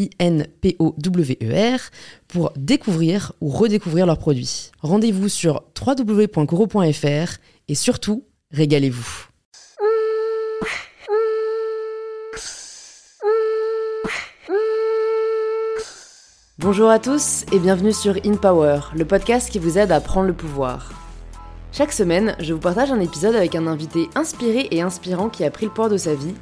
I-N-P-O-W-E-R, 0.00 1.80
pour 2.28 2.52
découvrir 2.56 3.32
ou 3.40 3.48
redécouvrir 3.48 4.06
leurs 4.06 4.18
produits. 4.18 4.70
Rendez-vous 4.80 5.28
sur 5.28 5.62
www.coro.fr 5.78 7.38
et 7.68 7.74
surtout, 7.74 8.24
régalez-vous. 8.52 9.26
Bonjour 16.58 16.90
à 16.90 16.98
tous 16.98 17.46
et 17.52 17.58
bienvenue 17.58 17.92
sur 17.92 18.16
In 18.26 18.36
Power, 18.36 18.80
le 18.94 19.06
podcast 19.06 19.50
qui 19.50 19.58
vous 19.58 19.78
aide 19.78 19.92
à 19.92 20.00
prendre 20.00 20.26
le 20.26 20.34
pouvoir. 20.34 20.92
Chaque 21.72 21.92
semaine, 21.92 22.36
je 22.38 22.52
vous 22.52 22.60
partage 22.60 22.90
un 22.90 23.00
épisode 23.00 23.34
avec 23.34 23.54
un 23.54 23.66
invité 23.66 24.10
inspiré 24.14 24.68
et 24.70 24.82
inspirant 24.82 25.30
qui 25.30 25.42
a 25.44 25.50
pris 25.50 25.64
le 25.66 25.70
pouvoir 25.70 25.88
de 25.88 25.96
sa 25.96 26.14
vie 26.14 26.34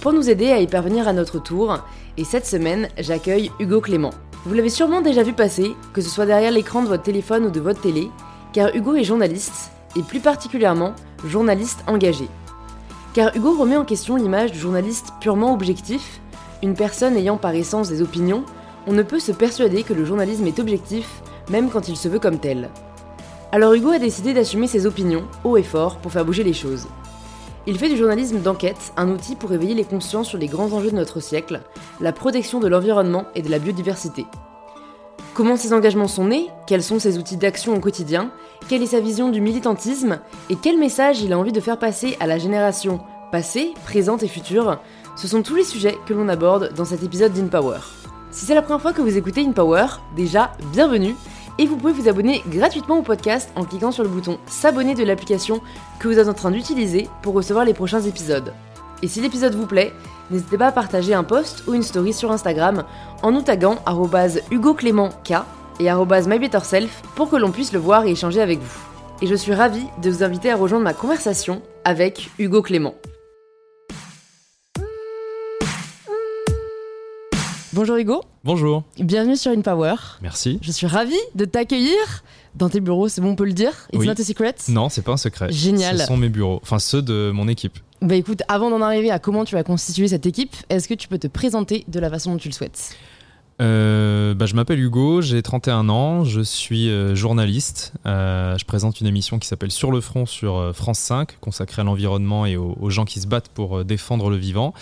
pour 0.00 0.12
nous 0.12 0.30
aider 0.30 0.50
à 0.50 0.60
y 0.60 0.66
parvenir 0.66 1.08
à 1.08 1.12
notre 1.12 1.38
tour. 1.38 1.78
Et 2.16 2.24
cette 2.24 2.46
semaine, 2.46 2.88
j'accueille 2.98 3.50
Hugo 3.58 3.80
Clément. 3.80 4.10
Vous 4.46 4.54
l'avez 4.54 4.68
sûrement 4.68 5.00
déjà 5.00 5.22
vu 5.22 5.32
passer, 5.32 5.74
que 5.92 6.00
ce 6.00 6.10
soit 6.10 6.26
derrière 6.26 6.52
l'écran 6.52 6.82
de 6.82 6.88
votre 6.88 7.02
téléphone 7.02 7.46
ou 7.46 7.50
de 7.50 7.60
votre 7.60 7.80
télé, 7.80 8.10
car 8.52 8.74
Hugo 8.74 8.94
est 8.94 9.04
journaliste, 9.04 9.70
et 9.96 10.02
plus 10.02 10.20
particulièrement 10.20 10.94
journaliste 11.26 11.82
engagé. 11.86 12.28
Car 13.14 13.34
Hugo 13.34 13.56
remet 13.56 13.76
en 13.76 13.84
question 13.84 14.16
l'image 14.16 14.52
du 14.52 14.58
journaliste 14.58 15.12
purement 15.20 15.54
objectif, 15.54 16.20
une 16.62 16.74
personne 16.74 17.16
ayant 17.16 17.36
par 17.36 17.54
essence 17.54 17.88
des 17.88 18.02
opinions, 18.02 18.44
on 18.86 18.92
ne 18.92 19.02
peut 19.02 19.20
se 19.20 19.32
persuader 19.32 19.82
que 19.82 19.94
le 19.94 20.04
journalisme 20.04 20.46
est 20.46 20.58
objectif, 20.58 21.22
même 21.50 21.70
quand 21.70 21.88
il 21.88 21.96
se 21.96 22.08
veut 22.08 22.18
comme 22.18 22.38
tel. 22.38 22.70
Alors 23.52 23.72
Hugo 23.72 23.90
a 23.90 23.98
décidé 23.98 24.34
d'assumer 24.34 24.66
ses 24.66 24.84
opinions, 24.84 25.24
haut 25.44 25.56
et 25.56 25.62
fort, 25.62 25.98
pour 25.98 26.12
faire 26.12 26.24
bouger 26.24 26.42
les 26.42 26.52
choses. 26.52 26.86
Il 27.66 27.78
fait 27.78 27.88
du 27.88 27.96
journalisme 27.96 28.40
d'enquête 28.40 28.92
un 28.98 29.08
outil 29.08 29.36
pour 29.36 29.50
éveiller 29.52 29.72
les 29.72 29.84
consciences 29.84 30.28
sur 30.28 30.36
les 30.36 30.48
grands 30.48 30.70
enjeux 30.72 30.90
de 30.90 30.96
notre 30.96 31.20
siècle, 31.20 31.62
la 31.98 32.12
protection 32.12 32.60
de 32.60 32.68
l'environnement 32.68 33.24
et 33.34 33.40
de 33.40 33.50
la 33.50 33.58
biodiversité. 33.58 34.26
Comment 35.32 35.56
ses 35.56 35.72
engagements 35.72 36.06
sont 36.06 36.26
nés? 36.26 36.50
Quels 36.66 36.82
sont 36.82 36.98
ses 36.98 37.16
outils 37.16 37.38
d'action 37.38 37.74
au 37.74 37.80
quotidien? 37.80 38.30
Quelle 38.68 38.82
est 38.82 38.88
sa 38.88 39.00
vision 39.00 39.30
du 39.30 39.40
militantisme? 39.40 40.20
Et 40.50 40.56
quel 40.56 40.78
message 40.78 41.22
il 41.22 41.32
a 41.32 41.38
envie 41.38 41.52
de 41.52 41.60
faire 41.60 41.78
passer 41.78 42.18
à 42.20 42.26
la 42.26 42.36
génération 42.36 43.00
passée, 43.32 43.72
présente 43.84 44.22
et 44.22 44.28
future? 44.28 44.78
Ce 45.16 45.26
sont 45.26 45.42
tous 45.42 45.54
les 45.54 45.64
sujets 45.64 45.96
que 46.04 46.12
l'on 46.12 46.28
aborde 46.28 46.74
dans 46.74 46.84
cet 46.84 47.02
épisode 47.02 47.32
d'InPower. 47.32 47.78
Si 48.30 48.44
c'est 48.44 48.54
la 48.54 48.62
première 48.62 48.82
fois 48.82 48.92
que 48.92 49.00
vous 49.00 49.16
écoutez 49.16 49.40
InPower, 49.40 49.86
déjà, 50.14 50.52
bienvenue 50.70 51.16
et 51.58 51.66
vous 51.66 51.76
pouvez 51.76 51.92
vous 51.92 52.08
abonner 52.08 52.42
gratuitement 52.48 52.98
au 52.98 53.02
podcast 53.02 53.50
en 53.56 53.64
cliquant 53.64 53.92
sur 53.92 54.02
le 54.02 54.08
bouton 54.08 54.38
s'abonner 54.46 54.94
de 54.94 55.04
l'application 55.04 55.60
que 55.98 56.08
vous 56.08 56.18
êtes 56.18 56.28
en 56.28 56.34
train 56.34 56.50
d'utiliser 56.50 57.08
pour 57.22 57.34
recevoir 57.34 57.64
les 57.64 57.74
prochains 57.74 58.02
épisodes. 58.02 58.52
Et 59.02 59.08
si 59.08 59.20
l'épisode 59.20 59.54
vous 59.54 59.66
plaît, 59.66 59.92
n'hésitez 60.30 60.56
pas 60.56 60.68
à 60.68 60.72
partager 60.72 61.14
un 61.14 61.24
post 61.24 61.64
ou 61.66 61.74
une 61.74 61.82
story 61.82 62.12
sur 62.12 62.32
Instagram 62.32 62.84
en 63.22 63.32
nous 63.32 63.42
taguant 63.42 63.78
hugoclémentk 64.50 65.32
et 65.80 65.90
mybetterself 66.26 67.02
pour 67.14 67.30
que 67.30 67.36
l'on 67.36 67.50
puisse 67.50 67.72
le 67.72 67.78
voir 67.78 68.06
et 68.06 68.12
échanger 68.12 68.40
avec 68.40 68.60
vous. 68.60 68.80
Et 69.22 69.26
je 69.26 69.34
suis 69.34 69.54
ravie 69.54 69.86
de 70.02 70.10
vous 70.10 70.22
inviter 70.22 70.50
à 70.50 70.56
rejoindre 70.56 70.84
ma 70.84 70.94
conversation 70.94 71.62
avec 71.84 72.30
Hugo 72.38 72.62
Clément. 72.62 72.94
Bonjour 77.74 77.96
Hugo. 77.96 78.22
Bonjour. 78.44 78.84
Bienvenue 79.00 79.36
sur 79.36 79.50
InPower. 79.50 79.96
Merci. 80.22 80.60
Je 80.62 80.70
suis 80.70 80.86
ravie 80.86 81.18
de 81.34 81.44
t'accueillir 81.44 82.22
dans 82.54 82.68
tes 82.68 82.78
bureaux, 82.78 83.08
c'est 83.08 83.20
bon, 83.20 83.30
on 83.30 83.34
peut 83.34 83.44
le 83.46 83.52
dire 83.52 83.72
It's 83.92 83.98
oui. 83.98 84.06
not 84.06 84.12
a 84.12 84.22
secret 84.22 84.54
Non, 84.68 84.88
c'est 84.88 85.02
pas 85.02 85.10
un 85.10 85.16
secret. 85.16 85.50
Génial. 85.50 85.98
Ce 85.98 86.06
sont 86.06 86.16
mes 86.16 86.28
bureaux, 86.28 86.60
enfin 86.62 86.78
ceux 86.78 87.02
de 87.02 87.32
mon 87.34 87.48
équipe. 87.48 87.80
Bah 88.00 88.14
écoute, 88.14 88.42
avant 88.46 88.70
d'en 88.70 88.80
arriver 88.80 89.10
à 89.10 89.18
comment 89.18 89.44
tu 89.44 89.56
vas 89.56 89.64
constituer 89.64 90.06
cette 90.06 90.24
équipe, 90.24 90.54
est-ce 90.68 90.86
que 90.86 90.94
tu 90.94 91.08
peux 91.08 91.18
te 91.18 91.26
présenter 91.26 91.84
de 91.88 91.98
la 91.98 92.10
façon 92.10 92.30
dont 92.30 92.38
tu 92.38 92.46
le 92.48 92.54
souhaites? 92.54 92.94
Euh, 93.60 94.34
bah, 94.34 94.46
je 94.46 94.54
m'appelle 94.54 94.78
Hugo, 94.78 95.20
j'ai 95.20 95.42
31 95.42 95.88
ans, 95.88 96.22
je 96.22 96.42
suis 96.42 96.88
euh, 96.90 97.16
journaliste. 97.16 97.92
Euh, 98.06 98.56
je 98.56 98.64
présente 98.64 99.00
une 99.00 99.08
émission 99.08 99.40
qui 99.40 99.48
s'appelle 99.48 99.72
Sur 99.72 99.90
le 99.90 100.00
front 100.00 100.26
sur 100.26 100.58
euh, 100.58 100.72
France 100.72 101.00
5, 101.00 101.40
consacrée 101.40 101.82
à 101.82 101.84
l'environnement 101.84 102.46
et 102.46 102.56
aux, 102.56 102.76
aux, 102.80 102.90
gens 102.90 103.04
qui 103.04 103.18
se 103.18 103.26
battent 103.26 103.48
pour 103.48 103.84
défendre 103.84 104.30
le 104.30 104.36
vivant. 104.36 104.74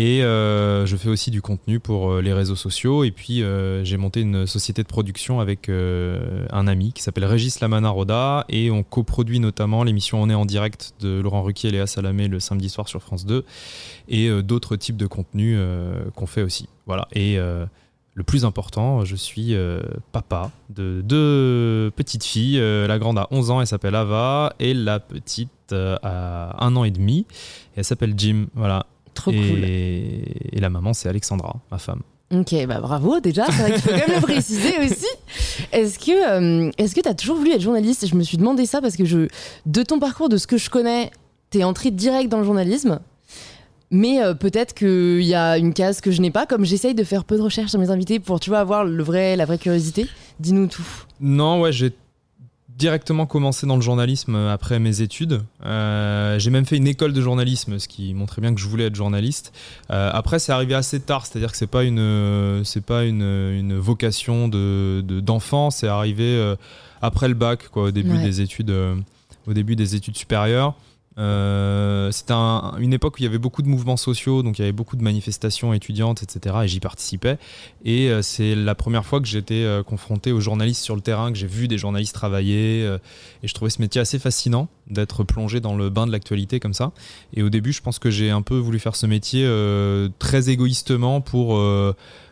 Et 0.00 0.22
euh, 0.22 0.86
je 0.86 0.96
fais 0.96 1.08
aussi 1.08 1.32
du 1.32 1.42
contenu 1.42 1.80
pour 1.80 2.12
euh, 2.12 2.22
les 2.22 2.32
réseaux 2.32 2.54
sociaux. 2.54 3.02
Et 3.02 3.10
puis, 3.10 3.42
euh, 3.42 3.82
j'ai 3.82 3.96
monté 3.96 4.20
une 4.20 4.46
société 4.46 4.84
de 4.84 4.86
production 4.86 5.40
avec 5.40 5.68
un 5.68 6.68
ami 6.68 6.92
qui 6.92 7.02
s'appelle 7.02 7.24
Régis 7.24 7.58
Lamana 7.58 7.88
Roda. 7.88 8.44
Et 8.48 8.70
on 8.70 8.84
coproduit 8.84 9.40
notamment 9.40 9.82
l'émission 9.82 10.22
On 10.22 10.30
est 10.30 10.34
en 10.34 10.46
direct 10.46 10.94
de 11.00 11.20
Laurent 11.20 11.42
Ruquier 11.42 11.70
et 11.70 11.72
Léa 11.72 11.88
Salamé 11.88 12.28
le 12.28 12.38
samedi 12.38 12.68
soir 12.68 12.86
sur 12.86 13.02
France 13.02 13.26
2. 13.26 13.44
Et 14.08 14.30
d'autres 14.42 14.76
types 14.76 14.96
de 14.96 15.08
contenus 15.08 15.58
qu'on 16.14 16.26
fait 16.26 16.42
aussi. 16.42 16.68
Voilà. 16.86 17.08
Et 17.12 17.36
le 17.36 18.22
plus 18.24 18.44
important, 18.44 19.04
je 19.04 19.16
suis 19.16 19.56
papa 20.12 20.52
de 20.70 21.02
deux 21.02 21.90
petites 21.96 22.24
filles. 22.24 22.60
La 22.60 22.98
grande 23.00 23.18
a 23.18 23.26
11 23.32 23.50
ans, 23.50 23.60
elle 23.60 23.66
s'appelle 23.66 23.96
Ava. 23.96 24.54
Et 24.60 24.74
la 24.74 25.00
petite 25.00 25.72
a 25.72 26.64
un 26.64 26.76
an 26.76 26.84
et 26.84 26.92
demi. 26.92 27.26
Et 27.74 27.78
elle 27.78 27.84
s'appelle 27.84 28.14
Jim. 28.16 28.46
Voilà. 28.54 28.86
Trop 29.18 29.32
et, 29.32 29.34
cool. 29.34 29.64
Et 29.64 30.60
la 30.60 30.70
maman, 30.70 30.92
c'est 30.92 31.08
Alexandra, 31.08 31.56
ma 31.72 31.78
femme. 31.78 32.02
Ok, 32.32 32.54
bah 32.66 32.80
bravo 32.80 33.20
déjà, 33.20 33.46
c'est 33.46 33.62
vrai 33.62 33.72
qu'il 33.72 33.80
faut 33.80 33.90
quand 33.90 34.06
même 34.06 34.16
le 34.16 34.20
préciser 34.20 34.78
aussi. 34.84 35.06
Est-ce 35.72 35.98
que 35.98 36.66
euh, 36.66 36.70
est-ce 36.76 36.94
que 36.94 37.00
tu 37.00 37.08
as 37.08 37.14
toujours 37.14 37.36
voulu 37.36 37.52
être 37.52 37.62
journaliste? 37.62 38.06
Je 38.06 38.14
me 38.14 38.22
suis 38.22 38.36
demandé 38.36 38.66
ça 38.66 38.80
parce 38.82 38.96
que 38.96 39.06
je, 39.06 39.28
de 39.64 39.82
ton 39.82 39.98
parcours, 39.98 40.28
de 40.28 40.36
ce 40.36 40.46
que 40.46 40.58
je 40.58 40.68
connais, 40.68 41.10
t'es 41.50 41.64
entré 41.64 41.90
direct 41.90 42.30
dans 42.30 42.38
le 42.38 42.44
journalisme. 42.44 43.00
Mais 43.90 44.22
euh, 44.22 44.34
peut-être 44.34 44.74
qu'il 44.74 45.22
y 45.22 45.34
a 45.34 45.56
une 45.56 45.72
case 45.72 46.02
que 46.02 46.10
je 46.10 46.20
n'ai 46.20 46.30
pas, 46.30 46.44
comme 46.44 46.66
j'essaye 46.66 46.94
de 46.94 47.02
faire 47.02 47.24
peu 47.24 47.38
de 47.38 47.42
recherches 47.42 47.70
sur 47.70 47.80
mes 47.80 47.90
invités 47.90 48.20
pour, 48.20 48.38
tu 48.38 48.50
vois, 48.50 48.58
avoir 48.58 48.84
le 48.84 49.02
vrai, 49.02 49.34
la 49.34 49.46
vraie 49.46 49.56
curiosité. 49.56 50.06
Dis-nous 50.38 50.66
tout. 50.66 50.86
Non, 51.20 51.62
ouais, 51.62 51.72
j'ai 51.72 51.94
directement 52.78 53.26
commencé 53.26 53.66
dans 53.66 53.74
le 53.76 53.82
journalisme 53.82 54.36
après 54.36 54.78
mes 54.78 55.00
études. 55.02 55.42
Euh, 55.66 56.38
j'ai 56.38 56.50
même 56.50 56.64
fait 56.64 56.76
une 56.76 56.86
école 56.86 57.12
de 57.12 57.20
journalisme, 57.20 57.78
ce 57.78 57.88
qui 57.88 58.14
montrait 58.14 58.40
bien 58.40 58.54
que 58.54 58.60
je 58.60 58.66
voulais 58.68 58.84
être 58.84 58.94
journaliste. 58.94 59.52
Euh, 59.90 60.10
après, 60.12 60.38
c'est 60.38 60.52
arrivé 60.52 60.74
assez 60.74 61.00
tard, 61.00 61.26
c'est-à-dire 61.26 61.50
que 61.50 61.56
c'est 61.56 61.66
pas 61.66 61.82
une, 61.84 62.62
c'est 62.64 62.84
pas 62.84 63.04
une, 63.04 63.22
une 63.22 63.76
vocation 63.78 64.46
de, 64.48 65.02
de- 65.06 65.20
d'enfant. 65.20 65.70
C'est 65.70 65.88
arrivé 65.88 66.24
euh, 66.24 66.54
après 67.02 67.28
le 67.28 67.34
bac, 67.34 67.68
quoi, 67.68 67.84
au 67.84 67.90
début 67.90 68.12
Ouais. 68.16 68.22
des 68.22 68.40
études, 68.40 68.70
euh, 68.70 68.94
au 69.48 69.52
début 69.52 69.74
des 69.76 69.96
études 69.96 70.16
supérieures. 70.16 70.74
Euh, 71.18 72.10
c'était 72.12 72.32
un- 72.32 72.74
une 72.78 72.92
époque 72.92 73.14
où 73.14 73.18
il 73.18 73.24
y 73.24 73.26
avait 73.26 73.38
beaucoup 73.38 73.62
de 73.62 73.68
mouvements 73.68 73.96
sociaux, 73.96 74.42
donc 74.42 74.58
il 74.58 74.62
y 74.62 74.64
avait 74.64 74.72
beaucoup 74.72 74.96
de 74.96 75.02
manifestations 75.02 75.72
étudiantes, 75.72 76.22
etc. 76.22 76.56
Et 76.64 76.68
j'y 76.68 76.80
participais. 76.80 77.38
Et 77.84 78.08
euh, 78.08 78.22
c'est 78.22 78.54
la 78.54 78.74
première 78.74 79.04
fois 79.04 79.20
que 79.20 79.26
j'étais 79.26 79.64
euh, 79.64 79.82
confronté 79.82 80.30
aux 80.30 80.40
journalistes 80.40 80.82
sur 80.82 80.94
le 80.94 81.00
terrain, 81.00 81.32
que 81.32 81.38
j'ai 81.38 81.46
vu 81.48 81.66
des 81.66 81.76
journalistes 81.78 82.14
travailler. 82.14 82.82
et 83.42 83.48
je 83.48 83.54
trouvais 83.54 83.70
ce 83.70 83.80
métier 83.80 84.00
assez 84.00 84.18
fascinant 84.18 84.68
d'être 84.88 85.24
plongé 85.24 85.60
dans 85.60 85.76
le 85.76 85.90
bain 85.90 86.06
de 86.06 86.12
l'actualité 86.12 86.60
comme 86.60 86.74
ça. 86.74 86.92
Et 87.34 87.42
au 87.42 87.48
début, 87.50 87.72
je 87.72 87.82
pense 87.82 87.98
que 87.98 88.10
j'ai 88.10 88.30
un 88.30 88.42
peu 88.42 88.56
voulu 88.56 88.78
faire 88.78 88.96
ce 88.96 89.06
métier 89.06 89.46
très 90.18 90.50
égoïstement 90.50 91.20
pour 91.20 91.58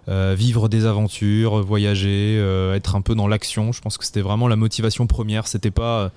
vivre 0.08 0.68
des 0.68 0.86
aventures, 0.86 1.62
voyager, 1.62 2.36
être 2.74 2.94
un 2.96 3.00
peu 3.02 3.14
dans 3.14 3.28
l'action. 3.28 3.72
Je 3.72 3.80
pense 3.80 3.98
que 3.98 4.04
c'était 4.04 4.20
vraiment 4.22 4.48
la 4.48 4.56
motivation 4.56 5.06
première. 5.06 5.46
C'était 5.48 5.70
pas 5.70 6.10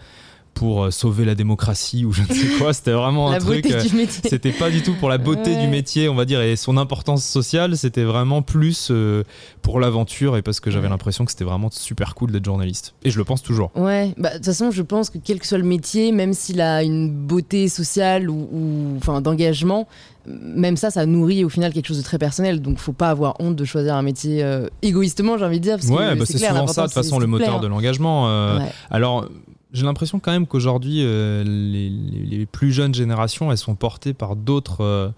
pour 0.59 0.83
euh, 0.83 0.91
sauver 0.91 1.23
la 1.23 1.35
démocratie 1.35 2.03
ou 2.03 2.11
je 2.11 2.21
ne 2.21 2.27
sais 2.27 2.47
quoi. 2.57 2.73
C'était 2.73 2.91
vraiment 2.91 3.27
un 3.29 3.31
La 3.31 3.39
truc. 3.39 3.63
beauté 3.63 3.75
euh, 3.75 3.81
du 3.81 3.95
métier. 3.95 4.29
C'était 4.29 4.51
pas 4.51 4.69
du 4.69 4.81
tout 4.83 4.93
pour 4.93 5.07
la 5.07 5.17
beauté 5.17 5.51
Ouais. 5.55 5.61
du 5.61 5.67
métier, 5.69 6.09
on 6.09 6.15
va 6.15 6.25
dire, 6.25 6.41
et 6.41 6.57
son 6.57 6.75
importance 6.75 7.23
sociale. 7.23 7.77
C'était 7.77 8.03
vraiment 8.03 8.41
plus 8.41 8.89
euh, 8.91 9.23
pour 9.61 9.79
l'aventure 9.79 10.35
et 10.35 10.41
parce 10.41 10.59
que 10.59 10.69
j'avais 10.69 10.83
Ouais. 10.83 10.89
l'impression 10.89 11.23
que 11.23 11.31
c'était 11.31 11.45
vraiment 11.45 11.69
super 11.71 12.13
cool 12.13 12.31
d'être 12.31 12.43
journaliste. 12.43 12.93
Et 13.03 13.09
je 13.09 13.17
le 13.17 13.23
pense 13.23 13.41
toujours. 13.41 13.71
Ouais, 13.75 14.13
bah, 14.17 14.31
de 14.31 14.35
toute 14.35 14.45
façon, 14.47 14.69
je 14.69 14.81
pense 14.81 15.09
que 15.09 15.17
quel 15.17 15.39
que 15.39 15.47
soit 15.47 15.57
le 15.59 15.63
métier, 15.63 16.11
même 16.11 16.33
s'il 16.33 16.59
a 16.59 16.83
une 16.83 17.09
beauté 17.09 17.69
sociale 17.69 18.29
ou, 18.29 18.95
enfin, 18.97 19.21
d'engagement, 19.21 19.87
même 20.27 20.75
ça, 20.75 20.91
ça 20.91 21.05
nourrit 21.05 21.45
au 21.45 21.49
final 21.49 21.71
quelque 21.71 21.87
chose 21.87 21.99
de 21.99 22.03
très 22.03 22.17
personnel. 22.17 22.61
Donc, 22.61 22.79
faut 22.79 22.91
pas 22.91 23.09
avoir 23.11 23.39
honte 23.39 23.55
de 23.55 23.63
choisir 23.63 23.95
un 23.95 24.01
métier 24.01 24.43
euh, 24.43 24.67
égoïstement, 24.81 25.37
j'ai 25.37 25.45
envie 25.45 25.59
de 25.59 25.63
dire. 25.63 25.77
Parce 25.77 25.87
Ouais, 25.87 26.15
bah, 26.17 26.25
c'est 26.25 26.37
souvent 26.37 26.67
ça, 26.67 26.81
de 26.81 26.87
toute 26.87 26.93
façon, 26.95 27.17
le 27.17 27.27
moteur 27.27 27.61
de 27.61 27.67
l'engagement. 27.67 28.27
euh, 28.27 28.59
Ouais. 28.59 28.65
Alors, 28.91 29.25
j'ai 29.71 29.83
l'impression 29.85 30.19
quand 30.19 30.31
même 30.31 30.47
qu'aujourd'hui, 30.47 31.01
euh, 31.03 31.43
les, 31.43 32.45
plus 32.45 32.71
jeunes 32.71 32.93
générations, 32.93 33.51
elles 33.51 33.57
sont 33.57 33.75
portées 33.75 34.13
par 34.13 34.35
d'autres 34.35 34.81
euh, 34.83 35.09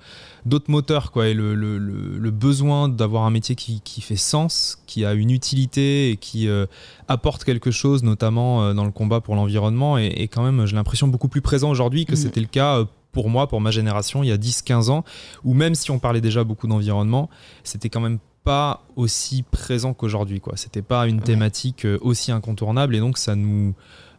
d'autres 0.46 0.70
moteurs. 0.70 1.12
Quoi, 1.12 1.30
et 1.30 1.34
le, 1.34 1.56
le- 1.56 1.78
le- 1.78 2.18
le 2.18 2.32
besoin 2.32 2.90
d'avoir 2.90 3.24
un 3.24 3.30
métier 3.30 3.56
qui, 3.56 3.80
qui 3.82 4.02
fait 4.02 4.16
sens, 4.18 4.78
qui 4.88 5.06
a 5.06 5.14
une 5.14 5.32
utilité 5.32 6.12
et 6.12 6.18
qui 6.18 6.48
euh, 6.50 6.66
apporte 7.08 7.44
quelque 7.46 7.72
chose, 7.72 8.04
notamment 8.04 8.74
dans 8.74 8.86
le 8.86 8.92
combat 8.92 9.22
pour 9.22 9.36
l'environnement, 9.36 9.98
est, 9.98 10.08
est 10.08 10.28
quand 10.28 10.44
même, 10.44 10.66
j'ai 10.66 10.76
l'impression, 10.76 11.08
beaucoup 11.08 11.30
plus 11.30 11.42
présent 11.42 11.70
aujourd'hui 11.70 12.06
que 12.06 12.12
Mhm. 12.14 12.18
c'était 12.18 12.42
le 12.42 12.48
cas. 12.48 12.84
pour 13.14 13.30
moi, 13.30 13.48
pour 13.48 13.60
ma 13.60 13.72
génération, 13.72 14.24
il 14.24 14.28
y 14.30 14.32
a 14.32 14.38
10-15 14.38 14.90
ans, 14.90 15.04
où 15.44 15.54
même 15.54 15.76
si 15.76 15.92
on 15.92 16.00
parlait 16.00 16.22
déjà 16.22 16.44
beaucoup 16.46 16.68
d'environnement, 16.68 17.30
c'était 17.64 17.90
quand 17.90 18.00
même 18.00 18.20
pas 18.46 18.86
aussi 18.96 19.44
présent 19.44 19.94
qu'aujourd'hui. 19.94 20.40
quoi. 20.40 20.54
C'était 20.56 20.82
pas 20.82 21.08
une 21.08 21.20
thématique 21.22 21.86
aussi 22.00 22.32
incontournable 22.32 22.96
et 22.96 23.00
donc 23.00 23.18
ça 23.18 23.36
nous 23.36 23.74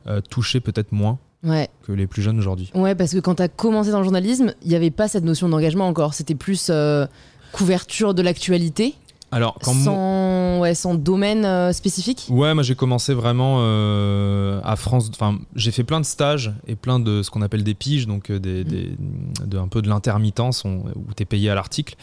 euh, 0.07 0.21
touchait 0.21 0.61
peut-être 0.61 0.93
moins 0.93 1.19
Ouais. 1.45 1.69
que 1.85 1.91
les 1.93 2.07
plus 2.07 2.23
jeunes 2.23 2.39
aujourd'hui. 2.39 2.71
Ouais, 2.75 2.95
parce 2.95 3.13
que 3.13 3.19
quand 3.19 3.35
tu 3.37 3.43
as 3.43 3.49
commencé 3.49 3.91
dans 3.91 3.99
le 3.99 4.05
journalisme, 4.05 4.55
il 4.63 4.69
n'y 4.69 4.77
avait 4.77 4.93
pas 4.93 5.09
cette 5.09 5.25
notion 5.25 5.49
d'engagement 5.49 5.89
encore. 5.89 6.15
C'était 6.15 6.37
plus 6.37 6.69
euh, 6.71 7.07
couverture 7.53 8.15
de 8.15 8.23
l'actualité, 8.23 8.95
Alors, 9.33 9.59
quand 9.63 9.75
sans, 9.75 10.61
ouais, 10.61 10.75
sans 10.77 10.95
domaine 10.95 11.45
euh, 11.45 11.73
spécifique. 11.73 12.27
Ouais, 12.31 12.55
moi 12.55 12.63
j'ai 12.63 12.75
commencé 12.77 13.13
vraiment 13.13 13.57
euh, 13.61 14.61
à 14.63 14.77
France. 14.77 15.11
Enfin, 15.13 15.39
j'ai 15.57 15.73
fait 15.73 15.83
plein 15.85 15.99
de 16.01 16.07
stages 16.07 16.53
et 16.69 16.77
plein 16.77 17.01
de 17.01 17.23
ce 17.23 17.31
qu'on 17.31 17.43
appelle 17.43 17.65
des 17.65 17.75
piges, 17.75 18.07
donc 18.07 18.31
des, 18.31 18.63
des- 18.63 18.97
de, 19.45 19.59
un 19.59 19.69
peu 19.69 19.83
de 19.83 19.89
l'intermittence 19.89 20.65
où 20.65 20.85
tu 21.17 21.23
es 21.25 21.27
payé 21.27 21.51
à 21.51 21.55
l'article. 21.57 21.97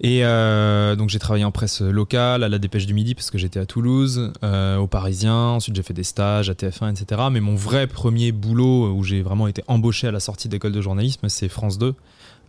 Et 0.00 0.24
euh, 0.24 0.96
donc 0.96 1.08
j'ai 1.08 1.18
travaillé 1.18 1.44
en 1.44 1.52
presse 1.52 1.80
locale, 1.80 2.42
à 2.42 2.48
la 2.48 2.58
Dépêche 2.58 2.86
du 2.86 2.94
Midi 2.94 3.14
parce 3.14 3.30
que 3.30 3.38
j'étais 3.38 3.60
à 3.60 3.66
Toulouse, 3.66 4.32
euh, 4.42 4.76
au 4.76 4.86
Parisien. 4.86 5.34
Ensuite 5.34 5.76
j'ai 5.76 5.82
fait 5.82 5.94
des 5.94 6.04
stages 6.04 6.50
à 6.50 6.54
TF1, 6.54 6.92
etc. 6.92 7.22
Mais 7.30 7.40
mon 7.40 7.54
vrai 7.54 7.86
premier 7.86 8.32
boulot 8.32 8.92
où 8.92 9.04
j'ai 9.04 9.22
vraiment 9.22 9.46
été 9.46 9.62
embauché 9.68 10.08
à 10.08 10.12
la 10.12 10.20
sortie 10.20 10.48
d'école 10.48 10.72
de 10.72 10.80
journalisme, 10.80 11.28
c'est 11.28 11.48
France 11.48 11.78
2. 11.78 11.94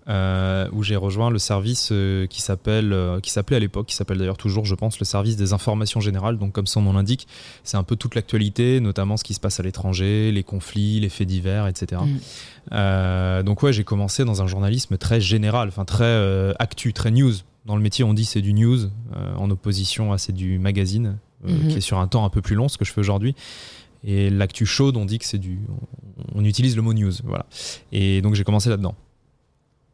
Euh, 0.07 0.67
où 0.71 0.83
j'ai 0.83 0.95
rejoint 0.95 1.29
le 1.29 1.39
service 1.39 1.89
euh, 1.91 2.27
qui 2.27 2.41
s'appelle, 2.41 2.93
euh, 2.93 3.19
qui 3.19 3.31
s'appelait 3.31 3.57
à 3.57 3.59
l'époque, 3.59 3.87
qui 3.87 3.95
s'appelle 3.95 4.17
d'ailleurs 4.17 4.37
toujours, 4.37 4.65
je 4.65 4.75
pense, 4.75 4.99
le 4.99 5.05
service 5.05 5.35
des 5.35 5.53
informations 5.53 5.99
générales. 5.99 6.37
Donc, 6.37 6.53
comme 6.53 6.67
son 6.67 6.81
nom 6.81 6.93
l'indique, 6.93 7.27
c'est 7.63 7.77
un 7.77 7.83
peu 7.83 7.95
toute 7.95 8.15
l'actualité, 8.15 8.79
notamment 8.79 9.17
ce 9.17 9.23
qui 9.23 9.33
se 9.33 9.39
passe 9.39 9.59
à 9.59 9.63
l'étranger, 9.63 10.31
les 10.31 10.43
conflits, 10.43 10.99
les 10.99 11.09
faits 11.09 11.27
divers, 11.27 11.67
etc. 11.67 12.01
Mm. 12.01 13.43
Donc, 13.43 13.63
ouais, 13.63 13.73
j'ai 13.73 13.83
commencé 13.83 14.25
dans 14.25 14.41
un 14.41 14.47
journalisme 14.47 14.97
très 14.97 15.21
général, 15.21 15.67
enfin 15.69 15.85
très 15.85 16.53
actu, 16.59 16.93
très 16.93 17.11
news. 17.11 17.33
Dans 17.65 17.75
le 17.75 17.81
métier, 17.81 18.03
on 18.03 18.13
dit 18.13 18.25
c'est 18.25 18.41
du 18.41 18.53
news, 18.53 18.89
en 19.37 19.49
opposition 19.49 20.13
à 20.13 20.17
c'est 20.17 20.33
du 20.33 20.59
magazine, 20.59 21.17
Mhm. 21.47 21.67
qui 21.69 21.77
est 21.77 21.81
sur 21.81 21.99
un 21.99 22.07
temps 22.07 22.25
un 22.25 22.29
peu 22.29 22.41
plus 22.41 22.55
long, 22.55 22.67
ce 22.67 22.77
que 22.77 22.85
je 22.85 22.91
fais 22.91 22.99
aujourd'hui. 22.99 23.35
Et 24.03 24.29
l'actu 24.29 24.65
chaude, 24.65 24.97
on 24.97 25.05
dit 25.05 25.19
que 25.19 25.25
c'est 25.25 25.39
du. 25.39 25.59
On, 26.35 26.41
on 26.41 26.45
utilise 26.45 26.75
le 26.75 26.81
mot 26.81 26.93
news, 26.93 27.11
voilà. 27.23 27.45
Et 27.91 28.21
donc, 28.21 28.35
j'ai 28.35 28.43
commencé 28.43 28.69
là-dedans. 28.69 28.95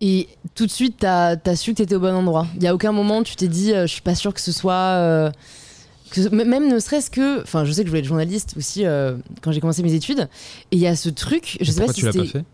Et 0.01 0.27
tout 0.55 0.65
de 0.65 0.71
suite, 0.71 0.97
tu 1.01 1.05
as, 1.05 1.37
su 1.55 1.71
que 1.71 1.77
tu 1.77 1.81
étais 1.83 1.95
au 1.95 1.99
bon 1.99 2.13
endroit. 2.15 2.47
Il 2.57 2.63
y 2.63 2.67
a 2.67 2.73
aucun 2.73 2.91
moment 2.91 3.19
où 3.19 3.23
tu 3.23 3.35
t'es 3.35 3.47
dit, 3.47 3.71
euh, 3.73 3.83
je 3.85 3.91
suis 3.93 4.01
pas 4.01 4.15
sûr 4.15 4.33
que 4.33 4.41
ce 4.41 4.51
soit. 4.51 4.73
euh, 4.73 5.31
que, 6.09 6.21
m- 6.21 6.43
même 6.47 6.67
ne 6.67 6.79
serait-ce 6.79 7.09
que. 7.11 7.41
Enfin, 7.43 7.65
je 7.65 7.71
sais 7.71 7.81
que 7.81 7.87
je 7.87 7.91
voulais 7.91 7.99
être 8.01 8.07
journaliste 8.07 8.55
aussi 8.57 8.85
euh, 8.85 9.15
quand 9.41 9.51
j'ai 9.51 9.61
commencé 9.61 9.83
mes 9.83 9.93
études. 9.93 10.27
Et 10.71 10.75
il 10.75 10.79
y 10.79 10.87
a 10.87 10.95
ce 10.95 11.09
truc, 11.09 11.57
je 11.61 11.65
sais 11.71 11.79
pas 11.81 11.85
pourquoi 11.85 11.93
si 11.93 11.99
tu 12.01 12.05
l'as 12.07 12.11
pas 12.13 12.31
fait? 12.39 12.45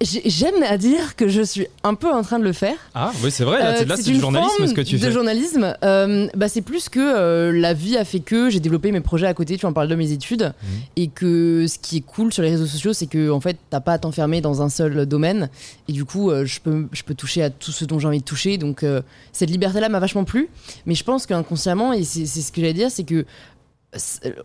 J'aime 0.00 0.62
à 0.64 0.76
dire 0.76 1.14
que 1.16 1.28
je 1.28 1.40
suis 1.40 1.66
un 1.84 1.94
peu 1.94 2.10
en 2.12 2.22
train 2.22 2.38
de 2.40 2.44
le 2.44 2.52
faire. 2.52 2.74
Ah, 2.94 3.12
oui, 3.22 3.30
c'est 3.30 3.44
vrai, 3.44 3.60
là, 3.60 3.70
Euh, 3.70 3.74
c'est- 3.78 3.84
là, 3.84 3.96
c'est 3.96 4.02
c'est 4.02 4.10
du 4.10 4.18
journalisme 4.20 4.66
ce 4.66 4.74
que 4.74 4.80
tu 4.80 4.96
de 4.96 5.00
fais. 5.00 5.12
journalisme, 5.12 5.76
euh, 5.84 6.26
bah, 6.34 6.48
c'est 6.48 6.62
plus 6.62 6.88
que 6.88 6.98
euh, 7.00 7.52
la 7.58 7.74
vie 7.74 7.96
a 7.96 8.04
fait 8.04 8.18
que 8.20 8.50
j'ai 8.50 8.58
développé 8.60 8.90
mes 8.90 9.00
projets 9.00 9.28
à 9.28 9.34
côté, 9.34 9.56
tu 9.56 9.66
en 9.66 9.72
parles 9.72 9.88
de 9.88 9.94
mes 9.94 10.10
études, 10.10 10.52
Mhm. 10.62 10.68
et 10.96 11.08
que 11.08 11.66
ce 11.68 11.78
qui 11.78 11.98
est 11.98 12.00
cool 12.00 12.32
sur 12.32 12.42
les 12.42 12.50
réseaux 12.50 12.66
sociaux, 12.66 12.92
c'est 12.92 13.06
que 13.06 13.30
en 13.30 13.40
fait, 13.40 13.56
t'as 13.70 13.80
pas 13.80 13.92
à 13.94 13.98
t'enfermer 13.98 14.40
dans 14.40 14.62
un 14.62 14.68
seul 14.68 15.06
domaine, 15.06 15.48
et 15.88 15.92
du 15.92 16.04
coup, 16.04 16.32
je, 16.44 16.58
peux, 16.60 16.86
je 16.92 17.02
peux 17.04 17.14
toucher 17.14 17.42
à 17.44 17.50
tout 17.50 17.70
ce 17.70 17.84
dont 17.84 17.98
j'ai 18.00 18.08
envie 18.08 18.18
de 18.18 18.24
toucher, 18.24 18.58
donc 18.58 18.84
cette 19.32 19.48
liberté-là 19.50 19.88
m'a 19.88 20.00
vachement 20.00 20.24
plu, 20.24 20.48
mais 20.86 20.94
je 20.96 21.04
pense 21.04 21.24
qu'inconsciemment, 21.24 21.92
et 21.92 22.02
c'est 22.02 22.26
ce 22.26 22.50
que 22.50 22.60
j'allais 22.60 22.74
dire, 22.74 22.90
c'est 22.90 23.04
que 23.04 23.24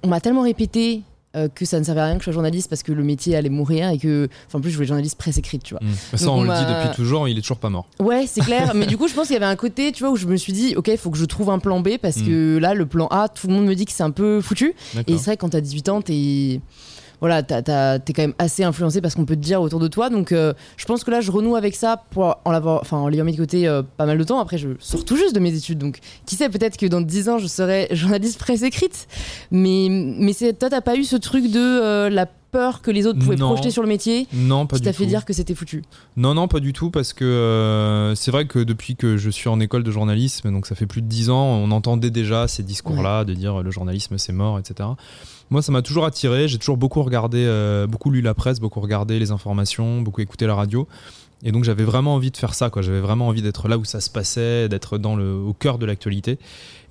on 0.03 0.07
m'a 0.09 0.21
tellement 0.21 0.43
répété 0.43 1.01
euh, 1.35 1.47
que 1.47 1.63
ça 1.65 1.79
ne 1.79 1.83
servait 1.83 2.01
à 2.01 2.05
rien 2.05 2.15
que 2.15 2.21
je 2.21 2.25
sois 2.25 2.33
journaliste 2.33 2.69
parce 2.69 2.81
que 2.81 2.91
le 2.91 3.03
métier 3.03 3.35
allait 3.35 3.49
mourir 3.49 3.89
et 3.89 3.97
que, 3.99 4.27
enfin, 4.47 4.57
en 4.57 4.61
plus, 4.61 4.71
je 4.71 4.75
voulais 4.75 4.87
journaliste 4.87 5.17
presse 5.17 5.37
écrite, 5.37 5.63
tu 5.63 5.75
vois. 5.75 5.83
Mm. 5.83 6.17
Ça, 6.17 6.25
Donc, 6.25 6.35
on, 6.35 6.39
on 6.39 6.43
le 6.43 6.53
dit 6.53 6.65
depuis 6.65 6.95
toujours, 6.95 7.27
il 7.27 7.37
est 7.37 7.41
toujours 7.41 7.57
pas 7.59 7.69
mort. 7.69 7.85
Ouais, 7.99 8.25
c'est 8.27 8.41
clair. 8.41 8.71
mais 8.75 8.85
du 8.87 8.97
coup, 8.97 9.07
je 9.07 9.13
pense 9.13 9.27
qu'il 9.27 9.35
y 9.35 9.37
avait 9.37 9.45
un 9.45 9.55
côté, 9.55 9.91
tu 9.91 10.03
vois, 10.03 10.11
où 10.11 10.15
je 10.15 10.25
me 10.25 10.35
suis 10.37 10.53
dit, 10.53 10.75
ok, 10.75 10.87
il 10.87 10.97
faut 10.97 11.11
que 11.11 11.17
je 11.17 11.25
trouve 11.25 11.49
un 11.51 11.59
plan 11.59 11.79
B 11.81 11.97
parce 12.01 12.17
Mm. 12.17 12.25
que 12.25 12.57
là, 12.59 12.73
le 12.73 12.85
plan 12.85 13.07
A, 13.11 13.29
tout 13.29 13.47
le 13.47 13.53
monde 13.53 13.65
me 13.65 13.75
dit 13.75 13.85
que 13.85 13.91
c'est 13.91 14.03
un 14.03 14.11
peu 14.11 14.41
foutu. 14.41 14.73
Et 15.07 15.17
c'est 15.17 15.25
vrai 15.25 15.37
que 15.37 15.41
quand 15.41 15.49
t'as 15.49 15.61
18 15.61 15.89
ans, 15.89 16.01
t'es. 16.01 16.59
Voilà, 17.21 17.43
t'es 17.43 18.13
quand 18.13 18.21
même 18.21 18.33
assez 18.39 18.63
influencé 18.63 19.01
par 19.01 19.11
ce 19.11 19.15
qu'on 19.17 19.25
peut 19.25 19.35
te 19.35 19.41
dire 19.41 19.61
autour 19.61 19.79
de 19.79 19.87
toi. 19.87 20.09
Donc, 20.09 20.31
euh, 20.31 20.53
je 20.77 20.85
pense 20.85 21.03
que 21.03 21.11
là, 21.11 21.19
je 21.21 21.31
renoue 21.31 21.55
avec 21.55 21.75
ça 21.75 22.03
pour 22.11 22.37
en 22.45 22.51
l'avoir, 22.51 22.79
enfin, 22.81 22.97
en 22.97 23.07
l'ayant 23.09 23.25
mis 23.25 23.33
de 23.33 23.37
côté 23.37 23.67
euh, 23.67 23.81
pas 23.97 24.05
mal 24.05 24.17
de 24.17 24.23
temps. 24.23 24.39
Après, 24.39 24.57
je 24.57 24.69
sors 24.79 25.03
tout 25.03 25.17
juste 25.17 25.35
de 25.35 25.39
mes 25.39 25.53
études. 25.53 25.79
Donc, 25.79 25.99
qui 26.25 26.35
sait, 26.35 26.47
peut-être 26.49 26.77
que 26.77 26.85
dans 26.85 27.01
10 27.01 27.29
ans, 27.29 27.37
je 27.37 27.47
serai 27.47 27.87
journaliste 27.91 28.39
presse 28.39 28.61
écrite. 28.63 29.07
Mais, 29.51 29.87
mais 29.89 30.33
c'est, 30.33 30.57
toi, 30.57 30.69
t'as 30.69 30.81
pas 30.81 30.95
eu 30.95 31.03
ce 31.03 31.15
truc 31.17 31.51
de 31.51 31.59
euh, 31.59 32.09
la 32.09 32.25
peur 32.25 32.81
que 32.81 32.89
les 32.89 33.05
autres 33.05 33.19
pouvaient 33.19 33.35
Non. 33.35 33.47
projeter 33.53 33.69
sur 33.69 33.83
le 33.83 33.87
métier 33.87 34.25
Non, 34.33 34.65
pas 34.65 34.77
qui 34.77 34.81
du 34.81 34.85
t'a 34.87 34.93
tout. 34.93 34.99
fait 34.99 35.05
dire 35.05 35.23
que 35.23 35.33
c'était 35.33 35.53
foutu? 35.53 35.83
Non, 36.17 36.33
non, 36.33 36.47
pas 36.47 36.59
du 36.59 36.73
tout, 36.73 36.89
parce 36.89 37.13
que 37.13 37.23
euh, 37.25 38.15
c'est 38.15 38.31
vrai 38.31 38.45
que 38.47 38.57
depuis 38.59 38.95
que 38.95 39.17
je 39.17 39.29
suis 39.29 39.49
en 39.49 39.59
école 39.59 39.83
de 39.83 39.91
journalisme, 39.91 40.51
donc 40.51 40.65
ça 40.65 40.73
fait 40.73 40.87
plus 40.87 41.03
de 41.03 41.07
10 41.07 41.29
ans, 41.29 41.43
on 41.45 41.69
entendait 41.69 42.09
déjà 42.09 42.47
ces 42.47 42.63
discours-là 42.63 43.23
de 43.23 43.35
dire 43.35 43.61
le 43.61 43.69
journalisme 43.69 44.17
c'est 44.17 44.33
mort, 44.33 44.57
etc. 44.57 44.89
Moi, 45.49 45.61
ça 45.61 45.71
m'a 45.71 45.81
toujours 45.81 46.05
attiré. 46.05 46.47
J'ai 46.47 46.57
toujours 46.59 46.77
beaucoup 46.77 47.01
regardé, 47.03 47.43
euh, 47.45 47.87
beaucoup 47.87 48.11
lu 48.11 48.21
la 48.21 48.33
presse, 48.33 48.59
beaucoup 48.59 48.79
regardé 48.81 49.17
les 49.19 49.31
informations, 49.31 50.01
beaucoup 50.01 50.21
écouté 50.21 50.45
la 50.47 50.55
radio. 50.55 50.87
Et 51.43 51.51
donc, 51.51 51.63
j'avais 51.63 51.85
vraiment 51.85 52.15
envie 52.15 52.31
de 52.31 52.37
faire 52.37 52.53
ça, 52.53 52.69
quoi. 52.69 52.81
J'avais 52.81 52.99
vraiment 52.99 53.27
envie 53.27 53.41
d'être 53.41 53.67
là 53.67 53.77
où 53.77 53.85
ça 53.85 54.01
se 54.01 54.09
passait, 54.09 54.67
d'être 54.69 54.97
dans 54.97 55.15
le, 55.15 55.33
au 55.33 55.53
cœur 55.53 55.77
de 55.77 55.85
l'actualité. 55.85 56.37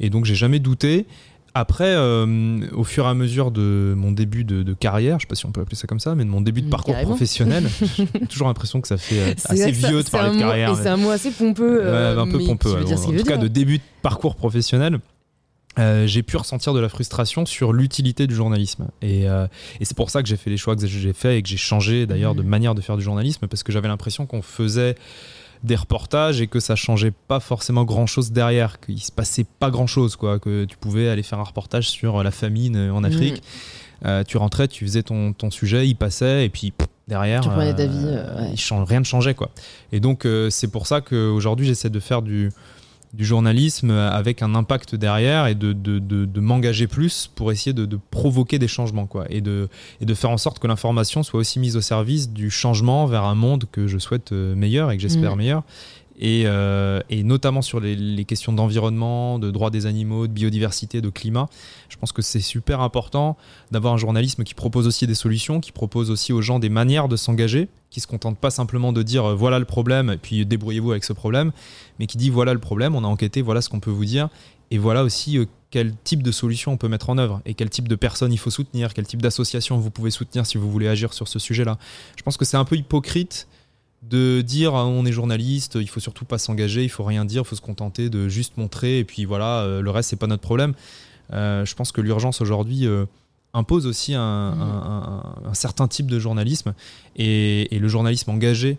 Et 0.01 0.11
donc, 0.11 0.25
j'ai 0.25 0.35
jamais 0.35 0.59
douté. 0.59 1.07
Après, 1.55 1.95
euh, 1.97 2.61
au 2.73 2.85
fur 2.85 3.05
et 3.05 3.09
à 3.09 3.15
mesure 3.15 3.51
de 3.51 3.95
mon 3.97 4.13
début 4.13 4.45
de, 4.45 4.63
de 4.63 4.73
carrière, 4.75 5.19
je 5.19 5.25
sais 5.25 5.29
pas 5.29 5.35
si 5.35 5.45
on 5.47 5.51
peut 5.51 5.61
appeler 5.61 5.77
ça 5.77 5.87
comme 5.87 5.99
ça, 6.01 6.15
mais 6.15 6.25
de 6.25 6.29
mon 6.31 6.41
début 6.41 6.61
de 6.63 6.67
Mm, 6.67 6.71
parcours 6.71 6.95
carrément. 6.95 7.11
professionnel, 7.11 7.69
j'ai 7.97 8.07
toujours 8.29 8.47
l'impression 8.49 8.81
que 8.81 8.87
ça 8.89 8.97
fait 8.97 9.19
euh, 9.21 9.33
assez 9.49 9.57
ça- 9.57 9.71
vieux 9.71 10.03
de 10.03 10.09
parler 10.11 10.31
de 10.31 10.35
mot- 10.35 10.41
carrière. 10.41 10.69
Et 10.71 10.73
mais- 10.77 10.83
c'est 10.83 10.89
un 10.89 10.97
mot 10.99 11.11
assez 11.11 11.31
pompeux. 11.31 11.81
euh, 11.83 12.15
Ouais, 12.15 12.21
un 12.21 12.31
peu 12.31 12.39
pompeux. 12.45 12.85
dire 12.85 12.99
en 13.01 13.13
tout 13.13 13.25
cas, 13.25 13.39
de 13.39 13.49
début 13.49 13.79
de 13.79 13.83
parcours 14.03 14.37
professionnel, 14.37 14.99
euh, 15.79 16.07
j'ai 16.07 16.23
pu 16.23 16.37
ressentir 16.37 16.75
de 16.75 16.81
la 16.81 16.89
frustration 16.89 17.47
sur 17.47 17.73
l'utilité 17.73 18.27
du 18.27 18.35
journalisme. 18.35 18.89
Et, 19.03 19.29
euh, 19.29 19.47
et 19.81 19.85
c'est 19.85 19.97
pour 19.97 20.11
ça 20.11 20.23
que 20.23 20.29
j'ai 20.29 20.37
fait 20.37 20.51
les 20.51 20.57
choix 20.57 20.75
que 20.77 20.87
j'ai 20.87 21.13
fait 21.13 21.39
et 21.39 21.43
que 21.43 21.49
j'ai 21.49 21.57
changé 21.57 22.07
d'ailleurs 22.07 22.35
de 22.35 22.43
Mhm. 22.43 22.49
manière 22.49 22.75
de 22.75 22.81
faire 22.81 22.97
du 22.97 23.03
journalisme 23.05 23.47
parce 23.47 23.63
que 23.63 23.73
j'avais 23.73 23.89
l'impression 23.89 24.27
qu'on 24.27 24.43
faisait 24.43 24.97
des 25.65 25.75
reportages 25.77 26.41
et 26.41 26.47
que 26.47 26.61
ça 26.61 26.77
changeait 26.77 27.11
pas 27.11 27.41
forcément 27.41 27.85
grand 27.85 28.07
chose 28.07 28.31
derrière, 28.31 28.79
qu'il 28.81 29.01
se 29.01 29.11
passait 29.11 29.45
pas 29.59 29.71
grand 29.71 29.87
chose, 29.89 30.15
quoi, 30.17 30.39
que 30.39 30.65
tu 30.65 30.77
pouvais 30.77 31.09
aller 31.09 31.23
faire 31.25 31.41
un 31.41 31.45
reportage 31.45 31.89
sur 31.89 32.23
la 32.23 32.31
famine 32.31 32.91
en 32.91 33.03
Afrique. 33.05 33.43
Euh, 34.05 34.23
tu 34.23 34.37
rentrais, 34.37 34.69
tu 34.69 34.85
faisais 34.85 35.03
ton, 35.03 35.33
ton 35.33 35.51
sujet, 35.51 35.89
il 35.89 35.97
passait, 35.97 36.45
et 36.45 36.49
puis 36.49 36.71
pff, 36.71 36.87
derrière, 37.09 37.41
Tu 37.41 37.49
ta 37.49 37.87
vie, 37.87 38.05
euh, 38.05 38.43
ouais. 38.43 38.51
il 38.53 38.57
change, 38.61 38.87
rien 38.89 39.01
ne 39.01 39.05
changeait. 39.05 39.35
Quoi. 39.35 39.51
Et 39.91 39.99
donc, 39.99 40.25
euh, 40.25 40.51
c'est 40.51 40.69
pour 40.69 40.87
ça 40.87 41.01
qu'aujourd'hui, 41.01 41.67
j'essaie 41.67 41.91
de 41.91 41.99
faire 41.99 42.23
du, 42.23 42.53
du 43.15 43.25
journalisme 43.25 43.91
avec 43.91 44.43
un 44.43 44.55
impact 44.55 44.95
derrière 44.95 45.47
et 45.47 45.55
de, 45.55 45.73
de, 45.73 45.99
de- 45.99 46.25
de 46.27 46.41
m'engager 46.41 46.87
plus 46.87 47.31
pour 47.35 47.51
essayer 47.53 47.73
de, 47.73 47.87
de 47.87 47.99
provoquer 48.11 48.59
des 48.59 48.69
changements 48.69 49.07
quoi, 49.07 49.25
et, 49.31 49.41
de, 49.41 49.69
et 50.01 50.05
de 50.05 50.15
faire 50.15 50.31
en 50.31 50.37
sorte 50.37 50.59
que 50.59 50.67
l'information 50.67 51.23
soit 51.23 51.41
aussi 51.41 51.59
mise 51.59 51.77
au 51.77 51.81
service 51.81 52.31
du 52.31 52.51
changement 52.51 53.07
vers 53.07 53.25
un 53.25 53.35
monde 53.35 53.65
que 53.73 53.87
je 53.87 53.99
souhaite 53.99 54.33
euh, 54.33 54.55
meilleur 54.55 54.91
et 54.91 54.97
que 54.97 55.03
j'espère 55.03 55.33
Mhm. 55.33 55.39
meilleur. 55.39 55.63
Et, 56.21 56.45
euh, 56.47 57.01
et 57.11 57.23
notamment 57.23 57.63
sur 57.63 57.79
les, 57.79 57.95
les 57.95 58.25
questions 58.25 58.53
d'environnement, 58.53 59.39
de 59.39 59.51
droits 59.51 59.71
des 59.71 59.87
animaux, 59.87 60.27
de 60.27 60.33
biodiversité, 60.33 61.01
de 61.01 61.11
climat. 61.11 61.49
Je 61.89 61.97
pense 61.97 62.13
que 62.13 62.23
c'est 62.23 62.41
super 62.41 62.81
important 62.81 63.37
d'avoir 63.71 63.95
un 63.95 63.99
journalisme 63.99 64.43
qui 64.43 64.55
propose 64.55 64.87
aussi 64.87 65.07
des 65.07 65.15
solutions, 65.15 65.61
qui 65.61 65.71
propose 65.71 66.11
aussi 66.11 66.33
aux 66.33 66.43
gens 66.43 66.59
des 66.59 66.69
manières 66.69 67.09
de 67.09 67.17
s'engager, 67.17 67.69
qui 67.91 68.01
se 68.01 68.07
contente 68.07 68.39
pas 68.39 68.51
simplement 68.51 68.93
de 68.93 69.03
dire 69.03 69.25
euh, 69.25 69.35
voilà 69.35 69.59
le 69.59 69.65
problème 69.65 70.11
et 70.11 70.17
puis 70.17 70.45
débrouillez-vous 70.45 70.91
avec 70.91 71.05
ce 71.05 71.13
problème, 71.13 71.53
mais 71.99 72.07
qui 72.07 72.19
dit 72.19 72.31
voilà 72.31 72.53
le 72.53 72.61
problème, 72.61 72.95
on 72.95 73.05
a 73.05 73.09
enquêté, 73.09 73.43
voilà 73.43 73.63
ce 73.63 73.69
qu'on 73.69 73.81
peut 73.81 73.91
vous 73.91 74.05
dire, 74.05 74.29
et 74.71 74.79
voilà 74.79 75.05
aussi 75.05 75.39
euh, 75.39 75.47
quel 75.71 75.95
type 76.05 76.23
de 76.23 76.33
solution 76.33 76.73
on 76.73 76.77
peut 76.77 76.89
mettre 76.89 77.11
en 77.11 77.19
œuvre 77.19 77.41
et 77.45 77.55
quel 77.55 77.71
type 77.71 77.89
de 77.89 77.95
personnes 77.95 78.33
il 78.33 78.39
faut 78.39 78.51
soutenir, 78.51 78.95
quel 78.95 79.07
type 79.07 79.23
d'association 79.23 79.79
vous 79.79 79.91
pouvez 79.91 80.11
soutenir 80.11 80.47
si 80.47 80.59
vous 80.59 80.71
voulez 80.71 80.89
agir 80.89 81.13
sur 81.13 81.29
ce 81.29 81.39
sujet-là. 81.39 81.79
Je 82.17 82.23
pense 82.23 82.37
que 82.37 82.45
c'est 82.45 82.57
un 82.57 82.65
peu 82.65 82.77
hypocrite 82.77 83.49
de 84.03 84.43
dire 84.43 84.75
ah, 84.75 84.87
on 84.87 85.05
est 85.05 85.13
journaliste, 85.13 85.77
il 85.81 85.89
faut 85.89 86.01
surtout 86.01 86.25
pas 86.25 86.39
s'engager, 86.39 86.85
il 86.85 86.89
faut 86.89 87.05
rien 87.05 87.25
dire, 87.25 87.43
il 87.43 87.49
faut 87.49 87.57
se 87.57 87.61
contenter 87.61 88.11
de 88.11 88.29
juste 88.29 88.57
montrer 88.57 88.99
et 88.99 89.05
puis 89.05 89.25
voilà, 89.25 89.63
euh, 89.63 89.81
le 89.81 89.91
reste 89.91 90.11
c'est 90.11 90.17
pas 90.17 90.27
notre 90.27 90.43
problème. 90.43 90.75
Euh, 91.33 91.65
je 91.65 91.75
pense 91.75 91.93
que 91.93 92.01
l'urgence 92.01 92.41
aujourd'hui 92.41 92.87
euh, 92.87 93.05
impose 93.53 93.87
aussi 93.87 94.13
mmh. 94.13 94.17
un, 94.17 95.55
certain 95.55 95.89
type 95.89 96.07
de 96.07 96.19
journalisme 96.19 96.75
et, 97.17 97.69
le 97.71 97.89
journalisme 97.89 98.31
engagé, 98.31 98.79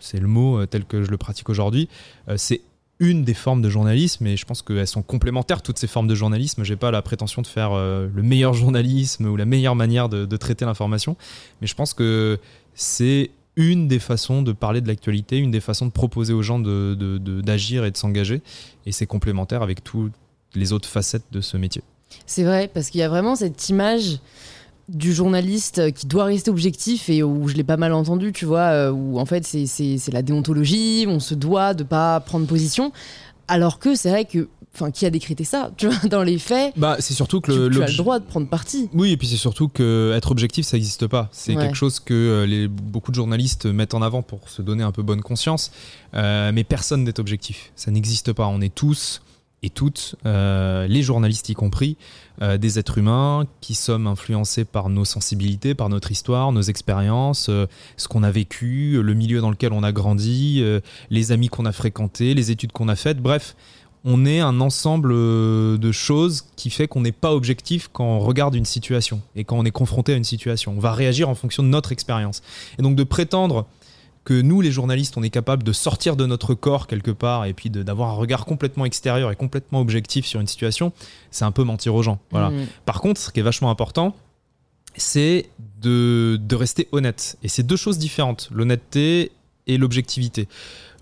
c'est 0.00 0.20
le 0.20 0.28
mot 0.28 0.66
tel 0.66 0.84
que 0.84 1.02
je 1.02 1.10
le 1.10 1.16
pratique 1.16 1.48
aujourd'hui, 1.48 1.88
c'est 2.36 2.60
une 2.98 3.24
des 3.24 3.32
formes 3.32 3.62
de 3.62 3.70
journalisme 3.70 4.26
et 4.26 4.36
je 4.36 4.44
pense 4.44 4.60
qu'elles 4.60 4.86
sont 4.86 5.02
complémentaires 5.02 5.62
toutes 5.62 5.78
ces 5.78 5.86
formes 5.86 6.08
de 6.08 6.14
journalisme. 6.14 6.62
J'ai 6.62 6.76
pas 6.76 6.90
la 6.90 7.00
prétention 7.00 7.42
de 7.42 7.46
faire 7.46 7.74
le 7.74 8.22
meilleur 8.22 8.52
journalisme 8.54 9.26
ou 9.26 9.36
la 9.36 9.46
meilleure 9.46 9.76
manière 9.76 10.08
de, 10.08 10.26
de 10.26 10.36
traiter 10.36 10.66
l'information, 10.66 11.16
mais 11.60 11.66
je 11.66 11.74
pense 11.74 11.94
que 11.94 12.38
c'est 12.74 13.30
une 13.56 13.88
des 13.88 13.98
façons 13.98 14.42
de 14.42 14.52
parler 14.52 14.80
de 14.80 14.88
l'actualité, 14.88 15.38
une 15.38 15.50
des 15.50 15.60
façons 15.60 15.86
de 15.86 15.90
proposer 15.90 16.32
aux 16.32 16.42
gens 16.42 16.58
d'agir 16.58 17.82
de, 17.82 17.86
et 17.86 17.90
de 17.90 17.96
s'engager. 17.96 18.42
Et 18.84 18.92
c'est 18.92 19.06
complémentaire 19.06 19.62
avec 19.62 19.82
toutes 19.82 20.12
les 20.54 20.72
autres 20.72 20.88
facettes 20.88 21.24
de 21.32 21.40
ce 21.40 21.56
métier. 21.56 21.82
C'est 22.26 22.44
vrai, 22.44 22.68
parce 22.72 22.90
qu'il 22.90 23.00
y 23.00 23.04
a 23.04 23.08
vraiment 23.08 23.34
cette 23.34 23.68
image 23.68 24.20
du 24.88 25.12
journaliste 25.12 25.92
qui 25.92 26.06
doit 26.06 26.24
rester 26.24 26.50
objectif 26.50 27.08
et 27.08 27.22
où 27.22 27.48
je 27.48 27.54
l'ai 27.54 27.64
pas 27.64 27.76
mal 27.76 27.92
entendu, 27.92 28.32
tu 28.32 28.44
vois, 28.44 28.68
euh, 28.68 28.92
où 28.92 29.18
en 29.18 29.26
fait 29.26 29.44
c'est 29.44 30.12
la 30.12 30.22
déontologie, 30.22 31.06
on 31.08 31.18
se 31.18 31.34
doit 31.34 31.74
de 31.74 31.82
pas 31.82 32.20
prendre 32.20 32.46
position. 32.46 32.92
Alors 33.48 33.78
que 33.78 33.94
c'est 33.94 34.10
vrai 34.10 34.24
que 34.24 34.48
enfin 34.76 34.90
qui 34.90 35.06
a 35.06 35.10
décrété 35.10 35.44
ça 35.44 35.70
tu 35.76 35.88
vois 35.88 36.08
dans 36.08 36.22
les 36.22 36.38
faits. 36.38 36.74
Bah 36.76 36.96
c'est 37.00 37.14
surtout 37.14 37.40
que 37.40 37.52
le, 37.52 37.70
tu, 37.70 37.82
as 37.82 37.88
le 37.88 37.96
droit 37.96 38.18
de 38.18 38.24
prendre 38.24 38.48
parti. 38.48 38.88
Oui 38.92 39.12
et 39.12 39.16
puis 39.16 39.26
c'est 39.26 39.36
surtout 39.36 39.68
que 39.68 40.12
être 40.14 40.30
objectif 40.30 40.66
ça 40.66 40.76
n'existe 40.76 41.06
pas. 41.06 41.28
C'est 41.32 41.54
quelque 41.54 41.76
chose 41.76 42.00
que 42.00 42.14
euh, 42.14 42.46
les, 42.46 42.68
beaucoup 42.68 43.10
de 43.10 43.16
journalistes 43.16 43.66
mettent 43.66 43.94
en 43.94 44.02
avant 44.02 44.22
pour 44.22 44.48
se 44.48 44.62
donner 44.62 44.82
un 44.82 44.92
peu 44.92 45.02
bonne 45.02 45.22
conscience. 45.22 45.70
Euh, 46.14 46.52
mais 46.52 46.64
personne 46.64 47.04
n'est 47.04 47.20
objectif. 47.20 47.72
Ça 47.76 47.90
n'existe 47.90 48.32
pas. 48.32 48.46
On 48.46 48.60
est 48.60 48.74
tous 48.74 49.22
et 49.62 49.70
toutes, 49.70 50.16
euh, 50.26 50.86
les 50.86 51.02
journalistes 51.02 51.48
y 51.48 51.54
compris, 51.54 51.96
des 52.58 52.78
êtres 52.78 52.98
humains 52.98 53.46
qui 53.62 53.74
sommes 53.74 54.06
influencés 54.06 54.66
par 54.66 54.90
nos 54.90 55.06
sensibilités, 55.06 55.74
par 55.74 55.88
notre 55.88 56.12
histoire, 56.12 56.52
nos 56.52 56.60
expériences, 56.60 57.46
ce 57.96 58.08
qu'on 58.08 58.22
a 58.22 58.30
vécu, 58.30 59.00
le 59.02 59.14
milieu 59.14 59.40
dans 59.40 59.48
lequel 59.48 59.72
on 59.72 59.82
a 59.82 59.90
grandi, 59.90 60.62
les 61.08 61.32
amis 61.32 61.48
qu'on 61.48 61.64
a 61.64 61.72
fréquentés, 61.72 62.34
les 62.34 62.50
études 62.50 62.72
qu'on 62.72 62.88
a 62.88 62.94
faites, 62.94 63.22
bref, 63.22 63.56
on 64.08 64.24
est 64.24 64.38
un 64.38 64.60
ensemble 64.60 65.10
euh, 65.12 65.76
de 65.76 65.90
choses 65.90 66.46
qui 66.54 66.70
fait 66.70 66.86
qu'on 66.86 67.00
n'est 67.00 67.12
pas 67.12 67.34
objectif 67.34 67.90
quand 67.92 68.04
on 68.04 68.20
regarde 68.20 68.54
une 68.54 68.64
situation 68.64 69.20
et 69.34 69.42
quand 69.42 69.58
on 69.58 69.64
est 69.64 69.72
confronté 69.72 70.14
à 70.14 70.16
une 70.16 70.24
situation. 70.24 70.72
On 70.76 70.80
va 70.80 70.92
réagir 70.92 71.28
en 71.28 71.34
fonction 71.34 71.64
de 71.64 71.68
notre 71.68 71.90
expérience. 71.90 72.40
Et 72.78 72.82
donc 72.82 72.94
de 72.94 73.02
prétendre 73.02 73.66
que 74.24 74.40
nous, 74.40 74.60
les 74.60 74.70
journalistes, 74.70 75.16
on 75.16 75.24
est 75.24 75.30
capable 75.30 75.64
de 75.64 75.72
sortir 75.72 76.16
de 76.16 76.24
notre 76.24 76.54
corps 76.54 76.86
quelque 76.86 77.10
part 77.10 77.46
et 77.46 77.52
puis 77.52 77.68
d'avoir 77.68 78.10
un 78.10 78.14
regard 78.14 78.44
complètement 78.44 78.84
extérieur 78.84 79.30
et 79.30 79.36
complètement 79.36 79.80
objectif 79.80 80.24
sur 80.24 80.40
une 80.40 80.46
situation, 80.46 80.92
c'est 81.32 81.44
un 81.44 81.52
peu 81.52 81.64
mentir 81.64 81.94
aux 81.94 82.02
gens. 82.02 82.20
Voilà. 82.30 82.50
Mmh. 82.50 82.66
Par 82.86 83.00
contre, 83.00 83.20
ce 83.20 83.30
qui 83.30 83.40
est 83.40 83.44
vachement 83.44 83.70
important, 83.70 84.16
c'est 84.96 85.48
de, 85.80 86.38
rester 86.52 86.88
honnête. 86.92 87.36
Et 87.42 87.48
c'est 87.48 87.62
deux 87.64 87.76
choses 87.76 87.98
différentes, 87.98 88.48
l'honnêteté 88.52 89.32
et 89.66 89.78
l'objectivité. 89.78 90.48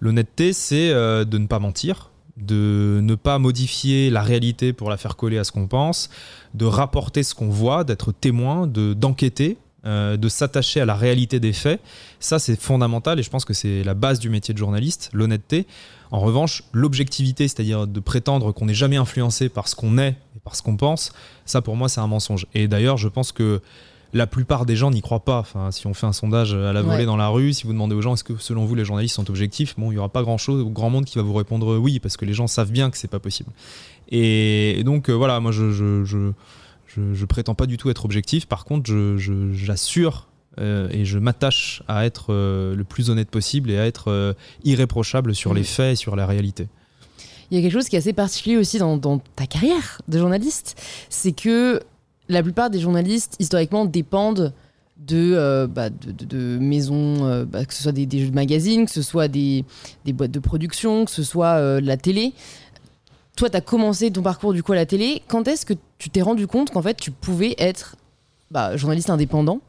L'honnêteté, 0.00 0.52
c'est 0.52 0.90
euh, 0.90 1.24
de 1.24 1.38
ne 1.38 1.46
pas 1.46 1.58
mentir, 1.58 2.10
de 2.36 3.00
ne 3.02 3.14
pas 3.14 3.38
modifier 3.38 4.10
la 4.10 4.22
réalité 4.22 4.72
pour 4.72 4.90
la 4.90 4.96
faire 4.96 5.16
coller 5.16 5.38
à 5.38 5.44
ce 5.44 5.52
qu'on 5.52 5.68
pense, 5.68 6.10
de 6.54 6.64
rapporter 6.64 7.22
ce 7.22 7.34
qu'on 7.34 7.48
voit, 7.48 7.84
d'être 7.84 8.12
témoin, 8.12 8.66
de 8.66 8.92
d'enquêter, 8.92 9.58
euh, 9.86 10.16
de 10.16 10.28
s'attacher 10.28 10.80
à 10.80 10.86
la 10.86 10.94
réalité 10.94 11.40
des 11.40 11.52
faits. 11.52 11.80
Ça, 12.18 12.38
c'est 12.38 12.58
fondamental 12.58 13.20
et 13.20 13.22
je 13.22 13.30
pense 13.30 13.44
que 13.44 13.52
c'est 13.52 13.84
la 13.84 13.94
base 13.94 14.18
du 14.18 14.30
métier 14.30 14.54
de 14.54 14.58
journaliste, 14.58 15.10
l'honnêteté. 15.12 15.66
En 16.10 16.20
revanche, 16.20 16.64
l'objectivité, 16.72 17.48
c'est-à-dire 17.48 17.86
de 17.86 18.00
prétendre 18.00 18.52
qu'on 18.52 18.66
n'est 18.66 18.74
jamais 18.74 18.96
influencé 18.96 19.48
par 19.48 19.68
ce 19.68 19.74
qu'on 19.74 19.98
est 19.98 20.16
et 20.36 20.40
par 20.42 20.56
ce 20.56 20.62
qu'on 20.62 20.76
pense, 20.76 21.12
ça 21.44 21.60
pour 21.60 21.76
moi 21.76 21.88
c'est 21.88 22.00
un 22.00 22.06
mensonge. 22.06 22.46
Et 22.54 22.66
d'ailleurs, 22.66 22.96
je 22.96 23.08
pense 23.08 23.30
que 23.30 23.60
la 24.14 24.28
plupart 24.28 24.64
des 24.64 24.76
gens 24.76 24.92
n'y 24.92 25.02
croient 25.02 25.24
pas. 25.24 25.40
Enfin, 25.40 25.72
si 25.72 25.86
on 25.88 25.92
fait 25.92 26.06
un 26.06 26.12
sondage 26.12 26.54
à 26.54 26.72
la 26.72 26.82
volée 26.82 27.04
dans 27.04 27.16
la 27.16 27.28
rue, 27.28 27.52
si 27.52 27.64
vous 27.64 27.72
demandez 27.72 27.96
aux 27.96 28.00
gens 28.00 28.14
est-ce 28.14 28.24
que 28.24 28.36
selon 28.38 28.64
vous 28.64 28.76
les 28.76 28.84
journalistes 28.84 29.16
sont 29.16 29.28
objectifs, 29.28 29.74
bon, 29.76 29.90
il 29.90 29.94
n'y 29.94 29.98
aura 29.98 30.08
pas 30.08 30.22
grand 30.22 30.38
chose 30.38 30.62
ou 30.62 30.70
grand 30.70 30.88
monde 30.88 31.04
qui 31.04 31.18
va 31.18 31.22
vous 31.22 31.34
répondre 31.34 31.76
oui, 31.78 31.98
parce 31.98 32.16
que 32.16 32.24
les 32.24 32.32
gens 32.32 32.46
savent 32.46 32.70
bien 32.70 32.90
que 32.90 32.96
c'est 32.96 33.08
pas 33.08 33.18
possible. 33.18 33.50
Et, 34.10 34.82
donc 34.84 35.10
euh, 35.10 35.12
voilà, 35.12 35.40
moi 35.40 35.50
je 35.50 35.72
je, 35.72 36.04
je, 36.04 36.30
je, 37.12 37.24
prétends 37.24 37.56
pas 37.56 37.66
du 37.66 37.76
tout 37.76 37.90
être 37.90 38.04
objectif. 38.04 38.46
Par 38.46 38.64
contre, 38.64 38.88
j'assure 39.52 40.28
euh, 40.60 40.88
et 40.92 41.04
je 41.04 41.18
m'attache 41.18 41.82
à 41.88 42.06
être 42.06 42.26
euh, 42.30 42.76
le 42.76 42.84
plus 42.84 43.10
honnête 43.10 43.30
possible 43.30 43.68
et 43.72 43.78
à 43.78 43.86
être 43.86 44.36
irréprochable 44.62 45.34
sur 45.34 45.54
les 45.54 45.62
mm. 45.62 45.64
faits 45.64 45.92
et 45.92 45.96
sur 45.96 46.14
la 46.14 46.26
réalité. 46.26 46.68
Il 47.50 47.56
y 47.56 47.60
a 47.60 47.62
quelque 47.62 47.72
chose 47.72 47.88
qui 47.88 47.96
est 47.96 47.98
assez 47.98 48.12
particulier 48.12 48.56
aussi 48.56 48.78
dans, 48.78 48.96
dans 48.96 49.18
ta 49.36 49.46
carrière 49.46 50.00
de 50.06 50.18
journaliste, 50.18 50.80
c'est 51.10 51.32
que 51.32 51.80
la 52.28 52.42
plupart 52.42 52.70
des 52.70 52.80
journalistes, 52.80 53.36
historiquement, 53.38 53.84
dépendent 53.84 54.52
de, 54.96 55.34
euh, 55.34 55.66
bah, 55.66 55.90
de, 55.90 56.58
maisons, 56.58 57.26
euh, 57.26 57.44
bah, 57.44 57.64
que 57.64 57.74
ce 57.74 57.82
soit 57.82 57.92
des, 57.92 58.06
des, 58.06 58.30
magazines, 58.30 58.86
que 58.86 58.92
ce 58.92 59.02
soit 59.02 59.28
des, 59.28 59.64
boîtes 60.06 60.30
de 60.30 60.38
production, 60.38 61.04
que 61.04 61.10
ce 61.10 61.22
soit 61.22 61.56
euh, 61.58 61.80
la 61.80 61.96
télé. 61.96 62.32
Toi, 63.36 63.50
tu 63.50 63.56
as 63.56 63.60
commencé 63.60 64.10
ton 64.10 64.22
parcours 64.22 64.52
du 64.52 64.62
coup 64.62 64.72
à 64.72 64.76
la 64.76 64.86
télé. 64.86 65.22
Quand 65.28 65.48
est-ce 65.48 65.66
que 65.66 65.74
tu 65.98 66.10
t'es 66.10 66.22
rendu 66.22 66.46
compte 66.46 66.70
qu'en 66.70 66.82
fait, 66.82 66.94
tu 66.94 67.10
pouvais 67.10 67.54
être 67.58 67.96
bah, 68.50 68.76
journaliste 68.76 69.10
indépendant 69.10 69.60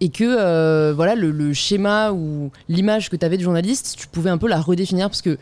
et 0.00 0.08
que 0.08 0.92
voilà 0.92 1.14
le, 1.14 1.30
le, 1.30 1.52
schéma 1.52 2.12
ou 2.12 2.50
l'image 2.68 3.08
que 3.08 3.16
tu 3.16 3.24
avais 3.24 3.36
de 3.36 3.42
journaliste, 3.42 3.96
tu 3.98 4.06
pouvais 4.06 4.30
un 4.30 4.38
peu 4.38 4.48
la 4.48 4.60
redéfinir? 4.60 5.08
Parce 5.08 5.22
que 5.22 5.38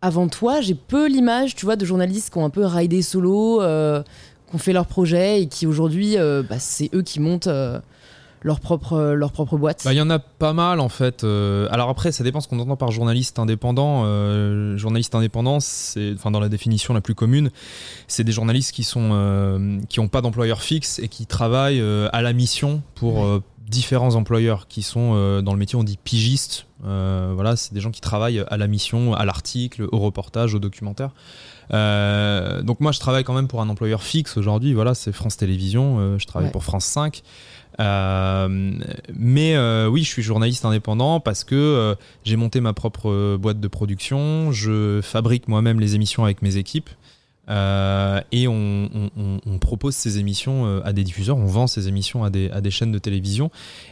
avant 0.00 0.28
toi, 0.28 0.60
j'ai 0.60 0.74
peu 0.74 1.08
l'image, 1.08 1.54
tu 1.54 1.64
vois, 1.64 1.76
de 1.76 1.84
journalistes 1.84 2.30
qui 2.30 2.38
ont 2.38 2.44
un 2.44 2.50
peu 2.50 2.64
raidé 2.64 3.02
solo, 3.02 3.60
qui 4.48 4.54
ont 4.54 4.58
fait 4.58 4.72
leur 4.72 4.86
projet 4.86 5.42
et 5.42 5.48
qui 5.48 5.66
aujourd'hui, 5.66 6.16
euh, 6.16 6.42
bah, 6.48 6.58
c'est 6.58 6.90
eux 6.94 7.02
qui 7.02 7.20
montent 7.20 7.46
euh, 7.46 7.78
leur 8.42 8.60
propre, 8.60 8.94
euh, 8.94 9.14
leur 9.14 9.32
propre 9.32 9.56
boîte 9.56 9.82
bah, 9.84 9.92
Il 9.92 9.96
y 9.96 10.00
en 10.00 10.10
a 10.10 10.18
pas 10.18 10.52
mal 10.52 10.80
en 10.80 10.88
fait. 10.88 11.24
alors 11.24 11.88
après, 11.88 12.12
ça 12.12 12.24
dépend 12.24 12.40
ce 12.40 12.48
qu'on 12.48 12.58
entend 12.58 12.76
par 12.76 12.90
journaliste 12.90 13.38
indépendant. 13.38 14.04
journaliste 14.76 15.14
indépendant, 15.14 15.60
c'est, 15.60 16.12
enfin, 16.14 16.30
dans 16.30 16.40
la 16.40 16.48
définition 16.48 16.94
la 16.94 17.00
plus 17.00 17.14
commune, 17.14 17.50
c'est 18.06 18.24
des 18.24 18.32
journalistes 18.32 18.72
qui 18.72 18.84
sont 18.84 19.80
qui 19.88 20.00
n'ont 20.00 20.08
pas 20.08 20.20
d'employeur 20.20 20.62
fixe 20.62 20.98
et 20.98 21.08
qui 21.08 21.26
travaillent 21.26 21.82
à 22.12 22.22
la 22.22 22.32
mission 22.32 22.82
pour 22.94 23.40
différents 23.68 24.14
employeurs 24.14 24.68
qui 24.68 24.82
sont 24.82 25.40
dans 25.42 25.52
le 25.52 25.58
métier, 25.58 25.78
on 25.78 25.84
dit 25.84 25.98
pigistes. 26.02 26.66
voilà, 26.82 27.56
c'est 27.56 27.74
des 27.74 27.80
gens 27.80 27.90
qui 27.90 28.00
travaillent 28.00 28.44
à 28.48 28.56
la 28.56 28.66
mission, 28.66 29.14
à 29.14 29.24
l'article, 29.24 29.86
au 29.92 29.98
reportage, 29.98 30.54
au 30.54 30.58
documentaire. 30.58 31.10
Euh, 31.72 32.62
donc 32.62 32.80
moi, 32.80 32.92
je 32.92 33.00
travaille 33.00 33.24
quand 33.24 33.34
même 33.34 33.48
pour 33.48 33.60
un 33.60 33.68
employeur 33.68 34.02
fixe 34.02 34.36
aujourd'hui. 34.36 34.74
Voilà, 34.74 34.94
c'est 34.94 35.12
France 35.12 35.36
Télévisions. 35.36 35.98
Euh, 35.98 36.18
je 36.18 36.26
travaille 36.26 36.50
pour 36.50 36.64
France 36.64 36.86
5. 36.86 37.22
Euh, 37.80 38.72
mais 39.14 39.58
oui, 39.86 40.02
je 40.02 40.08
suis 40.08 40.22
journaliste 40.22 40.64
indépendant 40.64 41.20
parce 41.20 41.44
que 41.44 41.96
j'ai 42.24 42.36
monté 42.36 42.60
ma 42.60 42.72
propre 42.72 43.36
boîte 43.36 43.60
de 43.60 43.68
production. 43.68 44.52
Je 44.52 45.00
fabrique 45.02 45.48
moi-même 45.48 45.80
les 45.80 45.94
émissions 45.94 46.24
avec 46.24 46.42
mes 46.42 46.56
équipes. 46.56 46.90
Euh, 47.48 48.20
et 48.30 48.46
on, 48.48 48.88
propose 49.60 49.94
ces 49.94 50.18
émissions 50.18 50.66
euh, 50.66 50.80
à 50.84 50.92
des 50.92 51.04
diffuseurs, 51.04 51.36
on 51.36 51.46
vend 51.46 51.66
ces 51.66 51.88
émissions 51.88 52.24
à 52.24 52.30
des, 52.30 52.70
chaînes 52.70 52.92
de 52.92 52.98
télévision. 52.98 53.50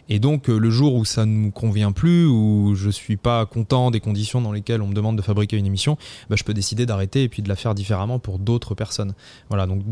Et 0.08 0.18
donc 0.18 0.48
euh, 0.48 0.58
le 0.58 0.70
jour 0.70 0.94
où 0.94 1.04
ça 1.04 1.26
ne 1.26 1.32
nous 1.32 1.50
convient 1.50 1.92
plus, 1.92 2.26
où 2.26 2.74
je 2.74 2.90
suis 2.90 3.16
pas 3.16 3.46
content 3.46 3.90
des 3.90 4.00
conditions 4.00 4.40
dans 4.40 4.52
lesquelles 4.52 4.82
on 4.82 4.86
me 4.86 4.94
demande 4.94 5.16
de 5.16 5.22
fabriquer 5.22 5.56
une 5.56 5.66
émission, 5.66 5.96
bah, 6.30 6.36
je 6.36 6.44
peux 6.44 6.54
décider 6.54 6.86
d'arrêter 6.86 7.24
et 7.24 7.28
puis 7.28 7.42
de 7.42 7.48
la 7.48 7.56
faire 7.56 7.74
différemment 7.74 8.18
pour 8.18 8.38
d'autres 8.38 8.74
personnes. 8.74 9.14
Voilà, 9.48 9.66
donc 9.66 9.82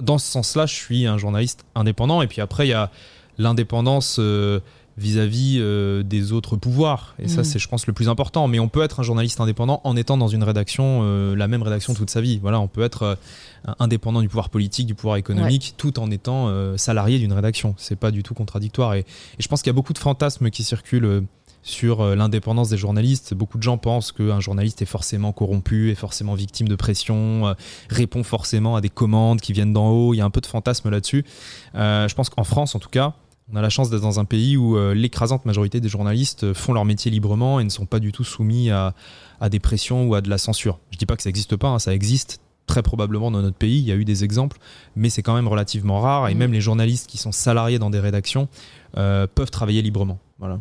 dans 0.00 0.18
ce 0.18 0.30
sens-là, 0.30 0.66
je 0.66 0.74
suis 0.74 1.06
un 1.06 1.18
journaliste 1.18 1.64
indépendant. 1.74 2.22
Et 2.22 2.26
puis 2.26 2.40
après, 2.40 2.66
il 2.66 2.70
y 2.70 2.74
a 2.74 2.90
l'indépendance 3.38 4.20
vis-à-vis 4.98 5.58
euh, 5.60 6.02
des 6.02 6.32
autres 6.32 6.56
pouvoirs. 6.56 7.14
Et 7.18 7.28
ça, 7.28 7.42
mm. 7.42 7.44
c'est, 7.44 7.58
je 7.58 7.68
pense, 7.68 7.86
le 7.86 7.92
plus 7.92 8.08
important. 8.08 8.48
Mais 8.48 8.58
on 8.58 8.68
peut 8.68 8.82
être 8.82 9.00
un 9.00 9.02
journaliste 9.02 9.40
indépendant 9.40 9.80
en 9.84 9.96
étant 9.96 10.16
dans 10.16 10.28
une 10.28 10.42
rédaction, 10.42 11.00
euh, 11.02 11.36
la 11.36 11.48
même 11.48 11.62
rédaction 11.62 11.94
toute 11.94 12.10
sa 12.10 12.20
vie. 12.20 12.38
Voilà, 12.42 12.60
on 12.60 12.68
peut 12.68 12.82
être 12.82 13.02
euh, 13.02 13.14
indépendant 13.78 14.20
du 14.20 14.28
pouvoir 14.28 14.50
politique, 14.50 14.86
du 14.86 14.94
pouvoir 14.94 15.16
économique, 15.16 15.74
tout 15.76 15.98
en 16.00 16.10
étant 16.10 16.48
salarié 16.76 17.18
d'une 17.18 17.32
rédaction. 17.32 17.74
C'est 17.76 17.96
pas 17.96 18.10
du 18.10 18.22
tout 18.22 18.34
contradictoire. 18.34 18.94
Et, 18.94 19.04
je 19.38 19.48
pense 19.48 19.62
qu'il 19.62 19.70
y 19.70 19.74
a 19.74 19.74
beaucoup 19.74 19.92
de 19.92 19.98
fantasmes 19.98 20.50
qui 20.50 20.62
circulent 20.62 21.24
sur 21.62 22.04
l'indépendance 22.16 22.68
des 22.68 22.76
journalistes. 22.76 23.34
Beaucoup 23.34 23.58
de 23.58 23.62
gens 23.62 23.78
pensent 23.78 24.12
qu'un 24.12 24.40
journaliste 24.40 24.80
est 24.82 24.86
forcément 24.86 25.32
corrompu, 25.32 25.90
est 25.90 25.96
forcément 25.96 26.34
victime 26.34 26.68
de 26.68 26.76
pression, 26.76 27.54
répond 27.90 28.22
forcément 28.22 28.76
à 28.76 28.80
des 28.80 28.88
commandes 28.88 29.40
qui 29.40 29.52
viennent 29.52 29.72
d'en 29.72 29.90
haut. 29.90 30.14
Il 30.14 30.18
y 30.18 30.20
a 30.20 30.24
un 30.24 30.30
peu 30.30 30.40
de 30.40 30.46
fantasme 30.46 30.90
là-dessus. 30.90 31.24
je 31.74 32.14
pense 32.14 32.30
qu'en 32.30 32.44
France, 32.44 32.74
en 32.74 32.78
tout 32.78 32.90
cas, 32.90 33.14
on 33.52 33.56
a 33.56 33.62
la 33.62 33.70
chance 33.70 33.90
d'être 33.90 34.02
dans 34.02 34.20
un 34.20 34.24
pays 34.24 34.56
où 34.56 34.76
euh, 34.76 34.94
l'écrasante 34.94 35.46
majorité 35.46 35.80
des 35.80 35.88
journalistes 35.88 36.44
euh, 36.44 36.54
font 36.54 36.72
leur 36.72 36.84
métier 36.84 37.10
librement 37.10 37.60
et 37.60 37.64
ne 37.64 37.70
sont 37.70 37.86
pas 37.86 37.98
du 37.98 38.12
tout 38.12 38.24
soumis 38.24 38.70
à, 38.70 38.94
des 39.48 39.58
pressions 39.58 40.06
ou 40.06 40.14
à 40.14 40.20
de 40.20 40.28
la 40.28 40.38
censure. 40.38 40.78
Je 40.90 40.98
dis 40.98 41.06
pas 41.06 41.16
que 41.16 41.22
ça 41.22 41.28
n'existe 41.28 41.56
pas, 41.56 41.68
hein, 41.68 41.78
ça 41.78 41.94
existe 41.94 42.40
très 42.66 42.82
probablement 42.82 43.30
dans 43.30 43.40
notre 43.40 43.56
pays, 43.56 43.78
il 43.78 43.86
y 43.86 43.92
a 43.92 43.94
eu 43.94 44.04
des 44.04 44.24
exemples, 44.24 44.58
mais 44.94 45.08
c'est 45.08 45.22
quand 45.22 45.34
même 45.34 45.48
relativement 45.48 46.00
rare. 46.00 46.28
Et 46.28 46.34
mm. 46.34 46.38
même 46.38 46.52
les 46.52 46.60
journalistes 46.60 47.08
qui 47.08 47.16
sont 47.16 47.32
salariés 47.32 47.78
dans 47.78 47.90
des 47.90 48.00
rédactions 48.00 48.48
euh, 48.96 49.26
peuvent 49.26 49.50
travailler 49.50 49.80
librement. 49.82 50.18
Voilà. 50.38 50.60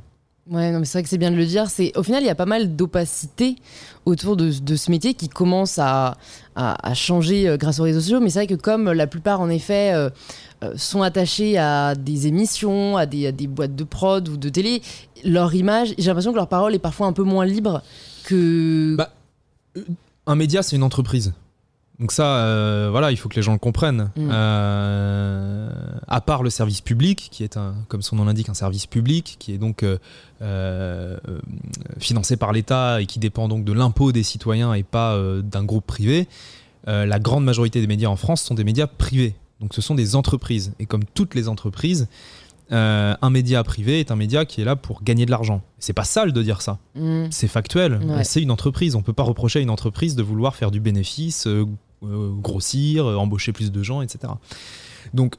Ouais, 0.49 0.71
c'est 0.83 0.93
vrai 0.93 1.03
que 1.03 1.09
c'est 1.09 1.17
bien 1.17 1.31
de 1.31 1.35
le 1.35 1.45
dire. 1.45 1.69
C'est 1.69 1.95
au 1.97 2.03
final, 2.03 2.23
il 2.23 2.27
y 2.27 2.29
a 2.29 2.35
pas 2.35 2.45
mal 2.45 2.75
d'opacité 2.75 3.55
autour 4.05 4.37
de, 4.37 4.51
ce 4.51 4.91
métier 4.91 5.13
qui 5.13 5.27
commence 5.27 5.79
à, 5.79 6.17
changer 6.93 7.47
euh, 7.47 7.57
grâce 7.57 7.79
aux 7.79 7.83
réseaux 7.83 7.99
sociaux. 7.99 8.19
Mais 8.19 8.29
c'est 8.29 8.39
vrai 8.39 8.47
que 8.47 8.55
comme 8.55 8.91
la 8.91 9.07
plupart, 9.07 9.41
en 9.41 9.49
effet, 9.49 9.93
euh, 9.93 10.09
sont 10.75 11.01
attachés 11.01 11.57
à 11.57 11.95
des 11.95 12.27
émissions, 12.27 12.97
à 12.97 13.05
des, 13.05 13.31
boîtes 13.47 13.75
de 13.75 13.83
prod 13.83 14.27
ou 14.29 14.37
de 14.37 14.49
télé, 14.49 14.81
leur 15.23 15.53
image, 15.53 15.93
j'ai 15.97 16.07
l'impression 16.07 16.31
que 16.31 16.37
leur 16.37 16.47
parole 16.47 16.73
est 16.73 16.79
parfois 16.79 17.07
un 17.07 17.13
peu 17.13 17.23
moins 17.23 17.45
libre 17.45 17.81
que. 18.23 18.95
Bah, 18.95 19.13
un 20.25 20.35
média, 20.35 20.63
c'est 20.63 20.75
une 20.75 20.83
entreprise. 20.83 21.33
Donc 21.99 22.11
ça, 22.11 22.37
euh, 22.37 22.89
voilà, 22.91 23.11
il 23.11 23.17
faut 23.17 23.27
que 23.27 23.35
les 23.35 23.41
gens 23.41 23.53
le 23.53 23.59
comprennent. 23.59 24.11
Mm. 24.15 24.29
Euh, 24.31 25.69
à 26.07 26.21
part 26.21 26.43
le 26.43 26.49
service 26.49 26.81
public, 26.81 27.29
qui 27.31 27.43
est 27.43 27.57
un, 27.57 27.73
comme 27.87 28.01
son 28.01 28.15
nom 28.15 28.25
l'indique, 28.25 28.49
un 28.49 28.53
service 28.53 28.85
public, 28.85 29.37
qui 29.39 29.53
est 29.53 29.57
donc 29.57 29.83
euh, 30.41 31.17
financé 31.97 32.37
par 32.37 32.53
l'État 32.53 33.01
et 33.01 33.07
qui 33.07 33.19
dépend 33.19 33.47
donc 33.47 33.63
de 33.63 33.73
l'impôt 33.73 34.11
des 34.11 34.23
citoyens 34.23 34.73
et 34.73 34.83
pas 34.83 35.19
d'un 35.41 35.63
groupe 35.63 35.87
privé. 35.87 36.27
la 36.85 37.19
grande 37.19 37.43
majorité 37.43 37.81
des 37.81 37.87
médias 37.87 38.09
en 38.09 38.15
France 38.15 38.43
sont 38.43 38.55
des 38.55 38.63
médias 38.63 38.87
privés. 38.87 39.35
Donc 39.59 39.73
ce 39.73 39.81
sont 39.81 39.95
des 39.95 40.15
entreprises. 40.15 40.73
Et 40.79 40.85
comme 40.85 41.03
toutes 41.03 41.33
les 41.33 41.47
entreprises, 41.47 42.07
euh, 42.71 43.15
un 43.21 43.29
média 43.29 43.63
privé 43.63 43.99
est 43.99 44.11
un 44.11 44.15
média 44.15 44.45
qui 44.45 44.61
est 44.61 44.65
là 44.65 44.75
pour 44.75 45.03
gagner 45.03 45.25
de 45.25 45.31
l'argent. 45.31 45.61
C'est 45.79 45.93
pas 45.93 46.03
sale 46.03 46.33
de 46.33 46.43
dire 46.43 46.61
ça. 46.61 46.79
Mm. 46.95 47.27
C'est 47.31 47.47
factuel. 47.47 47.99
C'est 48.23 48.41
une 48.41 48.51
entreprise. 48.51 48.95
On 48.95 49.01
peut 49.01 49.13
pas 49.13 49.23
reprocher 49.23 49.59
à 49.59 49.61
une 49.61 49.69
entreprise 49.69 50.15
de 50.15 50.23
vouloir 50.23 50.55
faire 50.55 50.71
du 50.71 50.79
bénéfice, 50.79 51.47
euh, 51.47 51.65
grossir, 52.01 53.05
embaucher 53.05 53.53
plus 53.53 53.71
de 53.71 53.83
gens, 53.83 54.01
etc. 54.01 54.33
Donc, 55.13 55.35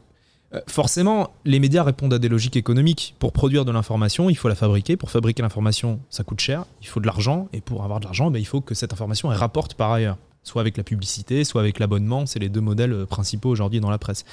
forcément, 0.67 1.31
les 1.45 1.61
médias 1.61 1.83
répondent 1.83 2.15
à 2.15 2.19
des 2.19 2.29
logiques 2.29 2.57
économiques. 2.57 3.15
Pour 3.19 3.33
produire 3.33 3.65
de 3.65 3.73
l'information, 3.73 4.31
il 4.31 4.37
faut 4.37 4.49
la 4.49 4.55
fabriquer. 4.55 4.97
Pour 4.97 5.11
fabriquer 5.11 5.43
l'information, 5.43 6.01
ça 6.11 6.25
coûte 6.25 6.41
cher. 6.41 6.65
Il 6.81 6.87
faut 6.87 7.01
de 7.01 7.07
l'argent. 7.07 7.49
Et 7.53 7.61
pour 7.61 7.85
avoir 7.85 8.01
de 8.01 8.05
l'argent, 8.05 8.31
ben, 8.31 8.39
il 8.39 8.47
faut 8.47 8.61
que 8.61 8.75
cette 8.75 8.93
information 8.93 9.31
elle 9.31 9.39
rapporte 9.39 9.75
par 9.75 9.93
ailleurs. 9.93 10.17
Soit 10.45 10.63
avec 10.63 10.77
la 10.77 10.85
publicité, 10.85 11.45
soit 11.45 11.61
avec 11.61 11.79
l'abonnement. 11.79 12.25
C'est 12.25 12.39
les 12.39 12.49
deux 12.49 12.61
modèles 12.61 13.07
principaux 13.07 13.51
aujourd'hui 13.51 13.81
dans 13.81 13.91
la 13.91 13.99
presse. 13.99 14.25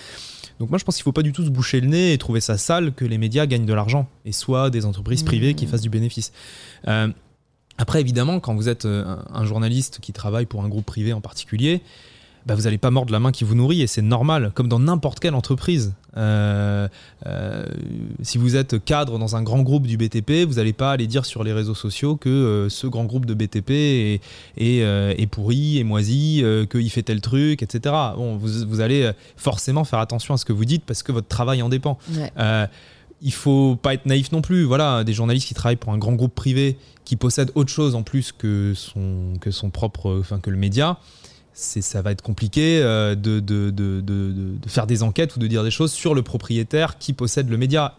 Donc 0.60 0.70
moi 0.70 0.80
je 0.80 0.86
pense 0.86 0.96
qu'il 0.96 1.02
ne 1.02 1.06
faut 1.06 1.12
pas 1.12 1.22
du 1.22 1.34
tout 1.34 1.44
se 1.44 1.50
boucher 1.50 1.82
le 1.82 1.88
nez 1.88 2.14
et 2.14 2.18
trouver 2.18 2.40
ça 2.40 2.58
sale 2.58 2.94
que 2.94 3.04
les 3.04 3.18
médias 3.18 3.46
gagnent 3.46 3.66
de 3.66 3.74
l'argent 3.74 4.08
et 4.24 4.32
soit 4.32 4.70
des 4.70 4.86
entreprises 4.86 5.24
mmh. 5.24 5.28
privées 5.28 5.54
qui 5.54 5.68
fassent 5.68 5.82
du 5.82 5.90
bénéfice. 5.90 6.32
Euh, 6.88 7.10
après 7.78 8.00
évidemment 8.00 8.40
quand 8.40 8.56
vous 8.56 8.70
êtes 8.70 8.86
euh, 8.86 9.18
un 9.34 9.46
journaliste 9.46 10.00
qui 10.00 10.14
travaille 10.14 10.46
pour 10.46 10.64
un 10.64 10.70
groupe 10.70 10.86
privé 10.86 11.12
en 11.12 11.20
particulier, 11.20 11.82
bah, 12.46 12.54
vous 12.54 12.64
n'allez 12.64 12.78
pas 12.78 12.92
mordre 12.92 13.12
la 13.12 13.20
main 13.20 13.32
qui 13.32 13.44
vous 13.44 13.56
nourrit 13.56 13.82
et 13.82 13.88
c'est 13.88 14.04
normal, 14.04 14.52
comme 14.54 14.68
dans 14.68 14.80
n'importe 14.80 15.20
quelle 15.20 15.34
entreprise. 15.34 15.94
Euh, 16.16 16.88
euh, 17.26 17.66
si 18.22 18.38
vous 18.38 18.56
êtes 18.56 18.84
cadre 18.86 19.18
dans 19.18 19.36
un 19.36 19.42
grand 19.42 19.64
groupe 19.64 19.88
du 19.88 19.98
BTP, 19.98 20.46
vous 20.48 20.56
n'allez 20.56 20.72
pas 20.72 20.92
aller 20.92 21.08
dire 21.08 21.26
sur 21.26 21.44
les 21.44 21.54
réseaux 21.54 21.74
sociaux 21.74 22.16
que 22.16 22.30
euh, 22.30 22.70
ce 22.70 22.86
grand 22.86 23.06
groupe 23.06 23.26
de 23.26 23.34
BTP 23.34 23.72
est, 23.72 24.22
est, 24.58 25.28
pourri, 25.28 25.80
est 25.80 25.84
moisi, 25.84 26.44
qu'il 26.70 26.90
fait 26.92 27.02
tel 27.02 27.20
truc, 27.20 27.64
etc. 27.64 27.96
Bon, 28.16 28.38
vous, 28.38 28.68
vous, 28.68 28.80
allez 28.80 29.12
forcément 29.38 29.84
faire 29.84 30.00
attention 30.00 30.36
à 30.36 30.38
ce 30.38 30.46
que 30.46 30.54
vous 30.54 30.66
dites 30.66 30.84
parce 30.86 31.02
que 31.02 31.12
votre 31.12 31.28
travail 31.28 31.64
en 31.64 31.70
dépend. 31.70 31.98
Ouais. 32.14 32.68
il 33.22 33.34
faut 33.34 33.76
pas 33.76 33.96
être 33.96 34.06
naïf 34.06 34.32
non 34.32 34.44
plus. 34.44 34.66
Voilà, 34.66 35.04
des 35.04 35.14
journalistes 35.14 35.48
qui 35.48 35.56
travaillent 35.56 35.78
pour 35.78 35.94
un 35.94 35.98
grand 35.98 36.14
groupe 36.14 36.36
privé 36.36 36.78
qui 37.06 37.16
possède 37.16 37.52
autre 37.56 37.72
chose 37.72 37.96
en 37.96 38.04
plus 38.04 38.32
que 38.32 38.74
son, 38.76 39.34
que 39.42 39.50
son 39.50 39.72
propre, 39.72 40.20
enfin 40.20 40.40
que 40.40 40.52
le 40.52 40.58
média 40.58 41.00
ça 41.56 42.02
va 42.02 42.12
être 42.12 42.22
compliqué 42.22 42.82
euh, 42.82 43.16
de, 43.16 43.40
de, 43.40 43.70
de, 43.70 44.02
de, 44.02 44.58
faire 44.68 44.86
des 44.86 45.04
enquêtes 45.04 45.36
ou 45.38 45.40
de 45.40 45.48
dire 45.48 45.64
des 45.64 45.72
choses 45.72 45.94
sur 45.94 46.14
le 46.14 46.22
propriétaire 46.22 46.98
qui 46.98 47.14
possède 47.14 47.50
le 47.50 47.58
média. 47.58 47.96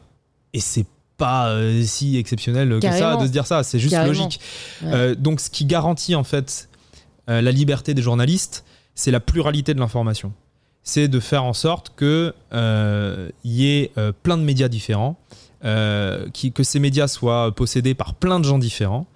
Et 0.53 0.61
c'est 0.61 0.85
pas 1.17 1.49
euh, 1.49 1.83
si 1.83 2.19
exceptionnel 2.19 2.79
que 2.81 2.91
ça 2.91 3.17
de 3.17 3.27
se 3.27 3.33
dire 3.33 3.47
ça, 3.47 3.63
c'est 3.63 3.79
juste 3.79 3.97
logique. 3.97 4.41
Euh, 4.85 5.15
donc 5.15 5.41
ce 5.41 5.49
qui 5.49 5.65
garantit 5.65 6.15
en 6.15 6.25
fait 6.25 6.69
la 7.29 7.51
liberté 7.51 7.93
des 7.93 8.03
journalistes, 8.03 8.65
c'est 8.95 9.11
la 9.11 9.19
pluralité 9.19 9.75
de 9.75 9.81
l'information. 9.81 10.33
C'est 10.85 11.09
de 11.09 11.19
faire 11.19 11.43
en 11.43 11.55
sorte 11.55 11.93
qu'il 11.99 12.33
y 13.45 13.67
ait 13.67 13.93
plein 14.23 14.37
de 14.37 14.45
médias 14.45 14.69
différents, 14.69 15.19
qui, 16.33 16.53
que 16.53 16.63
ces 16.63 16.79
médias 16.79 17.09
soient 17.09 17.53
possédés 17.53 17.95
par 17.95 18.15
plein 18.15 18.39
de 18.39 18.45
gens 18.45 18.59
différents, 18.59 19.07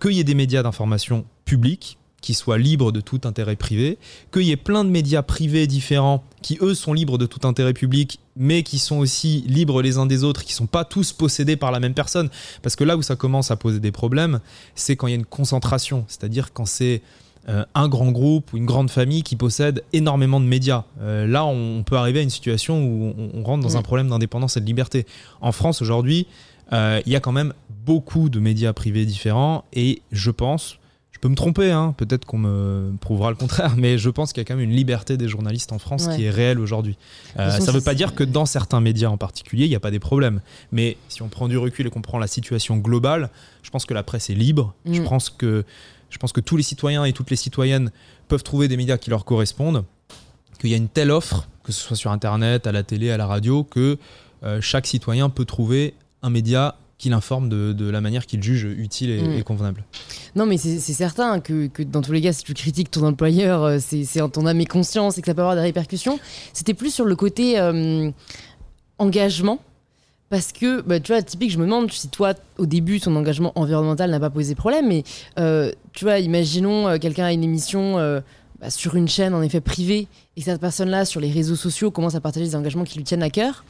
qu'il 0.00 0.12
y 0.12 0.18
ait 0.18 0.24
des 0.24 0.34
médias 0.34 0.64
d'information 0.64 1.24
publics 1.44 1.98
qui 2.26 2.34
soit 2.34 2.58
libre 2.58 2.90
de 2.90 3.00
tout 3.00 3.20
intérêt 3.22 3.54
privé, 3.54 3.98
qu'il 4.32 4.42
y 4.42 4.50
ait 4.50 4.56
plein 4.56 4.82
de 4.82 4.90
médias 4.90 5.22
privés 5.22 5.68
différents 5.68 6.24
qui, 6.42 6.58
eux, 6.60 6.74
sont 6.74 6.92
libres 6.92 7.18
de 7.18 7.26
tout 7.26 7.46
intérêt 7.46 7.72
public, 7.72 8.18
mais 8.34 8.64
qui 8.64 8.80
sont 8.80 8.96
aussi 8.96 9.44
libres 9.46 9.80
les 9.80 9.96
uns 9.96 10.06
des 10.06 10.24
autres, 10.24 10.42
qui 10.42 10.52
ne 10.52 10.56
sont 10.56 10.66
pas 10.66 10.84
tous 10.84 11.12
possédés 11.12 11.54
par 11.54 11.70
la 11.70 11.78
même 11.78 11.94
personne. 11.94 12.28
Parce 12.62 12.74
que 12.74 12.82
là 12.82 12.96
où 12.96 13.02
ça 13.02 13.14
commence 13.14 13.52
à 13.52 13.56
poser 13.56 13.78
des 13.78 13.92
problèmes, 13.92 14.40
c'est 14.74 14.96
quand 14.96 15.06
il 15.06 15.10
y 15.10 15.12
a 15.12 15.16
une 15.16 15.24
concentration, 15.24 16.04
c'est-à-dire 16.08 16.52
quand 16.52 16.66
c'est 16.66 17.00
euh, 17.48 17.64
un 17.76 17.86
grand 17.86 18.10
groupe 18.10 18.52
ou 18.52 18.56
une 18.56 18.66
grande 18.66 18.90
famille 18.90 19.22
qui 19.22 19.36
possède 19.36 19.84
énormément 19.92 20.40
de 20.40 20.46
médias. 20.46 20.82
Euh, 21.00 21.28
là, 21.28 21.46
on, 21.46 21.84
peut 21.84 21.96
arriver 21.96 22.18
à 22.18 22.22
une 22.22 22.30
situation 22.30 22.82
où 22.82 23.14
on, 23.34 23.44
rentre 23.44 23.62
dans 23.62 23.76
un 23.76 23.82
problème 23.82 24.08
d'indépendance 24.08 24.56
et 24.56 24.60
de 24.60 24.66
liberté. 24.66 25.06
En 25.40 25.52
France, 25.52 25.80
aujourd'hui, 25.80 26.26
euh, 26.72 27.00
il 27.06 27.12
y 27.12 27.14
a 27.14 27.20
quand 27.20 27.30
même 27.30 27.52
beaucoup 27.84 28.30
de 28.30 28.40
médias 28.40 28.72
privés 28.72 29.06
différents 29.06 29.64
et 29.72 30.02
je 30.10 30.32
pense 30.32 30.80
je 31.16 31.20
peux 31.22 31.28
me 31.30 31.34
tromper, 31.34 31.70
hein. 31.70 31.94
peut-être 31.96 32.26
qu'on 32.26 32.36
me 32.36 32.92
prouvera 33.00 33.30
le 33.30 33.36
contraire, 33.36 33.72
mais 33.78 33.96
je 33.96 34.10
pense 34.10 34.34
qu'il 34.34 34.42
y 34.42 34.44
a 34.44 34.44
quand 34.44 34.54
même 34.54 34.68
une 34.68 34.76
liberté 34.76 35.16
des 35.16 35.28
journalistes 35.28 35.72
en 35.72 35.78
France 35.78 36.08
qui 36.08 36.24
est 36.24 36.30
réelle 36.30 36.60
aujourd'hui. 36.60 36.98
Euh, 37.38 37.50
ça 37.50 37.72
ne 37.72 37.78
veut 37.78 37.82
pas 37.82 37.94
dire 37.94 38.14
que 38.14 38.22
dans 38.22 38.44
certains 38.44 38.82
médias 38.82 39.08
en 39.08 39.16
particulier, 39.16 39.64
il 39.64 39.70
n'y 39.70 39.74
a 39.74 39.80
pas 39.80 39.90
des 39.90 39.98
problèmes. 39.98 40.42
Mais 40.72 40.98
si 41.08 41.22
on 41.22 41.28
prend 41.28 41.48
du 41.48 41.56
recul 41.56 41.86
et 41.86 41.90
qu'on 41.90 42.02
prend 42.02 42.18
la 42.18 42.26
situation 42.26 42.76
globale, 42.76 43.30
je 43.62 43.70
pense 43.70 43.86
que 43.86 43.94
la 43.94 44.02
presse 44.02 44.28
est 44.28 44.34
libre. 44.34 44.74
Je, 44.84 45.00
mm. 45.00 45.04
pense 45.04 45.30
que, 45.30 45.64
je 46.10 46.18
pense 46.18 46.32
que 46.32 46.42
tous 46.42 46.58
les 46.58 46.62
citoyens 46.62 47.06
et 47.06 47.14
toutes 47.14 47.30
les 47.30 47.36
citoyennes 47.36 47.92
peuvent 48.28 48.42
trouver 48.42 48.68
des 48.68 48.76
médias 48.76 48.98
qui 48.98 49.08
leur 49.08 49.24
correspondent, 49.24 49.84
qu'il 50.60 50.68
y 50.68 50.74
a 50.74 50.76
une 50.76 50.90
telle 50.90 51.10
offre, 51.10 51.48
que 51.64 51.72
ce 51.72 51.80
soit 51.80 51.96
sur 51.96 52.10
Internet, 52.10 52.66
à 52.66 52.72
la 52.72 52.82
télé, 52.82 53.10
à 53.10 53.16
la 53.16 53.26
radio, 53.26 53.64
que 53.64 53.96
euh, 54.42 54.60
chaque 54.60 54.86
citoyen 54.86 55.30
peut 55.30 55.46
trouver 55.46 55.94
un 56.20 56.28
média 56.28 56.76
qu'il 56.98 57.12
informe 57.12 57.48
de, 57.48 57.90
la 57.90 58.00
manière 58.00 58.26
qu'il 58.26 58.42
juge 58.42 58.64
utile 58.64 59.10
et, 59.10 59.20
mm. 59.20 59.42
convenable. 59.42 59.84
Non, 60.34 60.46
mais 60.46 60.56
c'est 60.56 60.78
certain 60.78 61.40
que, 61.40 61.68
dans 61.82 62.02
tous 62.02 62.12
les 62.12 62.22
cas, 62.22 62.32
si 62.32 62.42
tu 62.42 62.54
critiques 62.54 62.90
ton 62.90 63.06
employeur, 63.06 63.64
euh, 63.64 63.78
c'est 63.80 64.20
en 64.20 64.28
ton 64.28 64.46
âme 64.46 64.60
et 64.60 64.66
conscience 64.66 65.18
et 65.18 65.20
que 65.20 65.26
ça 65.26 65.34
peut 65.34 65.42
avoir 65.42 65.56
des 65.56 65.62
répercussions. 65.62 66.18
C'était 66.52 66.74
plus 66.74 66.92
sur 66.92 67.04
le 67.04 67.16
côté 67.16 67.58
euh, 67.58 68.10
engagement. 68.98 69.60
Parce 70.28 70.50
que, 70.50 70.80
bah, 70.80 70.98
tu 70.98 71.12
vois, 71.12 71.22
typique, 71.22 71.52
je 71.52 71.58
me 71.58 71.64
demande 71.64 71.92
si 71.92 72.08
toi, 72.08 72.34
au 72.58 72.66
début, 72.66 72.98
ton 72.98 73.14
engagement 73.14 73.52
environnemental 73.54 74.10
n'a 74.10 74.18
pas 74.18 74.30
posé 74.30 74.56
problème, 74.56 74.88
mais 74.88 75.04
euh, 75.38 75.70
tu 75.92 76.04
vois, 76.04 76.18
imaginons 76.18 76.98
quelqu'un 76.98 77.26
a 77.26 77.32
une 77.32 77.44
émission 77.44 77.94
bah, 78.60 78.68
sur 78.68 78.96
une 78.96 79.06
chaîne, 79.06 79.34
en 79.34 79.42
effet, 79.42 79.60
privée, 79.60 80.08
et 80.36 80.40
cette 80.40 80.60
personne-là, 80.60 81.04
sur 81.04 81.20
les 81.20 81.30
réseaux 81.30 81.54
sociaux, 81.54 81.92
commence 81.92 82.16
à 82.16 82.20
partager 82.20 82.44
des 82.44 82.56
engagements 82.56 82.82
qui 82.82 82.98
lui 82.98 83.04
tiennent 83.04 83.22
à 83.22 83.30
cœur 83.30 83.64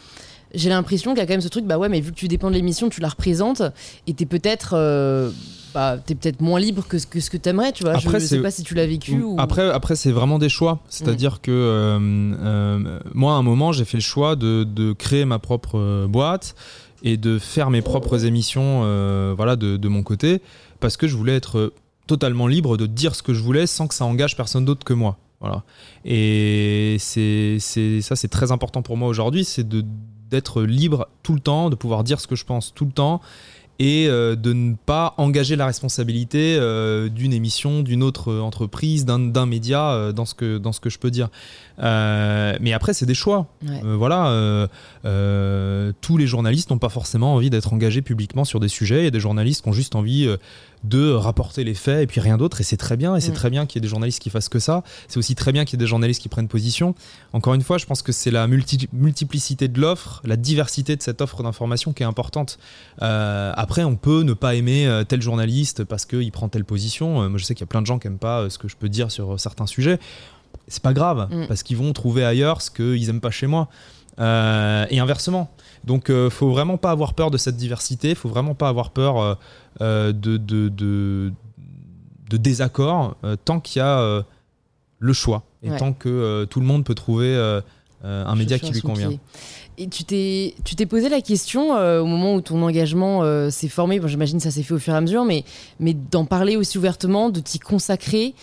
j'ai 0.56 0.68
l'impression 0.68 1.12
qu'il 1.12 1.20
y 1.20 1.22
a 1.22 1.26
quand 1.26 1.34
même 1.34 1.40
ce 1.40 1.48
truc, 1.48 1.64
bah 1.64 1.78
ouais, 1.78 1.88
mais 1.88 2.00
vu 2.00 2.10
que 2.10 2.16
tu 2.16 2.28
dépends 2.28 2.48
de 2.48 2.54
l'émission, 2.54 2.88
tu 2.88 3.00
la 3.00 3.08
représentes 3.08 3.62
et 4.06 4.14
t'es 4.14 4.26
peut-être. 4.26 4.74
Euh, 4.74 5.30
bah, 5.74 5.98
peut-être 5.98 6.40
moins 6.40 6.58
libre 6.58 6.86
que, 6.88 6.96
que 6.96 7.20
ce 7.20 7.28
que 7.28 7.36
t'aimerais, 7.36 7.72
tu 7.72 7.84
vois. 7.84 7.96
Après, 7.96 8.18
je 8.18 8.24
sais 8.24 8.40
pas 8.40 8.50
si 8.50 8.62
tu 8.62 8.74
l'as 8.74 8.86
vécu. 8.86 9.20
Ou... 9.22 9.36
Après, 9.38 9.70
après 9.70 9.94
c'est 9.94 10.10
vraiment 10.10 10.38
des 10.38 10.48
choix. 10.48 10.80
C'est-à-dire 10.88 11.34
mm. 11.34 11.38
que 11.42 11.50
euh, 11.50 11.98
euh, 12.00 12.98
moi, 13.12 13.34
à 13.34 13.36
un 13.36 13.42
moment, 13.42 13.72
j'ai 13.72 13.84
fait 13.84 13.98
le 13.98 14.02
choix 14.02 14.36
de, 14.36 14.64
de 14.64 14.94
créer 14.94 15.26
ma 15.26 15.38
propre 15.38 16.06
boîte 16.06 16.54
et 17.02 17.18
de 17.18 17.38
faire 17.38 17.68
mes 17.68 17.82
propres 17.82 18.24
émissions 18.24 18.80
voilà, 19.36 19.56
de, 19.56 19.76
de, 19.76 19.88
mon 19.88 20.02
côté 20.02 20.40
parce 20.80 20.96
que 20.96 21.06
je 21.06 21.14
voulais 21.14 21.36
être 21.36 21.74
totalement 22.06 22.46
libre 22.46 22.78
de 22.78 22.86
dire 22.86 23.14
ce 23.14 23.22
que 23.22 23.34
je 23.34 23.42
voulais 23.42 23.66
sans 23.66 23.86
que 23.86 23.94
ça 23.94 24.06
engage 24.06 24.34
personne 24.34 24.64
d'autre 24.64 24.84
que 24.84 24.94
moi. 24.94 25.18
Voilà. 25.40 25.62
Et 26.04 26.96
c'est 26.98 27.58
ça, 28.00 28.16
c'est 28.16 28.28
très 28.28 28.52
important 28.52 28.80
pour 28.80 28.96
moi 28.96 29.08
aujourd'hui, 29.08 29.44
c'est 29.44 29.68
de 29.68 29.84
d'être 30.30 30.62
libre 30.62 31.08
tout 31.22 31.34
le 31.34 31.40
temps, 31.40 31.70
de 31.70 31.74
pouvoir 31.74 32.04
dire 32.04 32.20
ce 32.20 32.26
que 32.26 32.36
je 32.36 32.44
pense 32.44 32.74
tout 32.74 32.84
le 32.84 32.92
temps 32.92 33.20
et 33.78 34.06
euh, 34.08 34.36
de 34.36 34.52
ne 34.52 34.74
pas 34.74 35.14
engager 35.18 35.56
la 35.56 35.66
responsabilité 35.66 36.56
euh, 36.58 37.08
d'une 37.08 37.32
émission, 37.32 37.82
d'une 37.82 38.02
autre 38.02 38.34
entreprise, 38.34 39.04
d'un 39.04 39.46
média 39.46 39.90
euh, 39.90 40.12
dans, 40.12 40.24
ce 40.24 40.34
que, 40.34 40.58
dans 40.58 40.72
ce 40.72 40.80
que 40.80 40.88
je 40.88 40.98
peux 40.98 41.10
dire. 41.10 41.28
mais 41.78 42.72
après, 42.72 42.94
c'est 42.94 43.06
des 43.06 43.14
choix. 43.14 43.46
voilà, 43.84 44.68
tous 46.00 46.16
les 46.16 46.26
journalistes 46.26 46.70
n'ont 46.70 46.78
pas 46.78 46.88
forcément 46.88 47.34
envie 47.34 47.50
d'être 47.50 47.72
engagés 47.72 48.02
publiquement 48.02 48.44
sur 48.44 48.60
des 48.60 48.68
sujets. 48.68 49.00
Il 49.00 49.04
y 49.04 49.08
a 49.08 49.10
des 49.10 49.20
journalistes 49.20 49.62
qui 49.62 49.68
ont 49.68 49.72
juste 49.72 49.94
envie 49.94 50.28
de 50.88 51.12
rapporter 51.12 51.64
les 51.64 51.74
faits 51.74 52.02
et 52.02 52.06
puis 52.06 52.20
rien 52.20 52.36
d'autre. 52.36 52.60
Et 52.60 52.64
c'est 52.64 52.76
très 52.76 52.96
bien. 52.96 53.16
Et 53.16 53.20
c'est 53.20 53.32
mm. 53.32 53.34
très 53.34 53.50
bien 53.50 53.66
qu'il 53.66 53.78
y 53.78 53.80
ait 53.80 53.86
des 53.86 53.88
journalistes 53.88 54.20
qui 54.20 54.30
fassent 54.30 54.48
que 54.48 54.58
ça. 54.58 54.82
C'est 55.08 55.18
aussi 55.18 55.34
très 55.34 55.52
bien 55.52 55.64
qu'il 55.64 55.74
y 55.74 55.76
ait 55.76 55.84
des 55.84 55.88
journalistes 55.88 56.22
qui 56.22 56.28
prennent 56.28 56.48
position. 56.48 56.94
Encore 57.32 57.54
une 57.54 57.62
fois, 57.62 57.78
je 57.78 57.86
pense 57.86 58.02
que 58.02 58.12
c'est 58.12 58.30
la 58.30 58.46
multiplicité 58.46 59.68
de 59.68 59.80
l'offre, 59.80 60.20
la 60.24 60.36
diversité 60.36 60.96
de 60.96 61.02
cette 61.02 61.20
offre 61.20 61.42
d'information 61.42 61.92
qui 61.92 62.02
est 62.02 62.06
importante. 62.06 62.58
Euh, 63.02 63.52
après, 63.56 63.84
on 63.84 63.96
peut 63.96 64.22
ne 64.22 64.32
pas 64.32 64.54
aimer 64.54 64.86
euh, 64.86 65.04
tel 65.04 65.22
journaliste 65.22 65.84
parce 65.84 66.06
qu'il 66.06 66.30
prend 66.32 66.48
telle 66.48 66.64
position. 66.64 67.22
Euh, 67.22 67.28
moi, 67.28 67.38
je 67.38 67.44
sais 67.44 67.54
qu'il 67.54 67.62
y 67.62 67.68
a 67.68 67.68
plein 67.68 67.82
de 67.82 67.86
gens 67.86 67.98
qui 67.98 68.08
n'aiment 68.08 68.18
pas 68.18 68.48
ce 68.50 68.58
que 68.58 68.68
je 68.68 68.76
peux 68.76 68.88
dire 68.88 69.10
sur 69.10 69.38
certains 69.40 69.66
sujets 69.66 69.98
c'est 70.68 70.82
pas 70.82 70.94
grave, 70.94 71.28
mm. 71.30 71.46
parce 71.46 71.62
qu'ils 71.62 71.76
vont 71.76 71.92
trouver 71.92 72.24
ailleurs 72.24 72.60
ce 72.60 72.72
qu'ils 72.72 73.08
aiment 73.08 73.20
pas 73.20 73.30
chez 73.30 73.46
moi. 73.46 73.68
et 74.18 74.98
inversement. 74.98 75.48
Donc, 75.86 76.10
ne 76.10 76.28
faut 76.28 76.50
vraiment 76.50 76.76
pas 76.76 76.90
avoir 76.90 77.14
peur 77.14 77.30
de 77.30 77.38
cette 77.38 77.56
diversité, 77.56 78.14
faut 78.14 78.28
vraiment 78.28 78.54
pas 78.54 78.68
avoir 78.68 78.90
peur 78.90 79.38
de, 79.80 80.12
de, 80.12 80.36
de, 80.36 81.32
de 82.28 82.36
désaccord 82.36 83.16
tant 83.44 83.60
qu'il 83.60 83.80
y 83.80 83.82
a 83.82 84.24
le 84.98 85.12
choix 85.12 85.44
et 85.62 85.70
tant 85.76 85.92
que 85.92 86.44
tout 86.50 86.60
le 86.60 86.66
monde 86.66 86.84
peut 86.84 86.94
trouver 86.94 87.36
un 88.02 88.34
média 88.34 88.58
qui 88.58 88.72
lui 88.72 88.80
convient. 88.80 89.12
Et 89.78 89.88
tu 89.88 90.04
t'es, 90.04 90.54
tu 90.64 90.74
t'es 90.74 90.86
posé 90.86 91.10
la 91.10 91.20
question 91.20 91.76
euh, 91.76 92.00
au 92.00 92.06
moment 92.06 92.34
où 92.34 92.40
ton 92.40 92.62
engagement 92.62 93.22
euh, 93.22 93.50
s'est 93.50 93.68
formé, 93.68 94.00
bon, 94.00 94.08
j'imagine 94.08 94.38
que 94.38 94.42
ça 94.42 94.50
s'est 94.50 94.62
fait 94.62 94.72
au 94.72 94.78
fur 94.78 94.94
et 94.94 94.96
à 94.96 95.00
mesure, 95.02 95.24
mais, 95.26 95.44
mais 95.80 95.92
d'en 95.92 96.24
parler 96.24 96.56
aussi 96.56 96.78
ouvertement, 96.78 97.28
de 97.28 97.40
t'y 97.40 97.58
consacrer, 97.58 98.34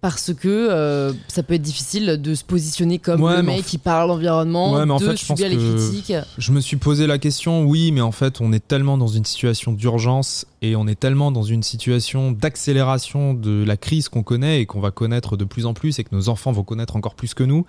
parce 0.00 0.32
que 0.32 0.48
euh, 0.48 1.12
ça 1.28 1.42
peut 1.42 1.54
être 1.54 1.62
difficile 1.62 2.20
de 2.20 2.34
se 2.34 2.44
positionner 2.44 2.98
comme 2.98 3.20
le 3.20 3.42
mec 3.42 3.64
qui 3.64 3.78
parle 3.78 4.08
l'environnement, 4.08 4.72
ouais, 4.72 4.86
mais 4.86 4.92
en 4.92 4.98
de 4.98 5.14
fait, 5.14 5.16
je 5.16 5.44
les 5.44 5.56
critiques. 5.56 6.14
Je 6.38 6.52
me 6.52 6.60
suis 6.60 6.76
posé 6.76 7.06
la 7.06 7.18
question, 7.18 7.64
oui, 7.64 7.92
mais 7.92 8.00
en 8.00 8.12
fait, 8.12 8.40
on 8.40 8.52
est 8.52 8.66
tellement 8.66 8.96
dans 8.96 9.08
une 9.08 9.24
situation 9.24 9.72
d'urgence 9.72 10.46
et 10.62 10.74
on 10.76 10.86
est 10.86 10.98
tellement 10.98 11.30
dans 11.30 11.42
une 11.42 11.62
situation 11.62 12.32
d'accélération 12.32 13.34
de 13.34 13.62
la 13.64 13.76
crise 13.76 14.08
qu'on 14.08 14.22
connaît 14.22 14.62
et 14.62 14.66
qu'on 14.66 14.80
va 14.80 14.90
connaître 14.90 15.36
de 15.36 15.44
plus 15.44 15.66
en 15.66 15.74
plus 15.74 15.98
et 15.98 16.04
que 16.04 16.14
nos 16.14 16.28
enfants 16.28 16.52
vont 16.52 16.64
connaître 16.64 16.96
encore 16.96 17.14
plus 17.14 17.34
que 17.34 17.44
nous 17.44 17.66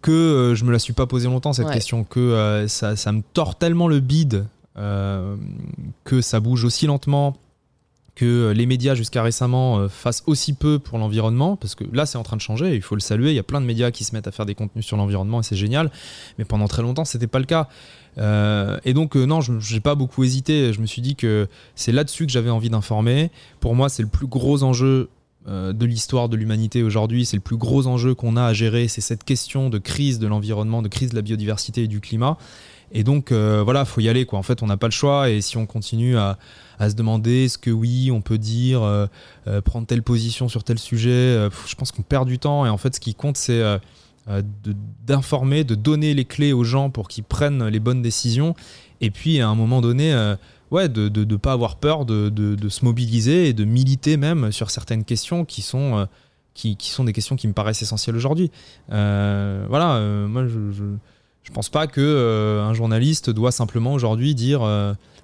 que 0.00 0.10
euh, 0.10 0.54
je 0.54 0.64
me 0.64 0.72
la 0.72 0.78
suis 0.78 0.92
pas 0.92 1.06
posé 1.06 1.26
longtemps 1.26 1.52
cette 1.52 1.70
question, 1.70 2.04
que 2.04 2.20
euh, 2.20 2.68
ça, 2.68 2.96
ça, 2.96 3.12
me 3.12 3.22
tord 3.34 3.56
tellement 3.56 3.88
le 3.88 4.00
bide, 4.00 4.46
euh, 4.76 5.36
que 6.04 6.20
ça 6.20 6.40
bouge 6.40 6.64
aussi 6.64 6.86
lentement, 6.86 7.36
que 8.18 8.52
les 8.54 8.66
médias 8.66 8.94
jusqu'à 8.94 9.22
récemment 9.22 9.88
fassent 9.88 10.22
aussi 10.26 10.52
peu 10.52 10.78
pour 10.78 10.98
l'environnement, 10.98 11.56
parce 11.56 11.74
que 11.74 11.84
là 11.92 12.06
c'est 12.06 12.18
en 12.18 12.22
train 12.22 12.36
de 12.36 12.42
changer, 12.42 12.74
il 12.74 12.82
faut 12.82 12.94
le 12.94 13.00
saluer, 13.00 13.30
il 13.30 13.34
y 13.34 13.38
a 13.38 13.44
plein 13.44 13.60
de 13.60 13.66
médias 13.66 13.90
qui 13.90 14.04
se 14.04 14.14
mettent 14.14 14.26
à 14.26 14.32
faire 14.32 14.46
des 14.46 14.54
contenus 14.54 14.84
sur 14.84 14.96
l'environnement 14.96 15.40
et 15.40 15.42
c'est 15.42 15.56
génial, 15.56 15.90
mais 16.38 16.44
pendant 16.44 16.68
très 16.68 16.82
longtemps 16.82 17.04
c'était 17.04 17.26
pas 17.26 17.38
le 17.38 17.44
cas. 17.46 17.68
et 18.18 18.92
donc 18.94 19.14
non, 19.16 19.40
je 19.40 19.74
n'ai 19.74 19.80
pas 19.80 19.94
beaucoup 19.94 20.24
hésité, 20.24 20.72
je 20.72 20.80
me 20.80 20.86
suis 20.86 21.02
dit 21.02 21.16
que 21.16 21.48
c'est 21.74 21.92
là-dessus 21.92 22.26
que 22.26 22.32
j'avais 22.32 22.50
envie 22.50 22.70
d'informer. 22.70 23.30
Pour 23.60 23.74
moi 23.74 23.88
c'est 23.88 24.02
le 24.02 24.08
plus 24.08 24.26
gros 24.26 24.62
enjeu 24.62 25.08
euh, 25.48 25.72
de 25.72 25.86
l'histoire 25.86 26.28
de 26.28 26.36
l'humanité 26.36 26.82
aujourd'hui, 26.82 27.24
c'est 27.24 27.36
le 27.36 27.42
plus 27.42 27.56
gros 27.56 27.86
enjeu 27.86 28.14
qu'on 28.14 28.36
a 28.36 28.44
à 28.44 28.52
gérer, 28.52 28.86
c'est 28.86 29.00
cette 29.00 29.24
question 29.24 29.70
de 29.70 29.78
crise 29.78 30.18
de 30.18 30.26
l'environnement, 30.26 30.82
de 30.82 30.88
crise 30.88 31.10
de 31.10 31.16
la 31.16 31.22
biodiversité 31.22 31.84
et 31.84 31.88
du 31.88 32.00
climat. 32.00 32.36
Et 32.92 33.04
donc 33.04 33.32
euh, 33.32 33.62
voilà, 33.64 33.84
faut 33.84 34.00
y 34.00 34.08
aller 34.08 34.24
quoi. 34.24 34.38
En 34.38 34.42
fait, 34.42 34.62
on 34.62 34.66
n'a 34.66 34.76
pas 34.76 34.86
le 34.86 34.92
choix 34.92 35.30
et 35.30 35.40
si 35.40 35.56
on 35.56 35.66
continue 35.66 36.16
à, 36.16 36.38
se 36.80 36.94
demander 36.94 37.44
est-ce 37.44 37.58
que 37.58 37.70
oui, 37.70 38.10
on 38.12 38.20
peut 38.20 38.38
dire 38.38 38.82
euh, 38.82 39.06
prendre 39.64 39.86
telle 39.86 40.02
position 40.02 40.48
sur 40.48 40.64
tel 40.64 40.78
sujet, 40.78 41.48
je 41.66 41.74
pense 41.74 41.92
qu'on 41.92 42.02
perd 42.02 42.28
du 42.28 42.38
temps 42.38 42.64
et 42.66 42.68
en 42.68 42.78
fait, 42.78 42.94
ce 42.94 43.00
qui 43.00 43.14
compte, 43.14 43.36
c'est 43.36 43.62
d'informer, 45.06 45.64
de, 45.64 45.74
donner 45.74 46.14
les 46.14 46.24
clés 46.24 46.52
aux 46.52 46.64
gens 46.64 46.90
pour 46.90 47.08
qu'ils 47.08 47.24
prennent 47.24 47.66
les 47.66 47.80
bonnes 47.80 48.02
décisions. 48.02 48.54
Et 49.00 49.10
puis 49.10 49.40
à 49.40 49.48
un 49.48 49.54
moment 49.54 49.80
donné 49.80 50.12
ouais, 50.70 50.88
de 50.88 51.24
ne 51.24 51.36
pas 51.36 51.52
avoir 51.52 51.76
peur 51.76 52.04
de, 52.04 52.28
de, 52.28 52.68
se 52.68 52.84
mobiliser 52.84 53.48
et 53.48 53.52
de 53.52 53.64
militer 53.64 54.16
même 54.16 54.52
sur 54.52 54.70
certaines 54.70 55.04
questions 55.04 55.44
qui 55.44 55.62
sont, 55.62 55.98
euh, 55.98 56.04
qui, 56.54 56.76
qui, 56.76 56.90
sont 56.90 57.04
des 57.04 57.12
questions 57.12 57.36
qui 57.36 57.48
me 57.48 57.52
paraissent 57.52 57.82
essentielles 57.82 58.16
aujourd'hui. 58.16 58.50
Euh, 58.92 59.66
voilà, 59.68 59.96
euh, 59.96 60.26
moi 60.26 60.46
je, 60.46 60.84
je, 61.48 61.52
pense 61.52 61.68
pas 61.68 61.86
que 61.86 62.60
un 62.62 62.74
journaliste 62.74 63.30
doit 63.30 63.52
simplement 63.52 63.92
aujourd'hui 63.92 64.34
dire 64.34 64.60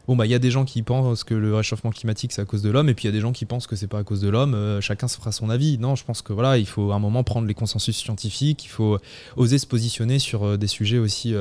bon 0.07 0.17
bah 0.17 0.27
il 0.27 0.31
y 0.31 0.35
a 0.35 0.39
des 0.39 0.51
gens 0.51 0.65
qui 0.65 0.83
pensent 0.83 1.25
que 1.25 1.35
le 1.35 1.55
réchauffement 1.55 1.91
climatique 1.91 2.33
c'est 2.33 2.43
à 2.43 2.45
cause 2.45 2.63
de 2.63 2.71
l'homme 2.71 2.89
et 2.89 2.95
puis 2.95 3.05
il 3.05 3.07
y 3.07 3.09
a 3.09 3.13
des 3.13 3.21
gens 3.21 3.33
qui 3.33 3.45
pensent 3.45 3.67
que 3.67 3.77
c'est 3.77 3.87
pas 3.87 3.99
à 3.99 4.05
cause 4.05 4.21
de 4.21 4.29
l'homme. 4.29 4.81
chacun 4.81 5.09
se 5.09 5.17
fera 5.17 5.33
son 5.33 5.51
avis. 5.51 5.79
Non, 5.79 5.97
je 5.97 6.05
pense 6.05 6.23
que 6.23 6.33
voilà, 6.33 6.59
il 6.59 6.67
faut 6.67 6.93
à 6.93 6.97
un 6.97 6.99
moment 6.99 7.25
prendre 7.25 7.47
les 7.47 7.55
consensus 7.55 7.97
scientifiques, 7.97 8.65
il 8.65 8.69
faut 8.69 8.99
oser 9.37 9.59
se 9.59 9.67
positionner 9.67 10.19
sur 10.19 10.59
des 10.59 10.67
sujets 10.67 10.99
aussi 10.99 11.35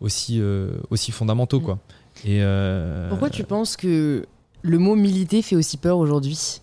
aussi 0.00 0.40
aussi 0.90 1.12
fondamentaux 1.12 1.60
quoi. 1.60 1.78
Euh, 2.26 3.08
Pourquoi 3.08 3.30
tu 3.30 3.44
penses 3.44 3.76
que 3.76 4.26
le 4.62 4.78
mot 4.78 4.96
militer 4.96 5.42
fait 5.42 5.56
aussi 5.56 5.76
peur 5.76 5.98
aujourd'hui? 5.98 6.60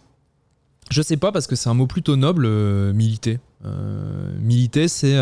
Je 0.89 1.02
sais 1.02 1.17
pas, 1.17 1.32
parce 1.32 1.48
que 1.48 1.56
c'est 1.56 1.70
un 1.70 1.74
mot 1.74 1.88
plutôt 1.88 2.15
noble, 2.15 2.46
euh, 2.46 2.93
militer. 2.93 3.39
Euh, 3.65 4.32
militer, 4.39 4.88
c'est 4.88 5.15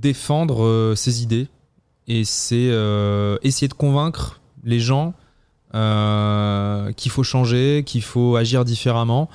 défendre 0.00 0.94
ses 0.96 1.22
idées 1.22 1.48
et 2.08 2.24
c'est 2.24 2.70
essayer 3.42 3.68
de 3.68 3.74
convaincre 3.74 4.40
les 4.64 4.80
gens 4.80 5.14
qu'il 5.72 7.10
faut 7.10 7.22
changer, 7.22 7.82
qu'il 7.84 8.02
faut 8.02 8.36
agir 8.36 8.64
différemment. 8.64 9.28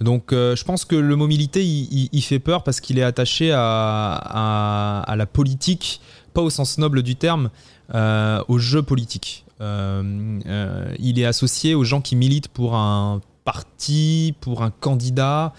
Donc 0.00 0.28
je 0.32 0.64
pense 0.64 0.84
que 0.84 0.96
le 0.96 1.16
mot 1.16 1.26
militer, 1.26 1.64
il, 1.64 2.22
fait 2.22 2.38
peur 2.38 2.62
parce 2.64 2.80
qu'il 2.80 2.98
est 2.98 3.02
attaché 3.02 3.52
à, 3.54 5.14
la 5.16 5.26
politique, 5.26 6.00
pas 6.34 6.42
au 6.42 6.50
sens 6.50 6.78
noble 6.78 7.02
du 7.02 7.16
terme, 7.16 7.50
euh, 7.94 8.42
au 8.48 8.58
jeu 8.58 8.82
politique. 8.82 9.46
Euh, 9.62 10.40
euh, 10.46 10.94
il 10.98 11.18
est 11.18 11.24
associé 11.24 11.74
aux 11.74 11.84
gens 11.84 12.02
qui 12.02 12.16
militent 12.16 12.48
pour 12.48 12.76
un 12.76 13.22
parti, 13.44 14.34
pour 14.42 14.62
un 14.62 14.70
candidat. 14.70 15.54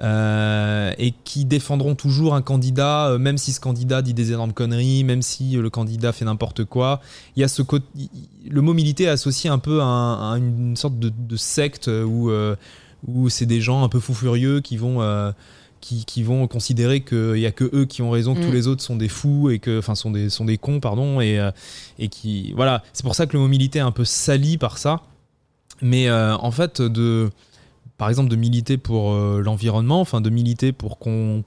Et 0.00 1.14
qui 1.24 1.44
défendront 1.44 1.94
toujours 1.94 2.34
un 2.34 2.42
candidat, 2.42 3.16
même 3.18 3.38
si 3.38 3.52
ce 3.52 3.60
candidat 3.60 4.02
dit 4.02 4.14
des 4.14 4.32
énormes 4.32 4.52
conneries, 4.52 5.04
même 5.04 5.22
si 5.22 5.52
le 5.52 5.70
candidat 5.70 6.12
fait 6.12 6.24
n'importe 6.24 6.64
quoi. 6.64 7.00
Il 7.36 7.40
y 7.40 7.44
a 7.44 7.48
ce 7.48 7.62
le 8.48 8.60
mot 8.60 8.74
militer 8.74 9.04
est 9.04 9.08
associé 9.08 9.48
un 9.50 9.58
peu 9.58 9.80
à, 9.82 10.34
une 10.36 10.76
sorte 10.76 10.98
de, 10.98 11.36
secte 11.36 11.88
où, 11.88 12.30
où 13.06 13.28
c'est 13.28 13.46
des 13.46 13.60
gens 13.60 13.84
un 13.84 13.88
peu 13.88 14.00
fous 14.00 14.14
furieux 14.14 14.60
qui 14.60 14.76
vont 14.76 15.00
qui, 15.80 16.22
vont 16.22 16.46
considérer 16.48 17.00
qu'il 17.00 17.34
n'y 17.34 17.46
a 17.46 17.52
que 17.52 17.68
eux 17.72 17.84
qui 17.84 18.02
ont 18.02 18.10
raison, 18.10 18.34
que 18.34 18.40
tous 18.40 18.48
mm. 18.48 18.54
les 18.54 18.66
autres 18.66 18.82
sont 18.82 18.96
des 18.96 19.08
fous 19.08 19.50
et 19.50 19.58
que, 19.58 19.78
enfin, 19.78 19.94
sont 19.94 20.10
des, 20.10 20.30
sont 20.30 20.44
des 20.44 20.58
cons, 20.58 20.80
pardon, 20.80 21.20
et, 21.20 21.38
euh, 21.38 21.50
et 21.98 22.08
qui, 22.08 22.52
voilà, 22.54 22.82
c'est 22.92 23.04
pour 23.04 23.14
ça 23.14 23.26
que 23.26 23.34
le 23.34 23.38
mot 23.38 23.48
militer 23.48 23.78
est 23.78 23.82
un 23.82 23.92
peu 23.92 24.04
sali 24.04 24.58
par 24.58 24.78
ça. 24.78 25.02
Mais 25.82 26.08
euh, 26.08 26.36
en 26.36 26.50
fait, 26.50 26.80
de, 26.80 27.30
par 27.98 28.08
exemple, 28.08 28.28
de 28.28 28.36
militer 28.36 28.76
pour 28.78 29.12
euh, 29.12 29.40
l'environnement, 29.42 30.00
enfin, 30.00 30.20
de 30.20 30.30
militer 30.30 30.72
pour 30.72 30.98
qu'on 30.98 31.44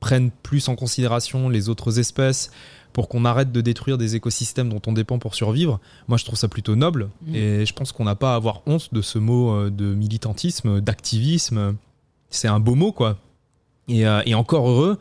prenne 0.00 0.30
plus 0.30 0.68
en 0.68 0.76
considération 0.76 1.48
les 1.48 1.68
autres 1.68 1.98
espèces, 1.98 2.50
pour 2.92 3.08
qu'on 3.08 3.24
arrête 3.24 3.52
de 3.52 3.60
détruire 3.60 3.98
des 3.98 4.16
écosystèmes 4.16 4.68
dont 4.70 4.82
on 4.86 4.92
dépend 4.92 5.18
pour 5.18 5.34
survivre. 5.34 5.78
Moi, 6.08 6.18
je 6.18 6.24
trouve 6.24 6.38
ça 6.38 6.48
plutôt 6.48 6.74
noble. 6.74 7.10
Mm. 7.26 7.34
Et 7.34 7.66
je 7.66 7.72
pense 7.74 7.92
qu'on 7.92 8.04
n'a 8.04 8.16
pas 8.16 8.32
à 8.32 8.36
avoir 8.36 8.62
honte 8.66 8.92
de 8.92 9.02
ce 9.02 9.18
mot 9.18 9.70
de 9.70 9.94
militantisme, 9.94 10.80
d'activisme. 10.80 11.76
C'est 12.30 12.48
un 12.48 12.60
beau 12.60 12.74
mot, 12.74 12.92
quoi. 12.92 13.18
Euh, 13.90 14.22
et, 14.26 14.34
encore 14.34 14.68
heureux, 14.68 14.98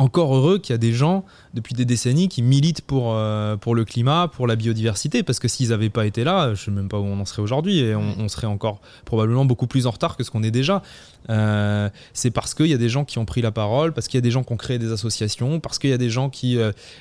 encore 0.00 0.34
heureux 0.34 0.58
qu'il 0.58 0.72
y 0.72 0.74
a 0.74 0.78
des 0.78 0.94
gens 0.94 1.24
depuis 1.52 1.74
des 1.74 1.84
décennies 1.84 2.28
qui 2.28 2.40
militent 2.40 2.80
pour, 2.80 3.12
euh, 3.14 3.58
pour 3.58 3.74
le 3.74 3.84
climat, 3.84 4.28
pour 4.28 4.46
la 4.46 4.56
biodiversité, 4.56 5.22
parce 5.22 5.38
que 5.38 5.46
s'ils 5.46 5.68
n'avaient 5.68 5.90
pas 5.90 6.06
été 6.06 6.24
là, 6.24 6.46
je 6.46 6.52
ne 6.52 6.56
sais 6.56 6.70
même 6.70 6.88
pas 6.88 6.98
où 6.98 7.04
on 7.04 7.20
en 7.20 7.26
serait 7.26 7.42
aujourd'hui, 7.42 7.80
et 7.80 7.94
on, 7.94 8.28
serait 8.28 8.46
encore 8.46 8.80
probablement 9.04 9.44
beaucoup 9.44 9.66
plus 9.66 9.86
en 9.86 9.90
retard 9.90 10.16
que 10.16 10.24
ce 10.24 10.30
qu'on 10.30 10.42
est 10.42 10.50
déjà. 10.50 10.82
Euh, 11.28 11.90
c'est 12.14 12.30
parce 12.30 12.54
qu'il 12.54 12.66
y 12.66 12.72
a 12.72 12.78
des 12.78 12.88
gens 12.88 13.04
qui 13.04 13.18
ont 13.18 13.26
pris 13.26 13.42
la 13.42 13.50
parole, 13.50 13.92
parce 13.92 14.08
qu'il 14.08 14.16
y 14.16 14.22
a 14.22 14.22
des 14.22 14.30
gens 14.30 14.42
qui 14.42 14.52
ont 14.52 14.56
créé 14.56 14.78
des 14.78 14.90
associations, 14.90 15.60
parce 15.60 15.78
qu'il 15.78 15.90
y 15.90 15.94
a 15.94 15.98
des 15.98 16.10
gens 16.10 16.30
qui, 16.30 16.58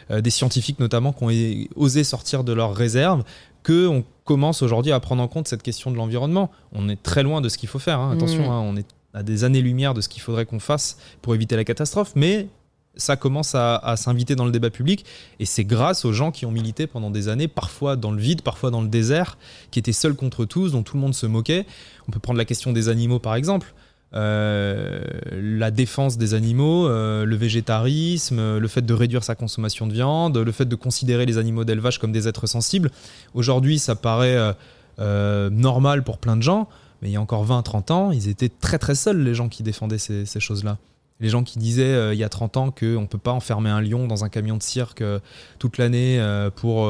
des 0.09 0.29
scientifiques 0.29 0.79
notamment, 0.79 1.13
qui 1.13 1.23
ont 1.23 1.81
osé 1.81 2.03
sortir 2.03 2.43
de 2.43 2.51
leurs 2.51 2.75
réserves, 2.75 3.23
qu'on 3.63 4.03
commence 4.25 4.62
aujourd'hui 4.62 4.91
à 4.91 4.99
prendre 4.99 5.23
en 5.23 5.27
compte 5.27 5.47
cette 5.47 5.63
question 5.63 5.91
de 5.91 5.95
l'environnement. 5.95 6.51
On 6.73 6.89
est 6.89 7.01
très 7.01 7.23
loin 7.23 7.39
de 7.39 7.47
ce 7.47 7.57
qu'il 7.57 7.69
faut 7.69 7.79
faire, 7.79 7.99
hein. 7.99 8.12
attention, 8.12 8.47
mmh. 8.47 8.51
hein, 8.51 8.62
on 8.65 8.75
est 8.75 8.88
à 9.13 9.23
des 9.23 9.43
années-lumière 9.43 9.93
de 9.93 10.01
ce 10.01 10.09
qu'il 10.09 10.21
faudrait 10.21 10.45
qu'on 10.45 10.59
fasse 10.59 10.97
pour 11.21 11.33
éviter 11.33 11.55
la 11.55 11.63
catastrophe, 11.63 12.12
mais 12.15 12.47
ça 12.95 13.15
commence 13.15 13.56
à, 13.56 13.95
s'inviter 13.97 14.36
dans 14.36 14.45
le 14.45 14.52
débat 14.52 14.69
public 14.69 15.06
et 15.39 15.45
c'est 15.45 15.63
grâce 15.63 16.06
aux 16.06 16.12
gens 16.12 16.32
qui 16.32 16.45
ont 16.45 16.52
milité 16.52 16.88
pendant 16.88 17.12
des 17.12 17.30
années, 17.30 17.47
parfois 17.47 17.95
dans 17.95 18.12
le 18.12 18.19
vide, 18.19 18.41
parfois 18.41 18.71
dans 18.71 18.82
le 18.82 18.88
désert, 18.88 19.38
qui 19.71 19.80
étaient 19.80 19.93
seuls 19.93 20.15
contre 20.15 20.45
tous, 20.45 20.71
dont 20.71 20.84
tout 20.84 20.97
le 20.97 21.02
monde 21.02 21.15
se 21.15 21.25
moquait. 21.25 21.65
On 22.08 22.12
peut 22.12 22.19
prendre 22.19 22.38
la 22.38 22.45
question 22.45 22.73
des 22.73 22.89
animaux 22.89 23.19
par 23.19 23.36
exemple. 23.36 23.73
Euh, 24.15 25.02
la 25.32 25.69
défense 25.69 26.17
des 26.17 26.34
animaux, 26.34 26.88
euh, 26.88 27.25
le 27.25 27.36
végétarisme, 27.36 28.58
le 28.58 28.67
fait 28.67 28.82
de 28.82 28.93
réduire 28.93 29.23
sa 29.23 29.36
consommation 29.36 29.86
de 29.86 29.93
viande, 29.93 30.38
le 30.38 30.52
fait 30.52 30.65
de 30.65 30.75
considérer 30.75 31.25
les 31.25 31.38
animaux 31.38 31.63
d'élevage 31.63 31.99
comme 31.99 32.12
des 32.12 32.28
êtres 32.28 32.47
sensibles. 32.47 32.89
Aujourd'hui, 33.34 33.78
ça 33.78 33.95
paraît 33.95 34.56
euh, 34.99 35.49
normal 35.49 36.04
pour 36.04 36.17
plein 36.17 36.36
de 36.36 36.43
gens. 36.43 36.67
Mais 37.02 37.10
il 37.10 37.13
y 37.13 37.15
a 37.15 37.21
encore 37.21 37.45
20-30 37.45 37.91
ans, 37.93 38.12
ils 38.12 38.28
étaient 38.28 38.49
très 38.49 38.78
très 38.78 38.95
seuls, 38.95 39.23
les 39.23 39.34
gens 39.34 39.47
qui 39.47 39.63
défendaient 39.63 39.97
ces, 39.97 40.25
choses-là. 40.39 40.78
Les 41.19 41.29
gens 41.29 41.43
qui 41.43 41.60
disaient 41.60 41.84
euh, 41.84 42.13
il 42.13 42.19
y 42.19 42.23
a 42.23 42.29
30 42.29 42.58
ans 42.58 42.71
qu'on 42.71 43.01
ne 43.01 43.05
peut 43.05 43.17
pas 43.17 43.32
enfermer 43.32 43.69
un 43.69 43.82
lion 43.82 44.08
dans 44.08 44.23
un 44.23 44.29
camion 44.29 44.58
de 44.58 44.63
cirque 44.63 45.01
euh, 45.01 45.19
toute 45.58 45.77
l'année 45.77 46.19
euh, 46.19 46.49
pour 46.49 46.89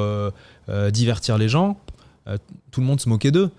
divertir 0.91 1.37
les 1.39 1.49
gens, 1.49 1.77
tout 2.69 2.81
le 2.81 2.85
monde 2.85 3.01
se 3.01 3.09
moquait 3.09 3.31
d'eux. 3.31 3.49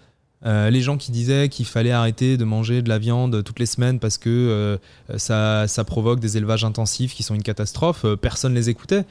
les 0.44 0.80
gens 0.80 0.96
qui 0.96 1.10
disaient 1.10 1.48
qu'il 1.48 1.66
fallait 1.66 1.90
arrêter 1.90 2.36
de 2.36 2.44
manger 2.44 2.82
de 2.82 2.88
la 2.88 2.98
viande 2.98 3.42
toutes 3.42 3.58
les 3.58 3.66
semaines 3.66 3.98
parce 3.98 4.16
que 4.16 4.78
ça, 5.16 5.66
ça, 5.66 5.84
provoque 5.84 6.20
des 6.20 6.36
élevages 6.36 6.64
intensifs 6.64 7.14
qui 7.14 7.24
sont 7.24 7.34
une 7.34 7.42
catastrophe, 7.42 8.06
personne 8.20 8.52
ne 8.52 8.58
les 8.58 8.70
écoutait. 8.70 9.04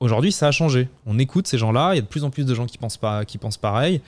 Aujourd'hui, 0.00 0.32
ça 0.32 0.48
a 0.48 0.50
changé. 0.52 0.88
On 1.04 1.18
écoute 1.18 1.46
ces 1.46 1.58
gens-là. 1.58 1.92
Il 1.92 1.96
y 1.96 1.98
a 1.98 2.02
de 2.02 2.06
plus 2.06 2.24
en 2.24 2.30
plus 2.30 2.46
de 2.46 2.54
gens 2.54 2.64
qui 2.64 2.78
pensent, 2.78 2.96
pas, 2.96 3.26
qui 3.26 3.36
pensent 3.36 3.58
pareil. 3.58 4.00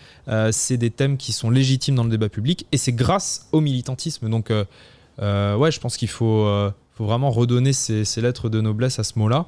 C'est 0.50 0.78
des 0.78 0.90
thèmes 0.90 1.18
qui 1.18 1.32
sont 1.32 1.50
légitimes 1.50 1.94
dans 1.94 2.04
le 2.04 2.11
débat 2.11 2.30
public 2.30 2.66
et 2.72 2.78
c'est 2.78 2.92
grâce 2.92 3.48
au 3.52 3.61
militantisme. 3.61 4.30
Donc, 4.30 4.48
ouais, 4.48 5.70
je 5.70 5.80
pense 5.80 5.98
qu'il 5.98 6.09
faut, 6.09 6.72
faut 6.96 7.04
vraiment 7.04 7.30
redonner 7.30 7.72
ces, 7.72 8.04
lettres 8.20 8.48
de 8.48 8.61
noblesse 8.61 8.98
à 8.98 9.04
ce 9.04 9.18
mot-là 9.18 9.46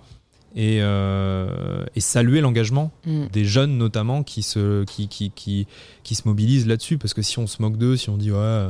et, 0.54 0.78
et, 0.78 2.00
saluer 2.00 2.40
l'engagement 2.40 2.90
mm. 3.06 3.26
des 3.32 3.44
jeunes 3.44 3.76
notamment 3.76 4.22
qui 4.22 4.42
se, 4.42 4.84
qui, 4.84 5.08
qui, 5.08 5.30
qui, 5.30 5.66
qui 6.02 6.14
se 6.14 6.28
mobilisent 6.28 6.66
là-dessus. 6.66 6.98
Parce 6.98 7.14
que 7.14 7.22
si 7.22 7.38
on 7.38 7.46
se 7.46 7.62
moque 7.62 7.76
d'eux, 7.76 7.96
si 7.96 8.10
on 8.10 8.16
dit 8.16 8.30
ouais 8.30 8.66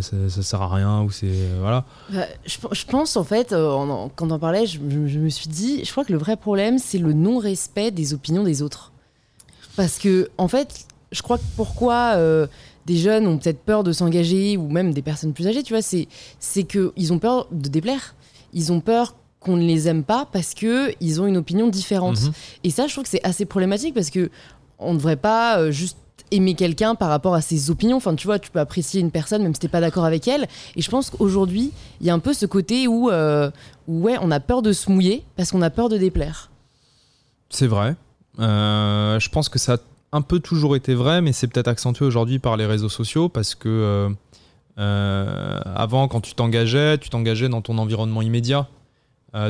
ça, 0.00 0.16
ça, 0.28 0.42
sert 0.42 0.62
à 0.62 0.74
rien 0.74 1.02
ou 1.02 1.10
c'est 1.10 1.26
euh, 1.26 1.56
voilà 1.58 1.84
bah, 2.12 2.26
je, 2.44 2.84
pense 2.84 3.16
en 3.16 3.24
fait 3.24 3.52
euh, 3.52 4.08
quand 4.14 4.30
on 4.30 4.38
parlait 4.38 4.66
je, 4.66 4.78
me 4.78 5.28
suis 5.30 5.48
dit 5.48 5.84
je 5.84 5.90
crois 5.90 6.04
que 6.04 6.12
le 6.12 6.18
vrai 6.18 6.36
problème 6.36 6.78
c'est 6.78 6.98
le 6.98 7.14
non 7.14 7.38
respect 7.38 7.90
des 7.90 8.12
opinions 8.12 8.44
des 8.44 8.60
autres 8.60 8.92
parce 9.74 9.98
que 9.98 10.30
en 10.36 10.48
fait 10.48 10.86
je 11.12 11.22
crois 11.22 11.38
que 11.38 11.44
pourquoi 11.56 12.12
euh, 12.16 12.46
des 12.86 12.96
jeunes 12.96 13.26
ont 13.26 13.38
peut-être 13.38 13.60
peur 13.60 13.84
de 13.84 13.92
s'engager 13.92 14.56
ou 14.56 14.68
même 14.68 14.92
des 14.92 15.02
personnes 15.02 15.32
plus 15.32 15.46
âgées 15.46 15.62
tu 15.62 15.72
vois 15.72 15.82
c'est 15.82 16.08
c'est 16.38 16.64
que 16.64 16.92
ils 16.96 17.12
ont 17.12 17.18
peur 17.18 17.48
de 17.50 17.68
déplaire 17.68 18.14
ils 18.52 18.72
ont 18.72 18.80
peur 18.80 19.14
qu'on 19.40 19.56
ne 19.56 19.64
les 19.64 19.88
aime 19.88 20.04
pas 20.04 20.26
parce 20.32 20.54
que 20.54 20.92
ils 21.00 21.20
ont 21.20 21.26
une 21.26 21.36
opinion 21.36 21.68
différente 21.68 22.20
mhm. 22.22 22.32
et 22.64 22.70
ça 22.70 22.86
je 22.86 22.92
trouve 22.92 23.04
que 23.04 23.10
c'est 23.10 23.24
assez 23.24 23.44
problématique 23.44 23.94
parce 23.94 24.10
que 24.10 24.30
on 24.78 24.92
ne 24.92 24.98
devrait 24.98 25.16
pas 25.16 25.70
juste 25.70 25.96
aimer 26.30 26.54
quelqu'un 26.54 26.94
par 26.94 27.08
rapport 27.08 27.34
à 27.34 27.40
ses 27.40 27.70
opinions. 27.70 27.96
Enfin, 27.96 28.14
tu 28.14 28.26
vois, 28.26 28.38
tu 28.38 28.50
peux 28.50 28.60
apprécier 28.60 29.00
une 29.00 29.10
personne 29.10 29.42
même 29.42 29.54
si 29.54 29.60
t'es 29.60 29.68
pas 29.68 29.80
d'accord 29.80 30.04
avec 30.04 30.26
elle. 30.28 30.46
Et 30.76 30.82
je 30.82 30.90
pense 30.90 31.10
qu'aujourd'hui, 31.10 31.72
il 32.00 32.06
y 32.06 32.10
a 32.10 32.14
un 32.14 32.18
peu 32.18 32.32
ce 32.32 32.46
côté 32.46 32.88
où, 32.88 33.10
euh, 33.10 33.50
ouais, 33.88 34.16
on 34.20 34.30
a 34.30 34.40
peur 34.40 34.62
de 34.62 34.72
se 34.72 34.90
mouiller 34.90 35.24
parce 35.36 35.50
qu'on 35.50 35.62
a 35.62 35.70
peur 35.70 35.88
de 35.88 35.98
déplaire. 35.98 36.50
C'est 37.50 37.66
vrai. 37.66 37.94
Euh, 38.40 39.18
je 39.20 39.28
pense 39.28 39.48
que 39.48 39.58
ça 39.58 39.78
un 40.14 40.22
peu 40.22 40.40
toujours 40.40 40.76
été 40.76 40.94
vrai, 40.94 41.20
mais 41.20 41.32
c'est 41.32 41.48
peut-être 41.48 41.68
accentué 41.68 42.04
aujourd'hui 42.04 42.38
par 42.38 42.56
les 42.56 42.66
réseaux 42.66 42.88
sociaux 42.88 43.28
parce 43.28 43.54
que 43.54 44.14
euh, 44.78 45.60
avant, 45.64 46.08
quand 46.08 46.20
tu 46.20 46.34
t'engageais, 46.34 46.98
tu 46.98 47.10
t'engageais 47.10 47.48
dans 47.48 47.60
ton 47.60 47.78
environnement 47.78 48.22
immédiat, 48.22 48.68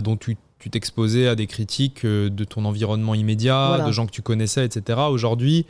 dont 0.02 0.16
tu 0.16 0.36
tu 0.58 0.70
t'exposais 0.70 1.28
à 1.28 1.34
des 1.34 1.46
critiques 1.46 2.06
de 2.06 2.44
ton 2.44 2.64
environnement 2.64 3.14
immédiat, 3.14 3.84
de 3.86 3.92
gens 3.92 4.06
que 4.06 4.12
tu 4.12 4.22
connaissais, 4.22 4.64
etc. 4.64 4.98
Aujourd'hui, 5.10 5.66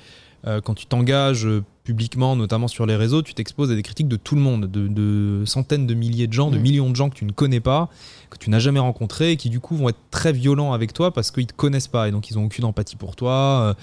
euh, 0.46 0.60
quand 0.60 0.74
tu 0.74 0.84
t'engages 0.86 1.46
euh, 1.46 1.64
publiquement, 1.84 2.36
notamment 2.36 2.68
sur 2.68 2.84
les 2.84 2.96
réseaux, 2.96 3.22
tu 3.22 3.32
t'exposes 3.32 3.70
à 3.70 3.74
des 3.74 3.82
critiques 3.82 4.08
de 4.08 4.16
tout 4.16 4.34
le 4.34 4.42
monde, 4.42 4.70
de, 4.70 5.42
centaines 5.46 5.86
de 5.86 5.94
milliers 5.94 6.26
de 6.26 6.32
gens, 6.32 6.50
de 6.50 6.58
mm. 6.58 6.62
millions 6.62 6.90
de 6.90 6.96
gens 6.96 7.08
que 7.08 7.14
tu 7.14 7.24
ne 7.24 7.32
connais 7.32 7.60
pas, 7.60 7.88
que 8.28 8.36
tu 8.36 8.50
n'as 8.50 8.58
jamais 8.58 8.78
rencontrés, 8.78 9.32
et 9.32 9.36
qui 9.36 9.48
du 9.48 9.60
coup 9.60 9.74
vont 9.74 9.88
être 9.88 9.98
très 10.10 10.32
violents 10.32 10.74
avec 10.74 10.92
toi 10.92 11.12
parce 11.12 11.30
qu'ils 11.30 11.46
te 11.46 11.54
connaissent 11.54 11.88
pas 11.88 12.08
et 12.08 12.10
donc 12.10 12.30
ils 12.30 12.38
ont 12.38 12.44
aucune 12.44 12.64
empathie 12.64 12.96
pour 12.96 13.16
toi. 13.16 13.74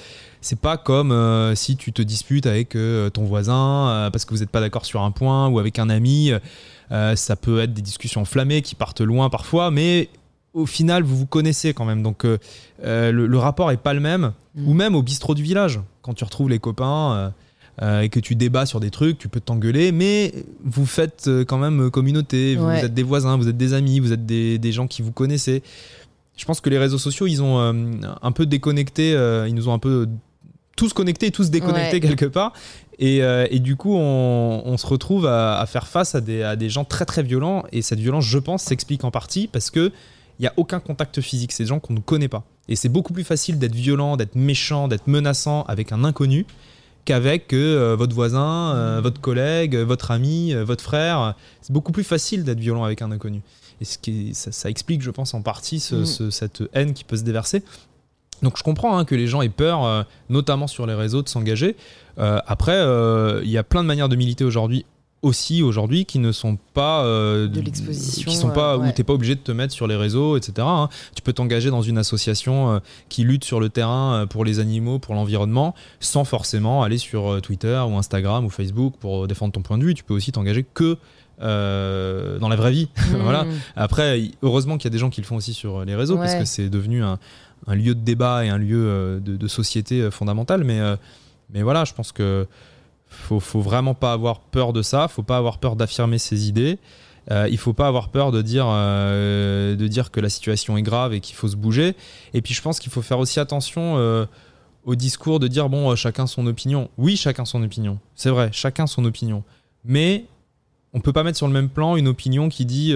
Euh, 0.41 0.43
c'est 0.43 0.59
pas 0.59 0.77
comme 0.77 1.55
si 1.55 1.77
tu 1.77 1.93
te 1.93 2.01
disputes 2.01 2.45
avec 2.45 2.77
ton 3.13 3.23
voisin 3.23 4.09
parce 4.11 4.25
que 4.25 4.33
vous 4.33 4.39
n'êtes 4.39 4.49
pas 4.49 4.61
d'accord 4.61 4.85
sur 4.85 5.01
un 5.01 5.11
point 5.11 5.47
ou 5.47 5.59
avec 5.59 5.79
un 5.79 5.89
ami. 5.89 6.31
ça 6.89 7.35
peut 7.35 7.59
être 7.59 7.73
des 7.73 7.81
discussions 7.81 8.21
enflammées 8.21 8.61
qui 8.61 8.75
partent 8.75 9.01
loin 9.01 9.29
parfois, 9.29 9.71
mais 9.71 10.09
au 10.53 10.65
final, 10.65 11.03
vous 11.03 11.15
vous 11.15 11.25
connaissez 11.25 11.73
quand 11.73 11.85
même. 11.85 12.03
Donc, 12.03 12.25
euh, 12.25 12.37
euh, 12.83 13.11
le, 13.11 13.37
rapport 13.37 13.71
est 13.71 13.77
pas 13.77 13.93
le 13.93 13.99
même. 13.99 14.33
Mm. 14.55 14.67
Ou 14.67 14.73
même 14.73 14.95
au 14.95 15.01
bistrot 15.01 15.35
du 15.35 15.43
village, 15.43 15.79
quand 16.01 16.13
tu 16.13 16.23
retrouves 16.23 16.49
les 16.49 16.59
copains 16.59 17.33
euh, 17.81 18.01
et 18.01 18.09
que 18.09 18.19
tu 18.19 18.35
débats 18.35 18.65
sur 18.65 18.79
des 18.79 18.91
trucs, 18.91 19.17
tu 19.17 19.29
peux 19.29 19.39
t'engueuler, 19.39 19.91
mais 19.91 20.33
vous 20.63 20.85
faites 20.85 21.29
quand 21.47 21.57
même 21.57 21.89
communauté. 21.89 22.55
Vous, 22.55 22.69
êtes 22.69 22.93
des 22.93 23.03
voisins, 23.03 23.37
vous 23.37 23.47
êtes 23.47 23.57
des 23.57 23.73
amis, 23.73 23.99
vous 23.99 24.11
êtes 24.11 24.25
des, 24.25 24.57
des, 24.57 24.71
gens 24.71 24.87
qui 24.87 25.01
vous 25.01 25.11
connaissez. 25.11 25.63
Je 26.35 26.45
pense 26.45 26.59
que 26.59 26.69
les 26.69 26.77
réseaux 26.77 26.97
sociaux, 26.97 27.27
ils 27.27 27.41
ont 27.41 27.59
un 28.21 28.31
peu 28.31 28.45
déconnecté, 28.45 29.11
ils 29.47 29.55
nous 29.55 29.69
ont 29.69 29.73
un 29.73 29.79
peu 29.79 30.07
tous 30.75 30.93
connectés 30.93 31.27
et 31.27 31.31
tous 31.31 31.49
déconnectés 31.49 31.99
quelque 31.99 32.25
part. 32.25 32.53
Et, 32.99 33.17
et, 33.17 33.59
du 33.59 33.75
coup, 33.75 33.95
on, 33.95 34.61
on 34.63 34.77
se 34.77 34.85
retrouve 34.85 35.25
à, 35.25 35.59
à, 35.59 35.65
faire 35.65 35.87
face 35.87 36.13
à 36.13 36.21
des, 36.21 36.43
à 36.43 36.55
des 36.55 36.69
gens 36.69 36.83
très 36.83 37.05
très 37.05 37.23
violents. 37.23 37.63
Et 37.71 37.81
cette 37.81 37.99
violence, 37.99 38.25
je 38.25 38.37
pense, 38.37 38.63
s'explique 38.63 39.03
en 39.03 39.11
partie 39.11 39.47
parce 39.47 39.71
que 39.71 39.91
il 40.39 40.45
n'y 40.45 40.47
a 40.47 40.53
aucun 40.57 40.79
contact 40.79 41.21
physique. 41.21 41.51
C'est 41.51 41.63
des 41.63 41.67
gens 41.67 41.79
qu'on 41.79 41.93
ne 41.93 41.99
connaît 41.99 42.27
pas. 42.27 42.43
Et 42.67 42.75
c'est 42.75 42.89
beaucoup 42.89 43.13
plus 43.13 43.23
facile 43.23 43.59
d'être 43.59 43.75
violent, 43.75 44.17
d'être 44.17 44.35
méchant, 44.35 44.87
d'être 44.87 45.05
menaçant 45.05 45.63
avec 45.63 45.91
un 45.91 46.03
inconnu 46.03 46.47
qu'avec 47.05 47.53
euh, 47.53 47.95
votre 47.95 48.15
voisin, 48.15 48.75
euh, 48.75 49.01
votre 49.01 49.21
collègue, 49.21 49.75
euh, 49.75 49.83
votre 49.83 50.11
ami, 50.11 50.53
votre 50.53 50.83
frère. 50.83 51.35
C'est 51.61 51.73
beaucoup 51.73 51.91
plus 51.91 52.03
facile 52.03 52.43
d'être 52.43 52.59
violent 52.59 52.83
avec 52.83 53.01
un 53.01 53.11
inconnu. 53.11 53.41
Et 53.81 53.85
ce 53.85 53.97
qui 53.97 54.33
ça, 54.33 54.69
explique, 54.69 55.01
je 55.01 55.11
pense, 55.11 55.33
en 55.33 55.41
partie 55.41 55.83
mm. 55.91 56.31
cette 56.31 56.63
haine 56.73 56.93
qui 56.93 57.03
peut 57.03 57.17
se 57.17 57.23
déverser. 57.23 57.63
Donc 58.41 58.57
je 58.57 58.63
comprends 58.63 58.97
hein, 58.97 59.05
que 59.05 59.15
les 59.15 59.27
gens 59.27 59.41
aient 59.41 59.49
peur, 59.49 60.05
notamment 60.29 60.67
sur 60.67 60.85
les 60.85 60.95
réseaux, 60.95 61.21
de 61.21 61.29
s'engager. 61.29 61.75
après, 62.17 62.81
il 63.43 63.49
y 63.49 63.57
a 63.57 63.63
plein 63.63 63.83
de 63.83 63.87
manières 63.87 64.09
de 64.09 64.15
militer 64.15 64.43
aujourd'hui 64.43 64.85
aussi 65.21 65.61
aujourd'hui 65.61 66.05
qui 66.05 66.19
ne 66.19 66.31
sont 66.31 66.57
pas 66.73 67.03
euh, 67.03 67.47
de 67.47 67.61
l'exposition 67.61 68.31
qui 68.31 68.35
sont 68.35 68.49
pas 68.49 68.73
euh, 68.73 68.77
où 68.77 68.91
t'es 68.91 69.03
pas 69.03 69.13
obligé 69.13 69.35
de 69.35 69.39
te 69.39 69.51
mettre 69.51 69.73
sur 69.73 69.87
les 69.87 69.95
réseaux 69.95 70.35
etc 70.35 70.53
hein. 70.61 70.89
tu 71.15 71.21
peux 71.21 71.33
t'engager 71.33 71.69
dans 71.69 71.83
une 71.83 71.97
association 71.97 72.71
euh, 72.71 72.79
qui 73.09 73.23
lutte 73.23 73.43
sur 73.43 73.59
le 73.59 73.69
terrain 73.69 74.25
pour 74.27 74.45
les 74.45 74.59
animaux 74.59 74.97
pour 74.97 75.13
l'environnement 75.13 75.75
sans 75.99 76.23
forcément 76.23 76.81
aller 76.81 76.97
sur 76.97 77.39
Twitter 77.41 77.81
ou 77.87 77.97
Instagram 77.97 78.45
ou 78.45 78.49
Facebook 78.49 78.95
pour 78.99 79.27
défendre 79.27 79.53
ton 79.53 79.61
point 79.61 79.77
de 79.77 79.83
vue 79.83 79.93
tu 79.93 80.03
peux 80.03 80.13
aussi 80.13 80.31
t'engager 80.31 80.65
que 80.73 80.97
dans 81.39 82.49
la 82.49 82.55
vraie 82.55 82.71
vie 82.71 82.89
voilà 83.19 83.43
mmh. 83.43 83.49
après 83.75 84.21
heureusement 84.41 84.77
qu'il 84.77 84.85
y 84.85 84.91
a 84.91 84.93
des 84.93 84.99
gens 84.99 85.09
qui 85.09 85.21
le 85.21 85.25
font 85.25 85.35
aussi 85.35 85.53
sur 85.53 85.85
les 85.85 85.95
réseaux 85.95 86.17
parce 86.17 86.35
que 86.35 86.45
c'est 86.45 86.69
devenu 86.69 87.03
un, 87.03 87.19
un, 87.67 87.75
lieu 87.75 87.95
de 87.95 88.01
débat 88.01 88.45
et 88.45 88.49
un 88.49 88.57
lieu 88.57 89.19
de, 89.23 89.37
de 89.37 89.47
société 89.47 90.09
fondamental 90.11 90.63
mais 90.63 90.79
mais 91.53 91.61
voilà 91.61 91.85
je 91.85 91.93
pense 91.93 92.11
que 92.11 92.47
faut, 93.11 93.39
faut 93.39 93.61
vraiment 93.61 93.93
pas 93.93 94.13
avoir 94.13 94.39
peur 94.39 94.73
de 94.73 94.81
ça, 94.81 95.07
faut 95.07 95.23
pas 95.23 95.37
avoir 95.37 95.59
peur 95.59 95.75
d'affirmer 95.75 96.17
ses 96.17 96.47
idées. 96.47 96.79
Euh, 97.29 97.47
il 97.51 97.57
faut 97.57 97.73
pas 97.73 97.87
avoir 97.87 98.09
peur 98.09 98.31
de 98.31 98.41
dire, 98.41 98.65
euh, 98.67 99.75
de 99.75 99.87
dire 99.87 100.09
que 100.09 100.19
la 100.19 100.29
situation 100.29 100.75
est 100.77 100.81
grave 100.81 101.13
et 101.13 101.19
qu'il 101.19 101.35
faut 101.35 101.47
se 101.47 101.55
bouger. 101.55 101.95
Et 102.33 102.41
puis 102.41 102.53
je 102.53 102.61
pense 102.61 102.79
qu'il 102.79 102.91
faut 102.91 103.03
faire 103.03 103.19
aussi 103.19 103.39
attention 103.39 103.97
euh, 103.97 104.25
au 104.85 104.95
discours 104.95 105.39
de 105.39 105.47
dire 105.47 105.69
bon, 105.69 105.91
euh, 105.91 105.95
chacun 105.95 106.25
son 106.25 106.47
opinion. 106.47 106.89
Oui, 106.97 107.17
chacun 107.17 107.45
son 107.45 107.61
opinion. 107.61 107.99
C'est 108.15 108.31
vrai, 108.31 108.49
chacun 108.53 108.87
son 108.87 109.05
opinion. 109.05 109.43
Mais 109.85 110.25
on 110.93 110.99
peut 110.99 111.13
pas 111.13 111.23
mettre 111.23 111.37
sur 111.37 111.47
le 111.47 111.53
même 111.53 111.69
plan 111.69 111.95
une 111.95 112.07
opinion 112.07 112.49
qui 112.49 112.65
dit 112.65 112.93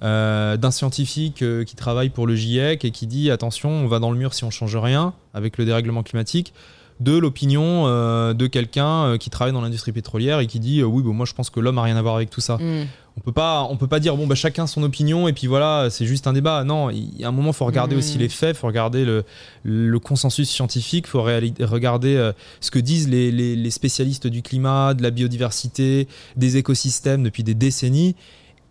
d'un 0.00 0.70
scientifique 0.70 1.44
qui 1.66 1.76
travaille 1.76 2.10
pour 2.10 2.26
le 2.26 2.34
GIEC 2.34 2.84
et 2.84 2.90
qui 2.90 3.06
dit 3.06 3.30
attention, 3.30 3.70
on 3.70 3.86
va 3.86 3.98
dans 3.98 4.10
le 4.10 4.18
mur 4.18 4.34
si 4.34 4.44
on 4.44 4.50
change 4.50 4.76
rien 4.76 5.12
avec 5.34 5.58
le 5.58 5.64
dérèglement 5.64 6.02
climatique 6.02 6.52
de 7.00 7.16
l'opinion 7.16 7.86
euh, 7.86 8.34
de 8.34 8.46
quelqu'un 8.46 9.04
euh, 9.04 9.16
qui 9.16 9.30
travaille 9.30 9.54
dans 9.54 9.62
l'industrie 9.62 9.92
pétrolière 9.92 10.40
et 10.40 10.46
qui 10.46 10.60
dit 10.60 10.80
euh, 10.80 10.84
oui 10.84 11.02
bon, 11.02 11.14
moi 11.14 11.26
je 11.26 11.32
pense 11.32 11.48
que 11.48 11.58
l'homme 11.58 11.78
a 11.78 11.82
rien 11.82 11.96
à 11.96 12.02
voir 12.02 12.16
avec 12.16 12.30
tout 12.30 12.42
ça. 12.42 12.58
Mm. 12.58 12.86
On 13.16 13.20
peut 13.22 13.32
pas 13.32 13.66
on 13.68 13.76
peut 13.76 13.86
pas 13.86 14.00
dire 14.00 14.16
bon 14.16 14.26
bah 14.26 14.34
chacun 14.34 14.66
son 14.66 14.82
opinion 14.82 15.26
et 15.26 15.32
puis 15.32 15.46
voilà 15.46 15.88
c'est 15.90 16.04
juste 16.04 16.26
un 16.26 16.32
débat. 16.34 16.62
Non, 16.62 16.90
il 16.90 17.18
y 17.18 17.24
a 17.24 17.28
un 17.28 17.32
moment 17.32 17.52
faut 17.52 17.64
regarder 17.64 17.96
aussi 17.96 18.18
mm. 18.18 18.20
les 18.20 18.28
faits, 18.28 18.56
faut 18.56 18.66
regarder 18.66 19.04
le, 19.04 19.24
le 19.64 19.98
consensus 19.98 20.48
scientifique, 20.48 21.06
faut 21.06 21.22
regarder 21.22 22.30
ce 22.60 22.70
que 22.70 22.78
disent 22.78 23.08
les, 23.08 23.32
les, 23.32 23.70
spécialistes 23.70 24.26
du 24.26 24.42
climat, 24.42 24.94
de 24.94 25.02
la 25.02 25.10
biodiversité, 25.10 26.06
des 26.36 26.56
écosystèmes 26.56 27.22
depuis 27.22 27.42
des 27.42 27.54
décennies. 27.54 28.14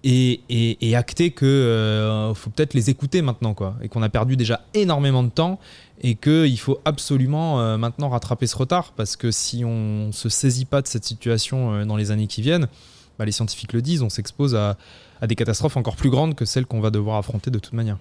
Et, 0.04 0.96
acter 0.96 1.32
que 1.32 2.32
faut 2.36 2.50
peut-être 2.50 2.74
les 2.74 2.90
écouter 2.90 3.22
maintenant 3.22 3.54
quoi 3.54 3.76
et 3.82 3.90
qu'on 3.90 4.02
a 4.02 4.10
perdu 4.10 4.38
déjà 4.38 4.62
énormément 4.74 5.24
de 5.24 5.30
temps 5.30 5.60
et 6.02 6.16
qu'il 6.16 6.60
faut 6.60 6.80
absolument 6.86 7.60
euh, 7.60 7.78
maintenant 7.78 8.10
rattraper 8.10 8.48
ce 8.48 8.56
retard 8.56 8.94
parce 8.94 9.16
que 9.16 9.32
si 9.32 9.66
on 9.66 10.08
ne 10.08 10.12
se 10.12 10.30
saisit 10.30 10.66
pas 10.66 10.82
de 10.82 10.88
cette 10.88 11.04
situation 11.04 11.74
euh, 11.74 11.86
dans 11.86 11.98
les 11.98 12.12
années 12.12 12.28
qui 12.28 12.42
viennent, 12.42 12.68
bah, 13.18 13.26
les 13.26 13.32
scientifiques 13.32 13.74
le 13.74 13.82
disent, 13.82 14.02
on 14.02 14.10
s'expose 14.10 14.56
à, 14.56 14.78
des 15.28 15.36
catastrophes 15.36 15.76
encore 15.76 15.98
plus 15.98 16.10
grandes 16.10 16.36
que 16.36 16.46
celles 16.46 16.66
qu'on 16.66 16.80
va 16.80 16.92
devoir 16.92 17.18
affronter 17.18 17.52
de 17.52 17.60
toute 17.60 17.74
manière. 17.74 17.98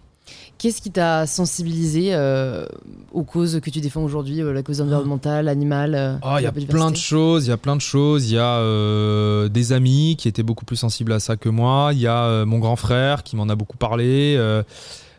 Qu'est-ce 0.59 0.83
qui 0.83 0.91
t'a 0.91 1.27
sensibilisé 1.27 2.09
euh, 2.11 2.67
aux 3.13 3.23
causes 3.23 3.61
que 3.61 3.71
tu 3.71 3.81
défends 3.81 4.03
aujourd'hui, 4.03 4.41
la 4.43 4.63
cause 4.63 4.81
environnementale, 4.81 5.49
animale 5.49 6.19
ah, 6.23 6.37
Il 6.41 6.45
y 6.45 6.47
a 6.47 6.53
plein 6.53 6.91
de 6.91 6.97
choses, 6.97 7.47
il 7.47 7.51
y 7.51 7.53
a 7.53 7.57
plein 7.57 7.77
de 7.77 7.81
choses. 7.81 8.31
Il 8.31 8.35
y 8.35 8.39
a 8.39 9.49
des 9.49 9.73
amis 9.73 10.17
qui 10.19 10.27
étaient 10.27 10.43
beaucoup 10.43 10.65
plus 10.65 10.77
sensibles 10.77 11.13
à 11.13 11.21
ça 11.21 11.37
que 11.37 11.49
moi. 11.49 11.91
Il 11.93 12.01
y 12.01 12.09
a 12.09 12.45
mon 12.45 12.59
grand 12.59 12.77
frère 12.77 13.23
qui 13.23 13.37
m'en 13.37 13.49
a 13.49 13.55
beaucoup 13.55 13.77
parlé. 13.77 14.37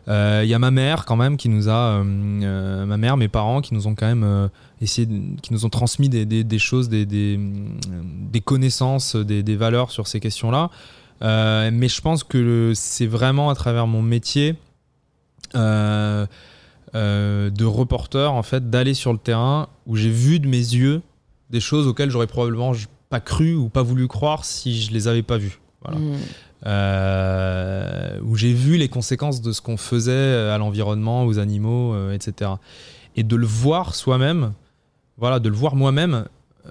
Il 0.06 0.12
euh, 0.12 0.44
y 0.44 0.54
a 0.54 0.58
ma 0.58 0.70
mère 0.70 1.04
quand 1.04 1.16
même 1.16 1.36
qui 1.36 1.48
nous 1.48 1.68
a, 1.68 1.72
euh, 1.72 2.04
euh, 2.42 2.84
ma 2.84 2.96
mère, 2.96 3.16
mes 3.16 3.28
parents 3.28 3.60
qui 3.60 3.74
nous 3.74 3.86
ont 3.86 3.94
quand 3.94 4.06
même 4.06 4.50
essayé, 4.80 5.06
qui 5.40 5.52
nous 5.52 5.64
ont 5.64 5.68
transmis 5.68 6.08
des, 6.08 6.24
des, 6.24 6.58
choses, 6.58 6.88
des, 6.88 7.06
des, 7.06 8.40
connaissances, 8.40 9.14
des, 9.14 9.56
valeurs 9.56 9.90
sur 9.90 10.08
ces 10.08 10.18
questions-là. 10.18 10.70
mais 11.20 11.88
je 11.88 12.00
pense 12.00 12.24
que 12.24 12.72
c'est 12.74 13.06
vraiment 13.06 13.50
à 13.50 13.54
travers 13.54 13.86
mon 13.86 14.02
métier 14.02 14.56
de 15.54 16.26
reporter, 17.64 18.32
en 18.32 18.42
fait, 18.42 18.70
d'aller 18.70 18.94
sur 18.94 19.12
le 19.12 19.18
terrain 19.18 19.68
où 19.86 19.96
j'ai 19.96 20.10
vu 20.10 20.40
de 20.40 20.48
mes 20.48 20.56
yeux 20.56 21.02
des 21.50 21.60
choses 21.60 21.86
auxquelles 21.86 22.10
j'aurais 22.10 22.26
probablement 22.26 22.72
pas 23.08 23.20
cru 23.20 23.54
ou 23.54 23.68
pas 23.68 23.82
voulu 23.82 24.06
croire 24.06 24.44
si 24.44 24.80
je 24.80 24.92
les 24.92 25.08
avais 25.08 25.22
pas 25.22 25.36
vues. 25.36 25.58
Voilà. 25.82 25.98
Mmh. 25.98 26.16
Euh, 26.66 28.20
où 28.22 28.36
j'ai 28.36 28.52
vu 28.52 28.76
les 28.76 28.88
conséquences 28.88 29.40
de 29.40 29.52
ce 29.52 29.62
qu'on 29.62 29.78
faisait 29.78 30.50
à 30.50 30.58
l'environnement, 30.58 31.24
aux 31.24 31.38
animaux, 31.38 31.94
euh, 31.94 32.12
etc. 32.12 32.52
Et 33.16 33.22
de 33.22 33.34
le 33.34 33.46
voir 33.46 33.94
soi-même, 33.94 34.52
voilà, 35.16 35.40
de 35.40 35.48
le 35.48 35.56
voir 35.56 35.74
moi-même, 35.74 36.26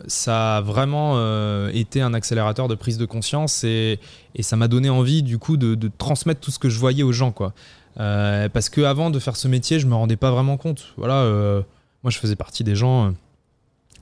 ça 0.06 0.58
a 0.58 0.62
vraiment 0.62 1.14
euh, 1.16 1.72
été 1.74 2.02
un 2.02 2.14
accélérateur 2.14 2.68
de 2.68 2.76
prise 2.76 3.00
de 3.00 3.06
conscience 3.06 3.64
et, 3.64 4.00
et 4.36 4.44
ça 4.44 4.56
m'a 4.56 4.68
donné 4.68 4.90
envie 4.90 5.24
du 5.24 5.40
coup 5.40 5.58
de, 5.58 5.74
de, 5.74 5.90
transmettre 5.98 6.40
tout 6.40 6.52
ce 6.52 6.60
que 6.60 6.70
je 6.70 6.78
voyais 6.78 7.04
aux 7.04 7.12
gens 7.12 7.32
quoi. 7.32 7.54
Euh, 8.00 8.50
parce 8.50 8.70
que 8.70 8.82
avant 8.82 9.10
de 9.10 9.20
faire 9.20 9.36
ce 9.36 9.48
métier, 9.48 9.80
je 9.80 9.88
me 9.88 9.96
rendais 9.96 10.18
pas 10.18 10.32
vraiment 10.32 10.58
compte. 10.58 10.94
Voilà, 10.98 11.22
euh, 11.22 11.62
moi 12.04 12.12
je 12.12 12.18
faisais 12.18 12.36
partie 12.36 12.64
des 12.64 12.76
gens 12.76 13.14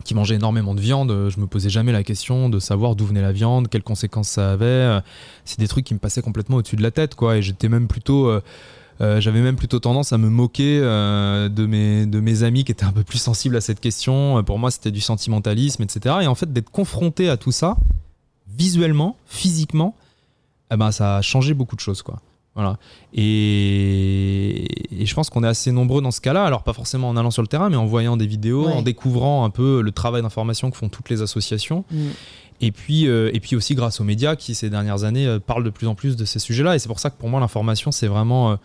qui 0.03 0.13
mangeaient 0.13 0.36
énormément 0.36 0.75
de 0.75 0.81
viande. 0.81 1.29
Je 1.29 1.39
me 1.39 1.47
posais 1.47 1.69
jamais 1.69 1.91
la 1.91 2.03
question 2.03 2.49
de 2.49 2.60
savoir 2.60 2.95
d'où 2.95 3.05
venait 3.05 3.21
la 3.21 3.31
viande, 3.31 3.67
quelles 3.69 3.83
conséquences 3.83 4.29
ça 4.29 4.51
avait. 4.51 4.99
C'est 5.45 5.60
des 5.60 5.67
trucs 5.67 5.86
qui 5.86 5.93
me 5.93 5.99
passaient 5.99 6.21
complètement 6.21 6.57
au-dessus 6.57 6.75
de 6.75 6.83
la 6.83 6.91
tête 6.91 7.15
quoi. 7.15 7.38
Et 7.38 7.41
j'étais 7.41 7.69
même 7.69 7.88
plutôt 7.88 8.31
euh, 8.99 9.21
j'avais 9.21 9.41
même 9.41 9.55
plutôt 9.55 9.79
tendance 9.79 10.12
à 10.12 10.17
me 10.17 10.29
moquer 10.29 10.79
euh, 10.81 11.49
de, 11.49 11.65
mes, 11.65 12.05
de 12.05 12.19
mes 12.19 12.43
amis 12.43 12.63
qui 12.63 12.71
étaient 12.71 12.86
un 12.86 12.91
peu 12.91 13.03
plus 13.03 13.19
sensibles 13.19 13.55
à 13.55 13.62
cette 13.62 13.79
question. 13.79 14.39
Euh, 14.39 14.41
pour 14.41 14.57
moi, 14.57 14.71
c'était 14.71 14.91
du 14.91 15.01
sentimentalisme, 15.01 15.83
etc. 15.83 16.15
Et 16.21 16.27
en 16.27 16.36
fait, 16.36 16.51
d'être 16.51 16.71
confronté 16.71 17.29
à 17.29 17.38
tout 17.38 17.51
ça, 17.51 17.77
visuellement, 18.47 19.15
physiquement, 19.27 19.95
eh 20.71 20.77
ben, 20.77 20.91
ça 20.91 21.17
a 21.17 21.21
changé 21.21 21.53
beaucoup 21.53 21.75
de 21.75 21.81
choses. 21.81 22.01
Quoi. 22.01 22.19
Voilà. 22.58 22.78
Et, 23.13 24.65
et, 25.00 25.06
je 25.06 25.13
pense 25.13 25.30
qu'on 25.30 25.43
est 25.43 25.48
assez 25.48 25.72
nombreux 25.72 26.02
dans 26.02 26.10
ce 26.10 26.20
cas-là. 26.22 26.43
Alors, 26.43 26.63
pas 26.63 26.74
forcément 26.74 27.08
en 27.08 27.15
allant 27.15 27.30
sur 27.30 27.43
le 27.43 27.48
terrain, 27.48 27.70
mais 27.70 27.76
en 27.76 27.86
voyant 27.86 28.17
des 28.17 28.26
vidéos, 28.26 28.65
ouais. 28.65 28.74
en 28.74 28.82
découvrant 28.82 29.46
un 29.46 29.52
peu 29.52 29.82
le 29.82 29.91
travail 29.91 30.24
d'information 30.24 30.72
que 30.72 30.76
font 30.76 30.89
toutes 30.89 31.12
les 31.12 31.22
associations. 31.22 31.86
Mm. 31.91 32.08
Et 32.60 32.72
puis, 32.72 33.08
euh, 33.08 33.30
et 33.32 33.39
puis 33.39 33.56
aussi 33.56 33.76
grâce 33.76 34.02
aux 34.02 34.04
médias 34.04 34.36
qui, 34.36 34.56
ces 34.56 34.72
dernières 34.72 35.04
années, 35.04 35.28
euh, 35.28 35.39
parlent 35.39 35.63
de 35.63 35.70
plus 35.70 35.86
en 35.86 35.93
plus 35.93 36.15
de 36.15 36.26
ces 36.26 36.39
sujets-là. 36.39 36.76
Et 36.76 36.80
c'est 36.80 36.88
pour 36.88 37.00
ça 37.00 37.12
que 37.12 37.17
pour 37.17 37.30
moi, 37.30 37.39
l'information, 37.39 37.91
c'est 37.91 38.08
vraiment, 38.08 38.54
euh, 38.54 38.56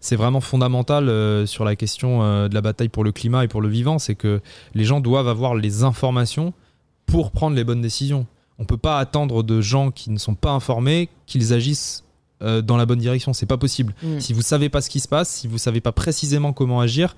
c'est 0.00 0.16
vraiment 0.16 0.40
fondamental 0.40 1.46
sur 1.46 1.64
la 1.64 1.76
question 1.76 2.48
de 2.48 2.54
la 2.54 2.60
bataille 2.60 2.88
pour 2.88 3.04
le 3.04 3.12
climat 3.12 3.44
et 3.44 3.48
pour 3.48 3.60
le 3.60 3.68
vivant. 3.68 4.00
C'est 4.00 4.16
que 4.16 4.40
les 4.74 4.84
gens 4.84 4.98
doivent 4.98 5.28
avoir 5.28 5.54
les 5.54 5.84
informations 5.84 6.52
pour 7.06 7.30
prendre 7.30 7.54
les 7.54 7.64
bonnes 7.64 7.80
décisions. 7.80 8.26
On 8.58 8.62
ne 8.62 8.66
peut 8.66 8.76
pas 8.76 8.98
attendre 8.98 9.42
de 9.42 9.60
gens 9.60 9.90
qui 9.90 10.10
ne 10.10 10.18
sont 10.18 10.34
pas 10.34 10.50
informés 10.50 11.08
qu'ils 11.26 11.52
agissent 11.52 12.05
euh, 12.42 12.62
dans 12.62 12.76
la 12.76 12.86
bonne 12.86 12.98
direction. 12.98 13.32
C'est 13.32 13.46
pas 13.46 13.58
possible. 13.58 13.94
Mmh. 14.02 14.20
Si 14.20 14.32
vous 14.32 14.42
savez 14.42 14.68
pas 14.68 14.80
ce 14.80 14.90
qui 14.90 15.00
se 15.00 15.08
passe, 15.08 15.28
si 15.28 15.48
vous 15.48 15.58
savez 15.58 15.80
pas 15.80 15.92
précisément 15.92 16.52
comment 16.52 16.80
agir, 16.80 17.16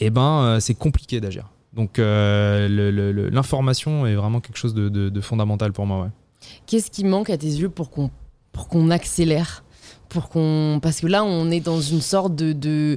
eh 0.00 0.10
ben, 0.10 0.58
c'est 0.60 0.74
compliqué 0.74 1.20
d'agir. 1.20 1.48
Donc 1.74 1.98
euh, 1.98 3.28
l'information 3.30 4.06
est 4.06 4.14
vraiment 4.14 4.40
quelque 4.40 4.56
chose 4.56 4.74
de, 4.74 4.88
de, 4.88 5.10
de 5.10 5.20
fondamental 5.20 5.72
pour 5.72 5.86
moi. 5.86 6.04
Ouais. 6.04 6.10
Qu'est-ce 6.66 6.90
qui 6.90 7.04
manque 7.04 7.30
à 7.30 7.36
tes 7.36 7.46
yeux 7.46 7.68
pour 7.68 7.90
qu'on 7.90 8.10
pour 8.52 8.68
qu'on 8.68 8.90
accélère? 8.90 9.64
Pour 10.08 10.30
qu'on 10.30 10.80
parce 10.82 11.00
que 11.00 11.06
là 11.06 11.24
on 11.24 11.50
est 11.50 11.60
dans 11.60 11.80
une 11.80 12.00
sorte 12.00 12.34
de, 12.34 12.52
de... 12.52 12.96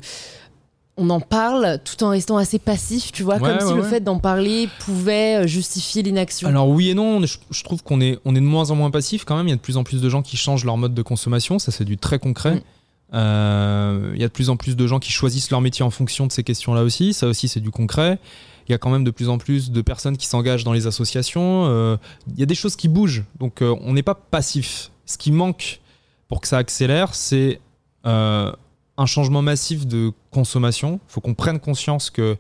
on 1.02 1.10
en 1.10 1.20
parle 1.20 1.80
tout 1.84 2.04
en 2.04 2.10
restant 2.10 2.38
assez 2.38 2.60
passif, 2.60 3.12
tu 3.12 3.24
vois, 3.24 3.36
ouais, 3.36 3.42
comme 3.42 3.68
ouais, 3.68 3.74
si 3.74 3.74
le 3.74 3.84
fait 3.84 4.02
d'en 4.02 4.20
parler 4.20 4.70
pouvait 4.80 5.48
justifier 5.48 6.04
l'inaction. 6.04 6.48
Alors 6.48 6.70
oui 6.70 6.90
et 6.90 6.94
non, 6.94 7.26
je, 7.26 7.38
je 7.50 7.64
trouve 7.64 7.84
qu'on 7.84 8.02
est, 8.02 8.20
on 8.26 8.36
est 8.36 8.40
de 8.40 8.46
moins 8.46 8.70
en 8.72 8.76
moins 8.76 8.92
passif 8.92 9.26
quand 9.26 9.36
même. 9.36 9.48
Il 9.48 9.52
y 9.52 9.54
a 9.54 9.58
de 9.58 9.62
plus 9.62 9.78
en 9.78 9.84
plus 9.84 10.02
de 10.02 10.10
gens 10.10 10.22
qui 10.22 10.38
changent 10.38 10.66
leur 10.66 10.78
mode 10.78 10.94
de 10.94 11.02
consommation, 11.02 11.60
ça 11.60 11.72
c'est 11.72 11.86
du 11.86 11.98
très 11.98 12.20
concret. 12.20 12.56
Mm. 12.56 12.62
Euh, 13.14 14.12
il 14.14 14.22
y 14.22 14.24
a 14.24 14.28
de 14.28 14.34
plus 14.34 14.50
en 14.50 14.56
plus 14.56 14.76
de 14.76 14.88
gens 14.88 15.00
qui 15.00 15.12
choisissent 15.12 15.52
leur 15.52 15.60
métier 15.60 15.84
en 15.84 15.90
fonction 15.90 16.28
de 16.28 16.32
ces 16.32 16.44
questions-là 16.44 16.84
aussi, 16.84 17.14
ça 17.14 17.28
aussi 17.28 17.48
c'est 17.48 17.60
du 17.60 17.72
concret. 17.72 18.20
Il 18.68 18.72
y 18.72 18.76
a 18.76 18.78
quand 18.78 18.90
même 18.90 19.04
de 19.04 19.12
plus 19.12 19.28
en 19.28 19.38
plus 19.38 19.72
de 19.72 19.82
personnes 19.82 20.18
qui 20.18 20.28
s'engagent 20.28 20.64
dans 20.64 20.72
les 20.72 20.88
associations. 20.88 21.66
Euh, 21.66 21.98
il 22.28 22.40
y 22.40 22.44
a 22.44 22.46
des 22.46 22.56
choses 22.56 22.76
qui 22.76 22.88
bougent, 22.88 23.26
donc 23.40 23.62
euh, 23.62 23.76
on 23.82 23.94
n'est 23.94 24.04
pas 24.04 24.16
passif. 24.16 24.92
Ce 25.06 25.18
qui 25.18 25.32
manque 25.32 25.82
pour 26.30 26.40
que 26.40 26.48
ça 26.48 26.58
accélère, 26.58 27.14
c'est 27.16 27.60
euh, 28.06 28.52
un 29.02 29.06
changement 29.06 29.42
massif 29.42 29.86
de 29.86 30.12
consommation. 30.32 31.00
Il 31.08 31.12
faut 31.12 31.22
qu'on 31.22 31.34
prenne 31.34 31.60
conscience 31.60 32.10
que 32.10 32.38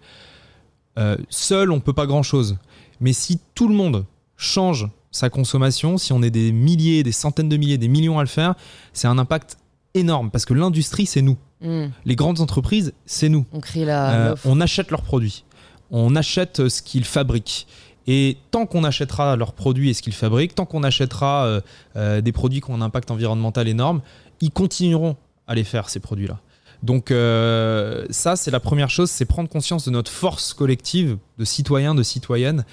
euh, 0.97 1.17
seul, 1.29 1.71
on 1.71 1.75
ne 1.75 1.81
peut 1.81 1.93
pas 1.93 2.05
grand-chose. 2.05 2.57
Mais 2.99 3.13
si 3.13 3.39
tout 3.55 3.67
le 3.67 3.73
monde 3.73 4.05
change 4.37 4.89
sa 5.11 5.29
consommation, 5.29 5.97
si 5.97 6.13
on 6.13 6.21
est 6.21 6.29
des 6.29 6.51
milliers, 6.51 7.03
des 7.03 7.11
centaines 7.11 7.49
de 7.49 7.57
milliers, 7.57 7.77
des 7.77 7.87
millions 7.87 8.19
à 8.19 8.23
le 8.23 8.29
faire, 8.29 8.55
c'est 8.93 9.07
un 9.07 9.17
impact 9.17 9.57
énorme 9.93 10.31
parce 10.31 10.45
que 10.45 10.53
l'industrie, 10.53 11.05
c'est 11.05 11.21
nous. 11.21 11.37
Mm. 11.61 11.87
Les 12.05 12.15
grandes 12.15 12.39
entreprises, 12.41 12.93
c'est 13.05 13.29
nous. 13.29 13.45
On 13.51 13.59
crée 13.59 13.85
la. 13.85 14.31
Euh, 14.31 14.35
on 14.45 14.61
achète 14.61 14.91
leurs 14.91 15.03
produits. 15.03 15.43
On 15.91 16.15
achète 16.15 16.69
ce 16.69 16.81
qu'ils 16.81 17.05
fabriquent. 17.05 17.67
Et 18.07 18.37
tant 18.49 18.65
qu'on 18.65 18.83
achètera 18.83 19.35
leurs 19.35 19.53
produits 19.53 19.89
et 19.89 19.93
ce 19.93 20.01
qu'ils 20.01 20.13
fabriquent, 20.13 20.55
tant 20.55 20.65
qu'on 20.65 20.83
achètera 20.83 21.45
euh, 21.45 21.61
euh, 21.95 22.21
des 22.21 22.31
produits 22.31 22.61
qui 22.61 22.71
ont 22.71 22.75
un 22.75 22.81
impact 22.81 23.11
environnemental 23.11 23.67
énorme, 23.67 24.01
ils 24.39 24.51
continueront 24.51 25.17
à 25.47 25.53
les 25.53 25.63
faire, 25.63 25.89
ces 25.89 25.99
produits-là. 25.99 26.39
Donc 26.83 27.11
euh, 27.11 28.05
ça, 28.09 28.35
c'est 28.35 28.51
la 28.51 28.59
première 28.59 28.89
chose, 28.89 29.09
c'est 29.09 29.25
prendre 29.25 29.49
conscience 29.49 29.85
de 29.85 29.91
notre 29.91 30.11
force 30.11 30.53
collective 30.53 31.17
de 31.37 31.45
citoyens, 31.45 31.95
de 31.95 32.03
citoyennes. 32.03 32.65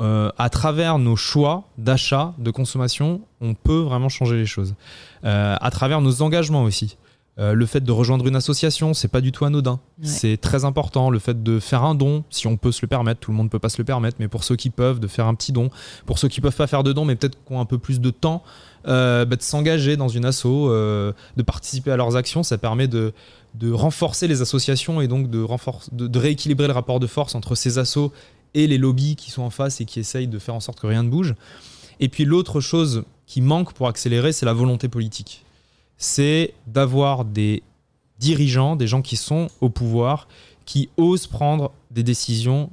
Euh, 0.00 0.30
à 0.36 0.48
travers 0.48 0.98
nos 0.98 1.16
choix 1.16 1.64
d'achat, 1.78 2.34
de 2.38 2.50
consommation, 2.50 3.20
on 3.40 3.54
peut 3.54 3.80
vraiment 3.80 4.08
changer 4.08 4.36
les 4.36 4.46
choses. 4.46 4.74
Euh, 5.24 5.56
à 5.60 5.70
travers 5.70 6.00
nos 6.00 6.22
engagements 6.22 6.64
aussi. 6.64 6.96
Euh, 7.38 7.54
le 7.54 7.64
fait 7.64 7.80
de 7.80 7.92
rejoindre 7.92 8.26
une 8.26 8.36
association, 8.36 8.92
c'est 8.92 9.08
pas 9.08 9.22
du 9.22 9.32
tout 9.32 9.46
anodin. 9.46 9.80
Ouais. 9.98 10.06
C'est 10.06 10.36
très 10.36 10.66
important. 10.66 11.08
Le 11.08 11.18
fait 11.18 11.42
de 11.42 11.60
faire 11.60 11.82
un 11.82 11.94
don, 11.94 12.24
si 12.28 12.46
on 12.46 12.58
peut 12.58 12.72
se 12.72 12.82
le 12.82 12.88
permettre, 12.88 13.20
tout 13.20 13.30
le 13.30 13.36
monde 13.36 13.48
peut 13.48 13.58
pas 13.58 13.70
se 13.70 13.78
le 13.78 13.84
permettre, 13.84 14.18
mais 14.20 14.28
pour 14.28 14.44
ceux 14.44 14.56
qui 14.56 14.68
peuvent, 14.68 15.00
de 15.00 15.06
faire 15.06 15.26
un 15.26 15.34
petit 15.34 15.52
don. 15.52 15.70
Pour 16.04 16.18
ceux 16.18 16.28
qui 16.28 16.42
peuvent 16.42 16.56
pas 16.56 16.66
faire 16.66 16.82
de 16.82 16.92
don, 16.92 17.06
mais 17.06 17.16
peut-être 17.16 17.38
qui 17.46 17.52
ont 17.52 17.60
un 17.60 17.64
peu 17.64 17.78
plus 17.78 18.00
de 18.00 18.10
temps, 18.10 18.42
euh, 18.86 19.24
bah, 19.24 19.36
de 19.36 19.42
s'engager 19.42 19.96
dans 19.96 20.08
une 20.08 20.26
asso, 20.26 20.44
euh, 20.44 21.12
de 21.38 21.42
participer 21.42 21.90
à 21.90 21.96
leurs 21.96 22.16
actions, 22.16 22.42
ça 22.42 22.58
permet 22.58 22.86
de, 22.86 23.14
de 23.54 23.70
renforcer 23.70 24.28
les 24.28 24.42
associations 24.42 25.00
et 25.00 25.08
donc 25.08 25.30
de, 25.30 25.46
de, 25.92 26.18
rééquilibrer 26.18 26.66
le 26.66 26.72
rapport 26.72 27.00
de 27.00 27.06
force 27.06 27.34
entre 27.34 27.54
ces 27.54 27.78
assos 27.78 28.12
et 28.54 28.66
les 28.66 28.78
lobbies 28.78 29.16
qui 29.16 29.30
sont 29.30 29.42
en 29.42 29.50
face 29.50 29.80
et 29.80 29.84
qui 29.84 30.00
essayent 30.00 30.28
de 30.28 30.38
faire 30.38 30.54
en 30.54 30.60
sorte 30.60 30.80
que 30.80 30.86
rien 30.86 31.02
ne 31.02 31.08
bouge. 31.08 31.34
Et 32.00 32.08
puis 32.08 32.24
l'autre 32.24 32.60
chose 32.60 33.04
qui 33.26 33.40
manque 33.40 33.72
pour 33.72 33.88
accélérer, 33.88 34.32
c'est 34.32 34.46
la 34.46 34.52
volonté 34.52 34.88
politique 34.88 35.44
c'est 36.02 36.54
d'avoir 36.66 37.24
des 37.24 37.62
dirigeants, 38.18 38.74
des 38.74 38.88
gens 38.88 39.02
qui 39.02 39.16
sont 39.16 39.48
au 39.60 39.68
pouvoir, 39.68 40.26
qui 40.64 40.90
osent 40.96 41.28
prendre 41.28 41.72
des 41.92 42.02
décisions 42.02 42.70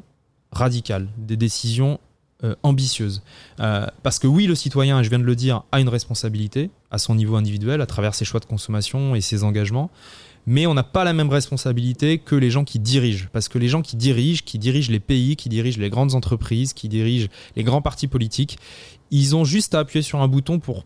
radicales, 0.52 1.08
des 1.18 1.38
décisions 1.38 2.00
euh, 2.44 2.56
ambitieuses. 2.63 3.22
Euh, 3.60 3.86
parce 4.02 4.18
que 4.18 4.26
oui, 4.26 4.48
le 4.48 4.56
citoyen, 4.56 5.04
je 5.04 5.10
viens 5.10 5.20
de 5.20 5.24
le 5.24 5.36
dire, 5.36 5.63
a 5.72 5.80
une 5.80 5.89
responsabilité 5.89 6.72
à 6.89 6.98
son 6.98 7.13
niveau 7.13 7.36
individuel, 7.36 7.82
à 7.82 7.86
travers 7.86 8.15
ses 8.15 8.26
choix 8.26 8.39
de 8.39 8.46
consommation 8.46 9.13
et 9.13 9.22
ses 9.22 9.44
engagements, 9.44 9.92
mais 10.45 10.67
on 10.67 10.73
n'a 10.73 10.84
pas 10.84 11.04
la 11.04 11.13
même 11.13 11.30
responsabilité 11.30 12.17
que 12.17 12.36
les 12.36 12.49
gens 12.49 12.63
qui 12.63 12.80
dirigent. 12.80 13.28
Parce 13.32 13.47
que 13.47 13.58
les 13.58 13.67
gens 13.67 13.82
qui 13.82 13.95
dirigent, 13.95 14.43
qui 14.45 14.60
dirigent 14.60 14.91
les 14.91 14.99
pays, 14.99 15.36
qui 15.36 15.49
dirigent 15.49 15.80
les 15.80 15.89
grandes 15.89 16.15
entreprises, 16.15 16.73
qui 16.73 16.89
dirigent 16.89 17.28
les 17.56 17.63
grands 17.63 17.82
partis 17.82 18.08
politiques, 18.08 18.58
ils 19.12 19.36
ont 19.36 19.45
juste 19.45 19.75
à 19.75 19.80
appuyer 19.80 20.02
sur 20.02 20.21
un 20.21 20.28
bouton 20.28 20.60
pour 20.60 20.86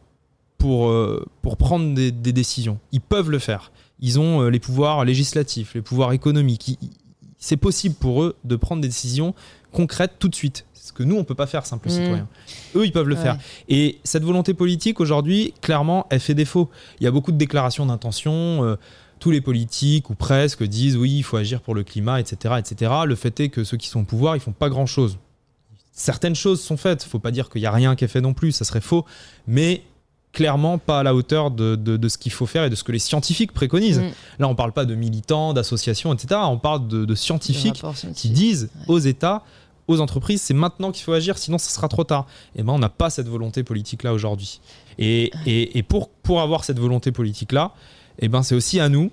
pour, 0.58 0.88
euh, 0.88 1.26
pour 1.42 1.58
prendre 1.58 1.94
des, 1.94 2.10
des, 2.14 2.32
décisions. 2.32 2.80
Ils 2.94 3.02
peuvent 3.02 3.30
le 3.30 3.40
faire. 3.40 3.74
Ils 4.00 4.18
ont 4.18 4.44
euh, 4.44 4.50
les 4.50 4.60
pouvoirs 4.60 5.04
législatifs, 5.04 5.74
les 5.74 5.82
pouvoirs 5.82 6.14
économiques. 6.14 6.80
C'est 7.38 7.58
possible 7.58 7.96
pour 7.96 8.24
eux 8.24 8.38
de 8.46 8.56
prendre 8.56 8.82
des 8.82 8.88
décisions 8.88 9.36
concrètes 9.74 10.14
tout 10.20 10.30
de 10.30 10.36
suite. 10.36 10.66
Ce 10.74 10.94
que 10.94 11.04
nous, 11.04 11.16
on 11.16 11.20
ne 11.20 11.24
peut 11.24 11.36
pas 11.36 11.48
faire, 11.48 11.66
simple 11.66 11.88
mmh. 11.88 11.92
citoyen. 11.92 12.28
Eux, 12.76 12.86
ils 12.86 12.92
peuvent 12.94 13.10
le 13.10 13.16
ouais. 13.16 13.22
faire. 13.22 13.38
Et 13.68 14.00
cette 14.06 14.24
volonté 14.24 14.54
politique, 14.54 15.02
aujourd'hui, 15.02 15.54
clairement, 15.62 16.08
elle 16.10 16.22
fait 16.22 16.34
défaut. 16.34 16.70
Il 17.02 17.04
y 17.04 17.08
a 17.08 17.12
beaucoup 17.12 17.32
de 17.32 17.38
déclarations 17.38 17.86
d'intention. 17.86 18.64
Euh, 18.64 18.76
tous 19.24 19.32
les 19.32 19.40
politiques, 19.40 20.10
ou 20.10 20.16
presque, 20.16 20.64
disent 20.64 20.98
oui, 20.98 21.20
il 21.20 21.24
faut 21.24 21.38
agir 21.38 21.62
pour 21.62 21.76
le 21.76 21.86
climat, 21.86 22.20
etc., 22.20 22.56
etc. 22.60 22.92
Le 23.06 23.16
fait 23.16 23.40
est 23.40 23.48
que 23.48 23.64
ceux 23.64 23.78
qui 23.78 23.88
sont 23.88 24.02
au 24.02 24.04
pouvoir, 24.04 24.36
ils 24.36 24.42
font 24.42 24.52
pas 24.52 24.68
grand-chose. 24.68 25.18
Certaines 25.94 26.36
choses 26.36 26.62
sont 26.62 26.76
faites. 26.76 27.04
Il 27.04 27.08
ne 27.08 27.12
faut 27.12 27.20
pas 27.20 27.32
dire 27.32 27.50
qu'il 27.50 27.62
n'y 27.62 27.66
a 27.66 27.72
rien 27.72 27.96
qui 27.96 28.04
est 28.04 28.10
fait 28.10 28.20
non 28.20 28.34
plus, 28.34 28.52
ça 28.52 28.66
serait 28.66 28.82
faux. 28.82 29.06
Mais 29.48 29.84
clairement 30.34 30.78
pas 30.78 31.00
à 31.00 31.04
la 31.04 31.16
hauteur 31.16 31.52
de, 31.52 31.78
de, 31.78 31.96
de 31.96 32.10
ce 32.10 32.18
qu'il 32.18 32.34
faut 32.34 32.46
faire 32.46 32.66
et 32.66 32.70
de 32.70 32.76
ce 32.76 32.84
que 32.84 32.92
les 32.92 33.00
scientifiques 33.00 33.54
préconisent. 33.54 34.00
Mmh. 34.00 34.12
Là, 34.40 34.50
on 34.50 34.56
parle 34.56 34.74
pas 34.74 34.84
de 34.84 34.94
militants, 34.94 35.54
d'associations, 35.54 36.14
etc. 36.14 36.42
On 36.44 36.58
parle 36.58 36.90
de, 36.90 37.06
de 37.06 37.16
scientifiques 37.16 37.82
qui 38.14 38.30
disent 38.30 38.72
ouais. 38.76 38.86
aux 38.90 39.00
États, 39.00 39.44
aux 39.88 40.02
entreprises, 40.02 40.42
c'est 40.42 40.54
maintenant 40.54 40.92
qu'il 40.92 41.06
faut 41.06 41.14
agir, 41.14 41.38
sinon 41.38 41.58
ce 41.58 41.72
sera 41.72 41.88
trop 41.88 42.04
tard. 42.04 42.28
Et 42.58 42.64
ben, 42.64 42.74
on 42.74 42.80
n'a 42.80 42.90
pas 42.90 43.10
cette 43.10 43.30
volonté 43.30 43.64
politique-là 43.64 44.12
aujourd'hui. 44.12 44.60
Et, 44.98 45.32
et, 45.46 45.78
et, 45.78 45.84
pour, 45.84 46.10
pour 46.10 46.42
avoir 46.42 46.66
cette 46.66 46.80
volonté 46.80 47.14
politique-là, 47.14 47.72
et 48.20 48.28
ben, 48.28 48.44
c'est 48.44 48.56
aussi 48.56 48.80
à 48.80 48.90
nous, 48.90 49.12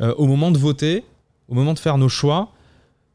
euh, 0.00 0.14
au 0.16 0.26
moment 0.26 0.50
de 0.50 0.58
voter, 0.58 1.04
au 1.48 1.54
moment 1.54 1.74
de 1.74 1.78
faire 1.78 1.98
nos 1.98 2.08
choix, 2.08 2.50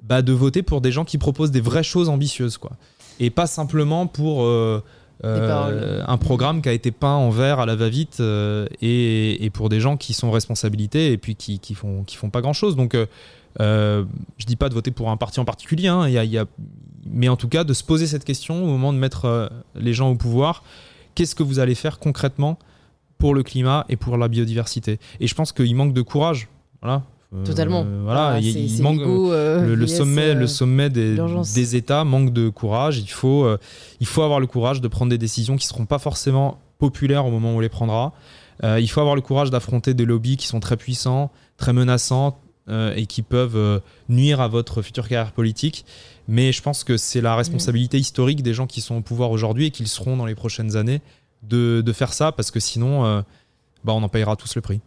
bah, 0.04 0.22
de 0.22 0.34
voter 0.34 0.62
pour 0.62 0.82
des 0.82 0.92
gens 0.92 1.06
qui 1.06 1.18
proposent 1.18 1.52
des 1.52 1.62
vraies 1.62 1.84
choses 1.84 2.10
ambitieuses. 2.10 2.58
Quoi. 2.58 2.72
Et 3.20 3.30
pas 3.30 3.48
simplement 3.48 4.08
pour... 4.08 4.44
Euh, 4.44 4.84
euh, 5.24 6.04
un 6.06 6.18
programme 6.18 6.62
qui 6.62 6.68
a 6.68 6.74
été 6.74 6.92
peint 6.92 7.16
en 7.16 7.30
vert 7.30 7.62
à 7.62 7.66
la 7.66 7.78
va-vite 7.78 8.22
et, 8.82 9.46
et, 9.46 9.50
pour 9.50 9.70
des 9.70 9.80
gens 9.80 9.96
qui 9.96 10.14
sont 10.14 10.30
responsabilités 10.30 11.14
et 11.14 11.18
puis 11.18 11.38
qui, 11.38 11.60
qui 11.60 11.74
font, 11.74 12.04
qui 12.04 12.18
font 12.18 12.30
pas 12.30 12.42
grand-chose. 12.42 12.76
Donc, 12.76 12.98
je 13.58 14.06
dis 14.46 14.58
pas 14.58 14.68
de 14.68 14.74
voter 14.74 14.92
pour 14.92 15.10
un 15.10 15.18
parti 15.18 15.40
en 15.40 15.46
particulier, 15.46 15.88
hein, 15.88 16.10
y 16.10 16.18
a, 16.18 16.26
y 16.26 16.38
a... 16.38 16.46
mais 17.10 17.30
en 17.30 17.38
tout 17.38 17.48
cas 17.48 17.64
de 17.64 17.74
se 17.74 17.86
poser 17.86 18.08
cette 18.08 18.26
question 18.26 18.62
au 18.62 18.68
moment 18.68 18.92
de 18.92 18.98
mettre 18.98 19.50
les 19.74 19.94
gens 19.94 20.12
au 20.12 20.16
pouvoir. 20.16 20.64
Qu'est-ce 21.16 21.34
que 21.34 21.44
vous 21.44 21.60
allez 21.60 21.76
faire 21.76 21.98
concrètement 21.98 22.60
pour 23.18 23.34
le 23.34 23.44
climat 23.44 23.86
et 23.90 23.96
pour 23.96 24.18
la 24.18 24.28
biodiversité 24.28 25.00
Et 25.20 25.28
je 25.28 25.36
pense 25.36 25.52
qu'il 25.52 25.76
manque 25.76 25.94
de 25.94 26.02
courage. 26.02 26.48
Voilà, 26.82 27.04
Totalement. 27.44 27.86
voilà, 28.04 28.34
Ah, 28.36 28.40
il, 28.40 28.82
manque 28.82 29.02
euh, 29.02 29.76
le, 29.76 29.88
sommet, 29.88 30.30
euh, 30.30 30.34
le 30.36 30.48
sommet 30.48 30.90
des, 30.90 31.76
États 31.76 32.04
manque 32.04 32.32
de 32.32 32.50
courage. 32.50 33.00
Il 33.00 33.10
faut, 33.10 33.44
euh, 33.44 33.58
il 34.00 34.06
faut 34.06 34.22
avoir 34.22 34.40
le 34.40 34.48
courage 34.48 34.80
de 34.80 34.88
prendre 34.88 35.10
des 35.10 35.18
décisions 35.18 35.58
qui 35.58 35.68
seront 35.68 35.86
pas 35.86 36.00
forcément 36.00 36.60
populaires 36.78 37.26
au 37.26 37.32
moment 37.32 37.54
où 37.54 37.58
on 37.58 37.60
les 37.60 37.70
prendra. 37.70 38.14
Euh, 38.64 38.80
il 38.80 38.90
faut 38.90 39.02
avoir 39.02 39.16
le 39.16 39.22
courage 39.22 39.50
d'affronter 39.50 39.94
des 39.94 40.06
lobbies 40.06 40.38
qui 40.38 40.48
sont 40.48 40.60
très 40.60 40.78
puissants, 40.78 41.32
très 41.58 41.74
menaçants 41.74 42.38
euh, 42.70 42.94
et 42.96 43.06
qui 43.06 43.22
peuvent 43.22 43.58
euh, 43.58 43.80
nuire 44.10 44.42
à 44.42 44.48
votre 44.48 44.82
future 44.82 45.08
carrière 45.08 45.32
politique. 45.32 45.86
Mais 46.28 46.52
je 46.52 46.62
pense 46.62 46.84
que 46.84 46.98
c'est 46.98 47.22
la 47.22 47.36
responsabilité 47.36 47.98
historique 47.98 48.42
des 48.42 48.54
gens 48.54 48.66
qui 48.66 48.82
sont 48.82 48.96
au 48.96 49.02
pouvoir 49.02 49.32
aujourd'hui 49.32 49.68
et 49.68 49.72
qui 49.72 49.84
le 49.84 49.90
seront 49.90 50.18
dans 50.18 50.26
les 50.26 50.36
prochaines 50.36 50.76
années 50.76 51.02
de, 51.48 51.82
de 51.82 51.94
faire 51.94 52.14
ça 52.14 52.32
parce 52.32 52.52
que 52.52 52.60
sinon, 52.60 53.06
euh, 53.06 53.22
bah, 53.84 53.94
on 53.94 54.04
en 54.04 54.10
payera 54.10 54.36
tous 54.36 54.56
le 54.56 54.62
prix. 54.62 54.82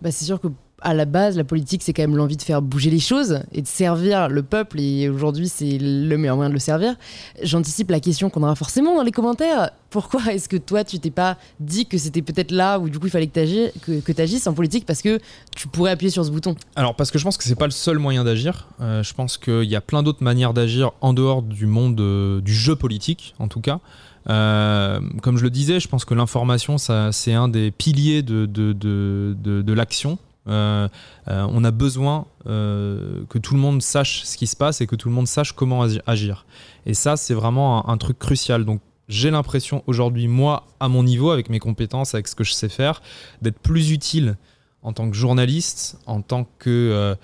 Bah, 0.00 0.10
c'est 0.10 0.24
sûr 0.24 0.40
que 0.40 0.48
à 0.82 0.94
la 0.94 1.04
base, 1.04 1.36
la 1.36 1.44
politique, 1.44 1.82
c'est 1.82 1.92
quand 1.92 2.02
même 2.02 2.16
l'envie 2.16 2.36
de 2.36 2.42
faire 2.42 2.60
bouger 2.60 2.90
les 2.90 2.98
choses 3.00 3.40
et 3.52 3.62
de 3.62 3.66
servir 3.66 4.28
le 4.28 4.42
peuple. 4.42 4.78
Et 4.78 5.08
aujourd'hui, 5.08 5.48
c'est 5.48 5.78
le 5.78 6.16
meilleur 6.18 6.36
moyen 6.36 6.50
de 6.50 6.54
le 6.54 6.60
servir. 6.60 6.94
J'anticipe 7.42 7.90
la 7.90 8.00
question 8.00 8.30
qu'on 8.30 8.42
aura 8.42 8.54
forcément 8.54 8.94
dans 8.94 9.02
les 9.02 9.10
commentaires. 9.10 9.70
Pourquoi 9.90 10.32
est-ce 10.34 10.48
que 10.48 10.56
toi, 10.56 10.84
tu 10.84 10.98
t'es 10.98 11.10
pas 11.10 11.38
dit 11.60 11.86
que 11.86 11.96
c'était 11.96 12.22
peut-être 12.22 12.50
là 12.50 12.78
où 12.78 12.90
du 12.90 12.98
coup 12.98 13.06
il 13.06 13.10
fallait 13.10 13.26
que 13.26 13.72
tu 13.72 13.80
que, 13.80 14.00
que 14.00 14.20
agisses 14.20 14.46
en 14.46 14.52
politique 14.52 14.84
parce 14.84 15.00
que 15.00 15.18
tu 15.54 15.68
pourrais 15.68 15.92
appuyer 15.92 16.10
sur 16.10 16.24
ce 16.24 16.30
bouton? 16.30 16.54
Alors 16.74 16.94
parce 16.94 17.10
que 17.10 17.18
je 17.18 17.24
pense 17.24 17.38
que 17.38 17.44
c'est 17.44 17.54
pas 17.54 17.66
le 17.66 17.70
seul 17.72 17.98
moyen 17.98 18.22
d'agir. 18.22 18.68
Euh, 18.80 19.02
je 19.02 19.14
pense 19.14 19.38
qu'il 19.38 19.64
y 19.64 19.76
a 19.76 19.80
plein 19.80 20.02
d'autres 20.02 20.22
manières 20.22 20.52
d'agir 20.52 20.92
en 21.00 21.14
dehors 21.14 21.42
du 21.42 21.66
monde 21.66 21.98
euh, 22.00 22.40
du 22.42 22.54
jeu 22.54 22.76
politique, 22.76 23.34
en 23.38 23.48
tout 23.48 23.60
cas. 23.60 23.80
Euh, 24.28 25.00
comme 25.22 25.38
je 25.38 25.44
le 25.44 25.50
disais, 25.50 25.80
je 25.80 25.88
pense 25.88 26.04
que 26.04 26.14
l'information, 26.14 26.78
c'est 26.78 27.32
un 27.32 27.48
des 27.48 27.70
piliers 27.70 28.22
de, 28.22 29.72
l'action. 29.72 30.18
Euh, 30.48 30.86
euh, 31.26 31.46
on 31.50 31.64
a 31.64 31.70
besoin 31.70 32.26
que 32.44 33.38
tout 33.38 33.54
le 33.54 33.60
monde 33.60 33.82
sache 33.82 34.22
ce 34.24 34.36
qui 34.36 34.46
se 34.46 34.56
passe 34.56 34.80
et 34.80 34.86
que 34.86 34.96
tout 34.96 35.08
le 35.08 35.14
monde 35.14 35.28
sache 35.28 35.52
comment 35.52 35.84
agi- 35.86 36.02
agir. 36.06 36.46
Et 36.86 36.94
ça, 36.94 37.16
c'est 37.16 37.34
vraiment 37.34 37.88
un, 37.88 37.96
truc 37.96 38.18
crucial. 38.18 38.64
Donc, 38.64 38.80
j'ai 39.08 39.30
l'impression 39.30 39.84
aujourd'hui, 39.86 40.26
moi, 40.26 40.66
à 40.80 40.88
mon 40.88 41.02
niveau, 41.02 41.30
avec 41.30 41.48
mes 41.48 41.60
compétences, 41.60 42.14
avec 42.14 42.26
ce 42.28 42.34
que 42.34 42.44
je 42.44 42.52
sais 42.52 42.68
faire, 42.68 43.02
d'être 43.42 43.58
plus 43.58 43.92
utile 43.92 44.36
en 44.82 44.92
tant 44.92 45.10
que 45.10 45.16
journaliste, 45.16 45.98
en 46.06 46.22
tant 46.22 46.46
que 46.58 47.16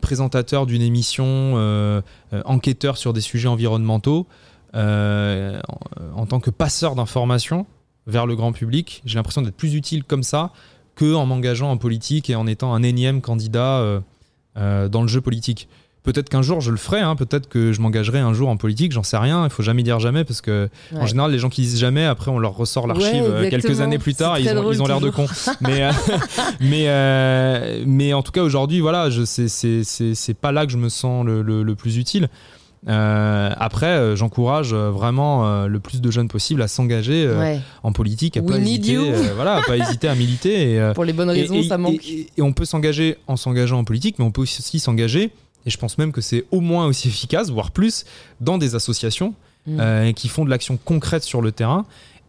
présentateur 0.00 0.66
d'une 0.66 0.82
émission, 0.82 2.02
enquêteur 2.44 2.96
sur 2.96 3.12
des 3.12 3.20
sujets 3.20 3.48
environnementaux, 3.48 4.26
euh, 4.74 5.58
en, 6.14 6.20
en 6.22 6.26
tant 6.26 6.40
que 6.40 6.50
passeur 6.50 6.94
d'informations 6.94 7.66
vers 8.06 8.26
le 8.26 8.36
grand 8.36 8.52
public. 8.52 9.02
J'ai 9.04 9.16
l'impression 9.16 9.42
d'être 9.42 9.56
plus 9.56 9.74
utile 9.74 10.04
comme 10.04 10.22
ça 10.22 10.50
que 10.94 11.14
en 11.14 11.26
m'engageant 11.26 11.70
en 11.70 11.76
politique 11.76 12.28
et 12.30 12.34
en 12.36 12.46
étant 12.46 12.74
un 12.74 12.82
énième 12.82 13.20
candidat 13.20 13.78
euh, 13.78 14.00
euh, 14.56 14.88
dans 14.88 15.02
le 15.02 15.08
jeu 15.08 15.20
politique. 15.20 15.68
Peut-être 16.04 16.30
qu'un 16.30 16.40
jour 16.42 16.60
je 16.62 16.70
le 16.70 16.78
ferai, 16.78 17.00
hein, 17.00 17.16
peut-être 17.16 17.48
que 17.50 17.72
je 17.72 17.80
m'engagerai 17.82 18.18
un 18.18 18.32
jour 18.32 18.48
en 18.48 18.56
politique, 18.56 18.92
j'en 18.92 19.02
sais 19.02 19.18
rien, 19.18 19.44
il 19.44 19.50
faut 19.50 19.62
jamais 19.62 19.82
dire 19.82 20.00
jamais 20.00 20.24
parce 20.24 20.40
que 20.40 20.70
en 20.96 21.04
général 21.06 21.30
les 21.32 21.38
gens 21.38 21.50
qui 21.50 21.60
disent 21.60 21.78
jamais, 21.78 22.04
après 22.06 22.30
on 22.30 22.38
leur 22.38 22.56
ressort 22.56 22.86
l'archive 22.86 23.24
Ouais, 23.24 23.50
quelques 23.50 23.80
années 23.82 23.98
plus 23.98 24.14
tard 24.14 24.38
et 24.38 24.42
ils 24.42 24.48
ont, 24.50 24.54
drôle 24.54 24.74
ils 24.74 24.82
ont 24.82 24.86
l'air 24.86 25.00
de 25.00 25.10
cons. 25.10 25.26
mais, 25.60 25.82
euh, 25.82 25.90
mais, 26.60 26.84
euh, 26.88 27.84
mais 27.86 28.14
en 28.14 28.22
tout 28.22 28.32
cas 28.32 28.42
aujourd'hui, 28.42 28.80
voilà, 28.80 29.08
c'est- 29.26 30.34
pas 30.40 30.50
là 30.52 30.64
que 30.64 30.72
je 30.72 30.78
me 30.78 30.88
sens 30.88 31.26
le, 31.26 31.42
le- 31.42 31.62
le 31.62 31.74
plus 31.74 31.98
utile. 31.98 32.28
Euh, 32.86 33.50
après, 33.56 33.86
euh, 33.86 34.14
j'encourage 34.16 34.72
euh, 34.72 34.90
vraiment 34.90 35.66
le 35.66 35.80
plus 35.80 36.00
de 36.00 36.10
jeunes 36.10 36.28
possible 36.28 36.62
à 36.62 36.68
s'engager 36.68 37.28
Ouais. 37.28 37.60
en 37.82 37.92
politique, 37.92 38.36
à 38.36 38.40
We 38.40 38.50
pas 38.50 38.58
hésiter, 38.58 38.96
voilà, 39.34 39.56
à 39.56 39.62
pas 39.62 39.76
hésiter 39.78 40.08
à 40.08 40.14
militer. 40.14 40.74
Et, 40.74 40.92
Pour 40.94 41.04
les 41.04 41.12
bonnes 41.12 41.30
raisons, 41.30 41.54
et, 41.56 41.64
ça 41.64 41.76
manque. 41.78 42.06
et- 42.06 42.28
on 42.40 42.52
peut 42.52 42.64
s'engager 42.64 43.16
en 43.26 43.36
s'engageant 43.36 43.78
en 43.78 43.84
politique, 43.84 44.16
mais 44.18 44.24
on 44.24 44.30
peut 44.30 44.42
aussi 44.42 44.78
s'engager, 44.78 45.30
et 45.66 45.70
je 45.70 45.76
pense 45.78 45.98
même 45.98 46.12
que 46.12 46.20
c'est 46.20 46.44
au 46.52 46.60
moins 46.60 46.86
aussi 46.86 47.08
efficace, 47.08 47.50
voire 47.50 47.70
plus, 47.72 48.04
dans 48.40 48.58
des 48.58 48.74
associations 48.74 49.34
Mm. 49.66 50.12
qui 50.14 50.28
font 50.28 50.46
de 50.46 50.50
l'action 50.50 50.78
concrète 50.82 51.24
sur 51.24 51.42
le 51.42 51.52
terrain. 51.52 51.84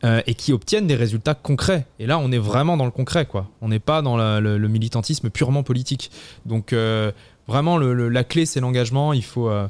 euh, 0.06 0.22
et 0.28 0.34
qui 0.34 0.54
obtiennent 0.54 0.88
des 0.88 0.96
résultats 0.96 1.34
concrets. 1.34 1.86
Et 2.00 2.06
là, 2.08 2.20
on 2.20 2.32
est 2.32 2.38
vraiment 2.38 2.78
dans 2.78 2.86
le 2.86 2.92
concret, 2.92 3.26
quoi. 3.26 3.48
On 3.62 3.68
n'est 3.68 3.80
pas 3.80 4.02
dans 4.02 4.16
la- 4.16 4.40
le, 4.40 4.58
le 4.58 4.68
militantisme 4.70 5.30
purement 5.30 5.62
politique. 5.62 6.10
Donc, 6.46 6.72
euh, 6.72 7.12
vraiment, 7.50 7.78
le- 7.78 7.94
le- 7.94 8.08
la 8.10 8.24
clé, 8.24 8.46
c'est 8.46 8.60
l'engagement. 8.62 9.12
Il 9.14 9.24
faut, 9.24 9.50
euh, 9.50 9.68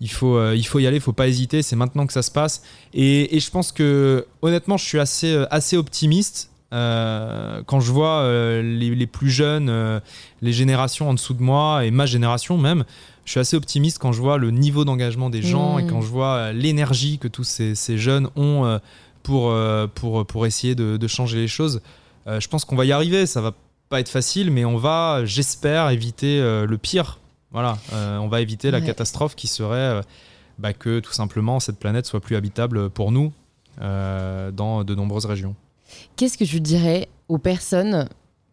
il 0.00 0.10
faut, 0.10 0.36
euh, 0.36 0.54
il 0.56 0.64
faut 0.66 0.78
y 0.78 0.86
aller. 0.86 0.98
Il 0.98 1.02
faut 1.02 1.12
pas 1.12 1.26
hésiter. 1.28 1.62
C'est 1.62 1.76
maintenant 1.76 2.06
que 2.06 2.12
ça 2.12 2.22
se 2.22 2.30
passe. 2.30 2.62
Et, 2.94 3.34
et 3.36 3.40
je 3.40 3.50
pense 3.50 3.72
que, 3.72 4.26
honnêtement, 4.42 4.76
je 4.76 4.84
suis 4.84 4.98
assez, 5.00 5.32
euh, 5.32 5.46
assez 5.50 5.76
optimiste. 5.76 6.50
euh, 6.72 7.62
quand 7.66 7.80
je 7.80 7.92
vois 7.92 8.22
les, 8.62 8.94
les 8.94 9.06
plus 9.06 9.28
jeunes, 9.30 10.00
les 10.40 10.52
générations 10.54 11.10
en 11.10 11.14
dessous 11.14 11.34
de 11.34 11.42
moi 11.42 11.84
et 11.84 11.90
ma 11.90 12.06
génération 12.06 12.56
même, 12.56 12.84
je 13.26 13.32
suis 13.32 13.40
assez 13.40 13.56
optimiste 13.56 13.98
quand 13.98 14.12
je 14.12 14.20
vois 14.22 14.38
le 14.38 14.50
niveau 14.50 14.84
d'engagement 14.86 15.28
des 15.28 15.42
gens 15.42 15.76
et 15.78 15.86
quand 15.86 16.00
je 16.00 16.06
vois 16.08 16.52
l'énergie 16.52 17.18
que 17.18 17.28
tous 17.28 17.44
ces, 17.44 17.74
ces 17.74 17.98
jeunes 17.98 18.28
ont 18.36 18.80
pour, 19.22 19.54
pour, 19.94 20.24
pour 20.26 20.46
essayer 20.46 20.74
de, 20.74 20.96
de 20.96 21.06
changer 21.08 21.38
les 21.40 21.46
choses. 21.48 21.82
Je 22.26 22.48
pense 22.48 22.64
qu'on 22.64 22.74
va 22.76 22.86
y 22.86 22.92
arriver. 22.92 23.26
Ça 23.26 23.42
va 23.42 23.52
pas 23.90 24.00
être 24.00 24.08
facile, 24.08 24.50
mais 24.50 24.64
on 24.64 24.78
va, 24.78 25.26
j'espère, 25.26 25.90
éviter 25.90 26.40
le 26.40 26.78
pire. 26.78 27.18
Voilà, 27.52 27.78
Euh, 27.92 28.18
on 28.18 28.28
va 28.28 28.40
éviter 28.40 28.70
la 28.70 28.80
catastrophe 28.80 29.34
qui 29.34 29.46
serait 29.46 29.76
euh, 29.76 30.02
bah, 30.58 30.72
que 30.72 31.00
tout 31.00 31.12
simplement 31.12 31.60
cette 31.60 31.78
planète 31.78 32.06
soit 32.06 32.20
plus 32.20 32.36
habitable 32.36 32.88
pour 32.90 33.12
nous 33.12 33.32
euh, 33.80 34.50
dans 34.50 34.84
de 34.84 34.94
nombreuses 34.94 35.26
régions. 35.26 35.54
Qu'est-ce 36.16 36.38
que 36.38 36.44
je 36.44 36.58
dirais 36.58 37.08
aux 37.28 37.38
personnes 37.38 38.08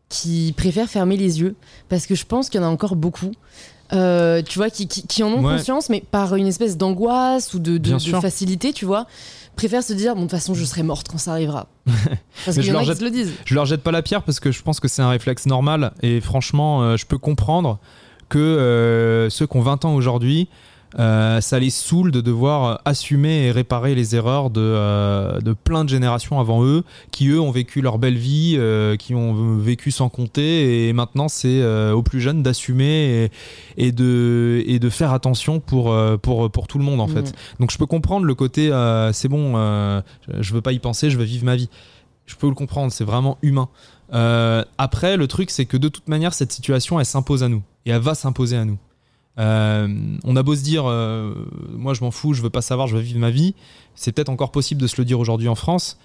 qui 0.09 0.53
préfèrent 0.57 0.89
fermer 0.89 1.15
les 1.17 1.39
yeux? 1.39 1.55
Parce 1.87 2.05
que 2.07 2.15
je 2.15 2.25
pense 2.25 2.49
qu'il 2.49 2.59
y 2.59 2.63
en 2.63 2.67
a 2.67 2.69
encore 2.69 2.95
beaucoup. 2.95 3.31
euh, 3.91 4.43
tu 4.43 4.59
vois, 4.59 4.69
qui, 4.69 4.87
qui- 4.87 5.07
qui 5.07 5.23
en 5.23 5.29
ont 5.29 5.43
Ouais. 5.43 5.55
conscience, 5.57 5.89
mais 5.89 5.99
par 6.11 6.35
une 6.35 6.45
espèce 6.45 6.77
d'angoisse 6.77 7.55
ou 7.55 7.59
de, 7.59 7.79
facilité, 8.21 8.71
tu 8.71 8.85
vois, 8.85 9.07
préfèrent 9.55 9.81
se 9.83 9.93
dire, 9.93 10.13
bon, 10.13 10.21
de 10.21 10.25
toute 10.25 10.31
façon, 10.37 10.53
je 10.53 10.63
serai 10.63 10.83
morte 10.83 11.07
quand 11.09 11.17
ça 11.17 11.31
arrivera. 11.31 11.65
Parce 12.45 12.55
qu'il 12.57 12.67
y 12.67 12.71
en 12.75 12.83
qui 12.83 12.95
se 12.95 13.03
le 13.03 13.09
disent. 13.09 13.31
Je 13.45 13.55
leur 13.55 13.65
jette 13.65 13.81
pas 13.81 13.91
la 13.91 14.03
pierre 14.03 14.21
parce 14.21 14.39
que 14.39 14.51
je 14.51 14.61
pense 14.61 14.79
que 14.79 14.87
c'est 14.87 15.01
un 15.01 15.09
réflexe 15.09 15.47
normal 15.47 15.91
et 16.03 16.21
franchement, 16.21 16.83
euh, 16.83 16.97
je 16.97 17.07
peux 17.07 17.17
comprendre 17.17 17.79
que 18.29 18.37
euh, 18.39 19.29
ceux 19.29 19.47
qui 19.47 19.57
ont 19.57 19.61
20 19.61 19.85
ans 19.85 19.95
aujourd'hui, 19.95 20.47
euh, 20.97 21.39
ça 21.39 21.59
les 21.59 21.69
saoule 21.69 22.09
de 22.09 22.19
devoir 22.19 22.81
assumer 22.83 23.45
et 23.45 23.51
réparer 23.51 23.93
les 23.93 24.15
erreurs 24.15 24.49
de, 24.49 24.59
euh, 24.59 25.39
de 25.39 25.53
plein 25.53 25.83
de 25.83 25.89
générations 25.89 26.39
avant 26.39 26.63
eux, 26.63 26.83
qui 27.11 27.27
eux 27.27 27.39
ont 27.39 27.51
vécu 27.51 27.81
leur 27.81 27.99
belle 27.99 28.17
vie, 28.17 28.55
euh, 28.57 28.95
qui 28.95 29.13
ont 29.13 29.55
vécu 29.59 29.91
sans 29.91 30.09
compter, 30.09 30.87
et 30.87 30.93
maintenant 30.93 31.27
c'est 31.27 31.63
aux 31.91 32.01
plus 32.01 32.19
jeunes 32.21 32.41
d'assumer 32.41 33.29
et, 33.77 33.87
et 33.87 33.91
de, 33.91 34.63
et 34.65 34.79
de 34.79 34.89
faire 34.89 35.13
attention 35.13 35.59
pour, 35.59 35.95
pour, 36.23 36.49
pour 36.49 36.67
tout 36.67 36.79
le 36.79 36.83
monde 36.85 37.01
en 37.01 37.07
fait. 37.07 37.21
Mm. 37.21 37.33
Donc 37.59 37.71
je 37.71 37.77
peux 37.77 37.85
comprendre 37.85 38.25
le 38.25 38.33
côté 38.33 38.71
c'est 39.13 39.27
bon, 39.27 39.53
je- 40.27 40.41
je 40.41 40.53
veux 40.55 40.61
pas 40.61 40.71
y 40.71 40.79
penser, 40.79 41.11
je 41.11 41.17
veux 41.19 41.23
vivre 41.25 41.45
ma 41.45 41.55
vie. 41.55 41.69
Je 42.25 42.35
peux 42.35 42.47
le 42.47 42.53
comprendre, 42.55 42.91
c'est 42.91 43.03
vraiment 43.03 43.37
humain. 43.41 43.69
Euh, 44.13 44.63
après, 44.77 45.17
le 45.17 45.27
truc, 45.27 45.49
c'est 45.49 45.65
que 45.65 45.77
de 45.77 45.87
toute 45.87 46.07
manière, 46.07 46.33
cette 46.33 46.51
situation, 46.51 46.99
elle 46.99 47.05
s'impose 47.05 47.43
à 47.43 47.49
nous. 47.49 47.61
Et 47.85 47.91
elle 47.91 48.01
va 48.01 48.15
s'imposer 48.15 48.57
à 48.57 48.65
nous. 48.65 48.77
Euh, 49.37 49.87
on 50.23 50.35
a 50.35 50.43
beau 50.43 50.55
se 50.55 50.63
dire, 50.63 50.83
euh, 50.85 51.33
moi 51.71 51.93
je 51.93 52.03
m'en 52.03 52.11
fous, 52.11 52.33
je 52.33 52.41
veux 52.41 52.49
pas 52.49 52.61
savoir, 52.61 52.87
je 52.87 52.95
veux 52.97 53.01
vivre 53.01 53.19
ma 53.19 53.29
vie. 53.29 53.55
C'est 53.95 54.11
peut-être 54.11 54.29
encore 54.29 54.51
possible 54.51 54.81
de 54.81 54.87
se 54.87 54.95
le 54.97 55.05
dire 55.05 55.19
aujourd'hui 55.19 55.47
en 55.47 55.55
France, 55.55 55.97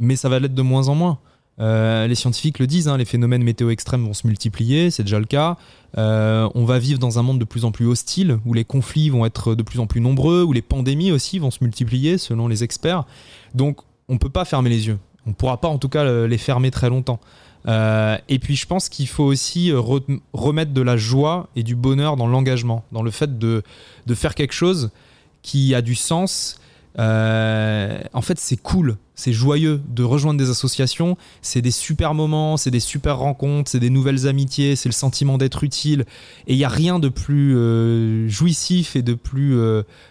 mais 0.00 0.16
ça 0.16 0.28
va 0.28 0.40
l'être 0.40 0.54
de 0.54 0.62
moins 0.62 0.88
en 0.88 0.94
moins. 0.94 1.18
Les 1.58 2.16
scientifiques 2.16 2.58
le 2.58 2.66
disent, 2.66 2.88
hein, 2.88 2.96
les 2.96 3.04
phénomènes 3.04 3.44
météo 3.44 3.70
extrêmes 3.70 4.04
vont 4.04 4.14
se 4.14 4.26
multiplier, 4.26 4.90
c'est 4.90 5.04
déjà 5.04 5.20
le 5.20 5.26
cas. 5.26 5.56
On 5.96 6.64
va 6.64 6.80
vivre 6.80 6.98
dans 6.98 7.20
un 7.20 7.22
monde 7.22 7.38
de 7.38 7.44
plus 7.44 7.64
en 7.64 7.70
plus 7.70 7.86
hostile, 7.86 8.40
où 8.44 8.52
les 8.52 8.64
conflits 8.64 9.10
vont 9.10 9.24
être 9.26 9.54
de 9.54 9.62
plus 9.62 9.78
en 9.78 9.86
plus 9.86 10.00
nombreux, 10.00 10.42
où 10.42 10.52
les 10.52 10.62
pandémies 10.62 11.12
aussi 11.12 11.38
vont 11.38 11.52
se 11.52 11.62
multiplier, 11.62 12.18
selon 12.18 12.48
les 12.48 12.64
experts. 12.64 13.04
Donc, 13.54 13.78
on 14.08 14.18
peut 14.18 14.28
pas 14.28 14.44
fermer 14.44 14.70
les 14.70 14.88
yeux. 14.88 14.98
On 15.26 15.30
ne 15.30 15.34
pourra 15.34 15.58
pas, 15.60 15.68
en 15.68 15.78
tout 15.78 15.88
cas, 15.88 16.04
le- 16.04 16.26
les 16.26 16.38
fermer 16.38 16.70
très 16.70 16.88
longtemps. 16.88 17.20
Euh, 17.68 18.16
et 18.28 18.38
puis, 18.40 18.56
je 18.56 18.66
pense 18.66 18.88
qu'il 18.88 19.06
faut 19.06 19.22
aussi 19.24 19.70
euh, 19.70 19.78
re- 19.78 20.18
remettre 20.32 20.72
de 20.72 20.82
la 20.82 20.96
joie 20.96 21.48
et 21.54 21.62
du 21.62 21.76
bonheur 21.76 22.16
dans 22.16 22.26
l'engagement, 22.26 22.84
dans 22.90 23.02
le 23.02 23.10
fait 23.12 23.38
de, 23.38 23.62
de 24.06 24.14
faire 24.14 24.34
quelque 24.34 24.52
chose 24.54 24.90
qui 25.42 25.74
a 25.74 25.80
du 25.82 25.94
sens. 25.94 26.56
Euh, 26.98 28.00
en 28.12 28.20
fait, 28.20 28.38
c'est 28.38 28.56
cool, 28.56 28.96
c'est 29.14 29.32
joyeux 29.32 29.80
de 29.88 30.02
rejoindre 30.02 30.38
des 30.38 30.50
associations. 30.50 31.16
C'est 31.40 31.62
des 31.62 31.70
super 31.70 32.14
moments, 32.14 32.56
c'est 32.56 32.70
des 32.72 32.80
super 32.80 33.18
rencontres, 33.18 33.70
c'est 33.70 33.80
des 33.80 33.90
nouvelles 33.90 34.26
amitiés, 34.26 34.74
c'est 34.76 34.88
le 34.88 34.92
sentiment 34.94 35.38
d'être 35.38 35.62
utile. 35.64 36.04
Et 36.48 36.54
il 36.54 36.56
n'y 36.56 36.64
a 36.64 36.68
rien 36.68 36.98
de 36.98 37.08
plus 37.08 38.28
jouissif 38.28 38.96
et 38.96 39.02
de 39.02 39.14
plus 39.14 39.56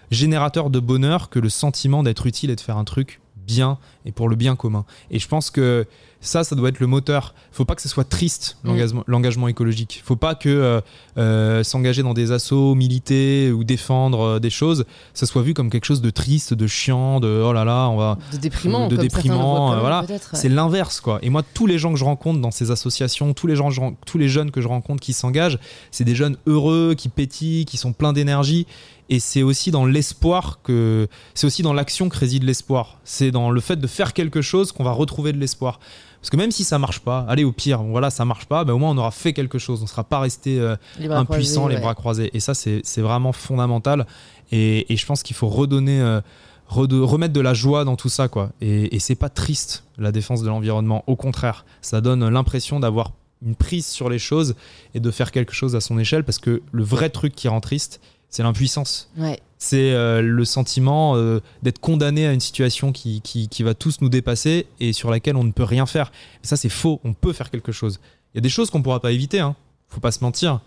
générateur 0.10 0.70
de 0.70 0.80
bonheur 0.80 1.30
que 1.30 1.38
le 1.40 1.50
sentiment 1.50 2.02
d'être 2.02 2.26
utile 2.28 2.50
et 2.50 2.56
de 2.56 2.62
faire 2.62 2.78
un 2.78 2.86
truc 2.86 3.20
bien 3.56 3.78
et 4.06 4.12
pour 4.12 4.30
le 4.30 4.36
bien 4.36 4.56
commun. 4.56 4.86
Et 5.10 5.20
je 5.20 5.28
pense 5.28 5.50
que 5.52 5.86
Ça, 6.24 6.44
ça 6.44 6.56
doit 6.56 6.70
être 6.70 6.80
le 6.80 6.86
moteur. 6.86 7.34
Faut 7.52 7.66
pas 7.66 7.74
que 7.74 7.82
ce 7.82 7.90
soit 7.90 8.08
triste 8.08 8.58
mm. 8.64 8.68
l'engagement, 8.68 9.04
l'engagement 9.08 9.48
écologique. 9.48 10.02
Faut 10.06 10.16
pas 10.16 10.36
que 10.36 10.50
euh, 10.50 10.82
euh, 11.18 11.64
s'engager 11.64 12.04
dans 12.04 12.14
des 12.14 12.32
assauts, 12.32 12.76
militer 12.76 13.52
ou 13.52 13.64
défendre 13.64 14.22
euh, 14.22 14.40
des 14.40 14.52
choses, 14.52 14.86
ça 15.16 15.26
soit 15.26 15.42
vu 15.42 15.56
comme 15.56 15.72
quelque 15.72 15.86
chose 15.86 16.02
de 16.02 16.12
triste, 16.12 16.54
de 16.54 16.68
chiant, 16.68 17.20
de 17.20 17.28
oh 17.44 17.54
là 17.54 17.66
là, 17.66 17.90
on 17.90 17.98
va 17.98 18.20
de 18.32 18.38
déprimant, 18.38 18.88
de 18.88 18.98
déprimant. 18.98 19.80
voilà, 19.80 20.06
c'est 20.34 20.50
l'inverse 20.50 21.02
quoi. 21.02 21.18
Et 21.24 21.32
moi, 21.32 21.42
tous 21.56 21.66
les 21.66 21.80
gens 21.80 21.92
que 21.92 21.98
je 21.98 22.06
rencontre 22.06 22.40
dans 22.40 22.52
ces 22.52 22.70
associations, 22.70 23.34
tous 23.34 23.48
les 23.48 23.56
gens, 23.56 23.70
tous 24.06 24.20
les 24.20 24.30
jeunes 24.30 24.52
que 24.52 24.62
je 24.62 24.68
rencontre 24.68 25.02
qui 25.02 25.14
s'engagent, 25.14 25.58
c'est 25.90 26.06
des 26.06 26.16
jeunes 26.16 26.38
heureux, 26.46 26.94
qui 26.96 27.10
pétillent, 27.10 27.66
qui 27.66 27.78
sont 27.78 27.94
pleins 27.94 28.14
d'énergie. 28.14 28.68
Et 29.12 29.20
c'est 29.20 29.44
aussi 29.44 29.72
dans 29.72 29.86
l'espoir 29.86 30.62
que. 30.64 31.08
C'est 31.36 31.46
aussi 31.46 31.64
dans 31.64 31.74
l'action 31.74 32.08
que 32.08 32.18
réside 32.18 32.44
l'espoir. 32.44 32.98
C'est 33.04 33.30
dans 33.30 33.52
le 33.52 33.60
fait 33.60 33.76
de 33.76 33.86
faire 33.86 34.14
quelque 34.14 34.42
chose 34.42 34.72
qu'on 34.72 34.86
va 34.86 34.94
retrouver 34.94 35.34
de 35.34 35.38
l'espoir. 35.38 35.82
Parce 36.22 36.30
que 36.30 36.38
même 36.38 36.52
si 36.52 36.64
ça 36.64 36.80
marche 36.80 37.00
pas, 37.00 37.26
allez 37.28 37.44
au 37.44 37.52
pire, 37.52 37.84
voilà, 37.84 38.10
ça 38.10 38.24
marche 38.24 38.46
pas, 38.46 38.64
ben 38.64 38.74
au 38.74 38.78
moins 38.78 38.92
on 38.92 38.98
aura 38.98 39.12
fait 39.12 39.34
quelque 39.34 39.58
chose. 39.58 39.80
On 39.80 39.84
ne 39.84 39.90
sera 39.90 40.06
pas 40.06 40.20
resté 40.20 40.60
euh, 40.60 40.78
impuissant, 41.10 41.68
les 41.68 41.78
bras 41.78 41.94
croisés. 41.94 42.30
Et 42.34 42.40
ça, 42.40 42.54
c'est 42.54 43.02
vraiment 43.02 43.34
fondamental. 43.34 44.08
Et, 44.54 44.86
je 44.90 45.06
pense 45.06 45.24
qu'il 45.24 45.36
faut 45.36 45.50
redonner, 45.50 46.00
euh, 46.00 46.22
remettre 46.68 47.34
de 47.34 47.42
la 47.42 47.54
joie 47.54 47.84
dans 47.84 47.98
tout 47.98 48.10
ça, 48.10 48.30
quoi. 48.30 48.52
Et, 48.62 48.96
et 48.96 49.00
c'est 49.00 49.16
pas 49.16 49.30
triste 49.30 49.84
la 49.98 50.14
défense 50.14 50.42
de 50.42 50.48
l'environnement. 50.48 51.04
Au 51.08 51.18
contraire, 51.18 51.66
ça 51.82 52.00
donne 52.00 52.30
l'impression 52.30 52.80
d'avoir 52.80 53.12
une 53.46 53.56
prise 53.56 53.88
sur 53.88 54.08
les 54.08 54.20
choses 54.20 54.56
et 54.94 55.02
de 55.02 55.12
faire 55.12 55.32
quelque 55.32 55.54
chose 55.54 55.76
à 55.76 55.82
son 55.82 56.00
échelle. 56.00 56.24
Parce 56.24 56.40
que 56.40 56.62
le 56.72 56.84
vrai 56.84 57.10
truc 57.10 57.36
qui 57.36 57.48
rend 57.48 57.60
triste, 57.60 58.00
c'est 58.32 58.44
l'impuissance. 58.44 59.12
C'est 59.58 59.92
euh, 59.92 60.22
le 60.22 60.46
sentiment 60.46 61.16
euh, 61.16 61.40
d'être 61.62 61.80
condamné 61.80 62.26
à 62.26 62.34
une 62.34 62.40
situation 62.40 62.92
qui, 62.92 63.22
qui, 63.22 63.64
va 63.64 63.76
tous 63.76 64.02
nous 64.02 64.10
dépasser 64.10 64.66
et 64.80 64.94
sur 64.94 65.12
laquelle 65.12 65.36
on 65.36 65.44
ne 65.44 65.52
peut 65.52 65.66
rien 65.66 65.86
faire. 65.86 66.12
Et 66.44 66.48
ça, 66.48 66.56
c'est 66.56 66.70
faux. 66.70 67.00
On 67.04 67.14
peut 67.14 67.34
faire 67.34 67.52
quelque 67.52 67.72
chose. 67.72 68.00
Il 68.34 68.38
y 68.38 68.40
a 68.40 68.42
des 68.42 68.50
choses 68.50 68.72
qu'on 68.72 68.80
ne 68.80 68.84
pourra 68.84 69.02
pas 69.02 69.12
éviter. 69.12 69.42
Hein. 69.42 69.56
Faut 69.90 70.00
pas 70.00 70.12
se 70.12 70.24
mentir. 70.24 70.62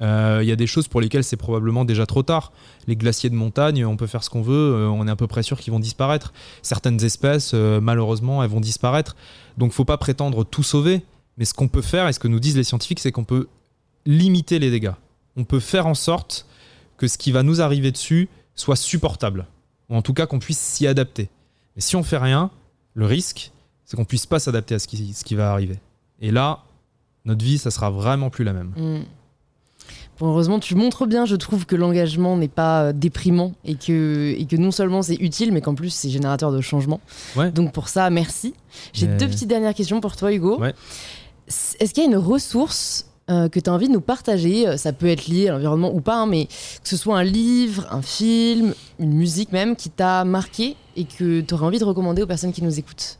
Euh, 0.00 0.40
il 0.42 0.48
y 0.48 0.52
a 0.52 0.56
des 0.56 0.66
choses 0.66 0.88
pour 0.88 1.02
lesquelles 1.02 1.22
c'est 1.22 1.36
probablement 1.36 1.84
déjà 1.84 2.06
trop 2.06 2.22
tard. 2.22 2.52
Les 2.88 2.96
glaciers 2.96 3.28
de 3.28 3.34
montagne, 3.34 3.84
on 3.84 3.98
peut 3.98 4.06
faire 4.06 4.24
ce 4.24 4.30
qu'on 4.30 4.40
veut, 4.40 4.88
on 4.90 5.06
est 5.06 5.10
à 5.10 5.16
peu 5.16 5.26
près 5.26 5.42
sûr 5.42 5.60
qu'ils 5.60 5.74
vont 5.74 5.78
disparaître. 5.78 6.32
Certaines 6.62 7.04
espèces, 7.04 7.52
malheureusement, 7.52 8.42
elles 8.42 8.48
vont 8.48 8.60
disparaître. 8.60 9.14
Donc 9.58 9.72
faut 9.72 9.84
pas 9.84 9.98
prétendre 9.98 10.42
tout 10.42 10.62
sauver. 10.62 11.02
Mais 11.36 11.44
ce 11.44 11.52
qu'on 11.52 11.68
peut 11.68 11.82
faire, 11.82 12.08
et 12.08 12.14
ce 12.14 12.18
que 12.18 12.28
nous 12.28 12.40
disent 12.40 12.56
les 12.56 12.64
scientifiques, 12.64 13.00
c'est 13.00 13.12
qu'on 13.12 13.24
peut 13.24 13.46
limiter 14.06 14.58
les 14.58 14.70
dégâts. 14.70 14.92
On 15.36 15.44
peut 15.44 15.60
faire 15.60 15.86
en 15.86 15.94
sorte 15.94 16.46
que 17.00 17.08
ce 17.08 17.16
qui 17.16 17.32
va 17.32 17.42
nous 17.42 17.62
arriver 17.62 17.90
dessus 17.90 18.28
soit 18.54 18.76
supportable. 18.76 19.46
Ou 19.88 19.96
en 19.96 20.02
tout 20.02 20.12
cas 20.12 20.26
qu'on 20.26 20.38
puisse 20.38 20.58
s'y 20.58 20.86
adapter. 20.86 21.30
Mais 21.74 21.80
si 21.80 21.96
on 21.96 22.02
fait 22.02 22.18
rien, 22.18 22.50
le 22.94 23.06
risque, 23.06 23.52
c'est 23.86 23.96
qu'on 23.96 24.04
puisse 24.04 24.26
pas 24.26 24.38
s'adapter 24.38 24.74
à 24.74 24.78
ce 24.78 24.86
qui, 24.86 25.14
ce 25.14 25.24
qui 25.24 25.34
va 25.34 25.50
arriver. 25.50 25.78
Et 26.20 26.30
là, 26.30 26.60
notre 27.24 27.42
vie, 27.42 27.56
ça 27.56 27.70
sera 27.70 27.90
vraiment 27.90 28.28
plus 28.28 28.44
la 28.44 28.52
même. 28.52 28.74
Mm. 28.76 29.04
Bon, 30.18 30.28
heureusement, 30.28 30.60
tu 30.60 30.74
montres 30.74 31.06
bien, 31.06 31.24
je 31.24 31.36
trouve, 31.36 31.64
que 31.64 31.74
l'engagement 31.74 32.36
n'est 32.36 32.48
pas 32.48 32.82
euh, 32.82 32.92
déprimant 32.92 33.54
et 33.64 33.76
que, 33.76 34.34
et 34.36 34.44
que 34.44 34.56
non 34.56 34.70
seulement 34.70 35.00
c'est 35.00 35.14
utile, 35.14 35.52
mais 35.52 35.62
qu'en 35.62 35.74
plus 35.74 35.88
c'est 35.88 36.10
générateur 36.10 36.52
de 36.52 36.60
changement. 36.60 37.00
Donc 37.54 37.72
pour 37.72 37.88
ça, 37.88 38.10
merci. 38.10 38.52
J'ai 38.92 39.06
deux 39.06 39.26
petites 39.26 39.48
dernières 39.48 39.72
questions 39.72 40.02
pour 40.02 40.16
toi, 40.16 40.34
Hugo. 40.34 40.62
Est-ce 41.48 41.94
qu'il 41.94 42.02
y 42.02 42.06
a 42.06 42.10
une 42.10 42.18
ressource 42.18 43.09
euh, 43.30 43.48
que 43.48 43.60
tu 43.60 43.70
as 43.70 43.72
envie 43.72 43.88
de 43.88 43.92
nous 43.92 44.00
partager. 44.00 44.66
Euh, 44.66 44.76
ça 44.76 44.92
peut 44.92 45.06
être 45.06 45.26
lié 45.28 45.48
à 45.48 45.52
l'environnement 45.52 45.94
ou 45.94 46.00
pas, 46.00 46.16
hein, 46.16 46.26
mais 46.26 46.46
que 46.46 46.88
ce 46.88 46.96
soit 46.96 47.18
un 47.18 47.22
livre, 47.22 47.86
un 47.90 48.02
film, 48.02 48.74
une 48.98 49.12
musique 49.12 49.52
même 49.52 49.76
qui 49.76 49.88
t'a 49.90 50.24
marqué 50.24 50.76
et 50.96 51.04
que 51.04 51.40
tu 51.40 51.54
aurais 51.54 51.66
envie 51.66 51.78
de 51.78 51.84
recommander 51.84 52.22
aux 52.22 52.26
personnes 52.26 52.52
qui 52.52 52.64
nous 52.64 52.78
écoutent. 52.78 53.18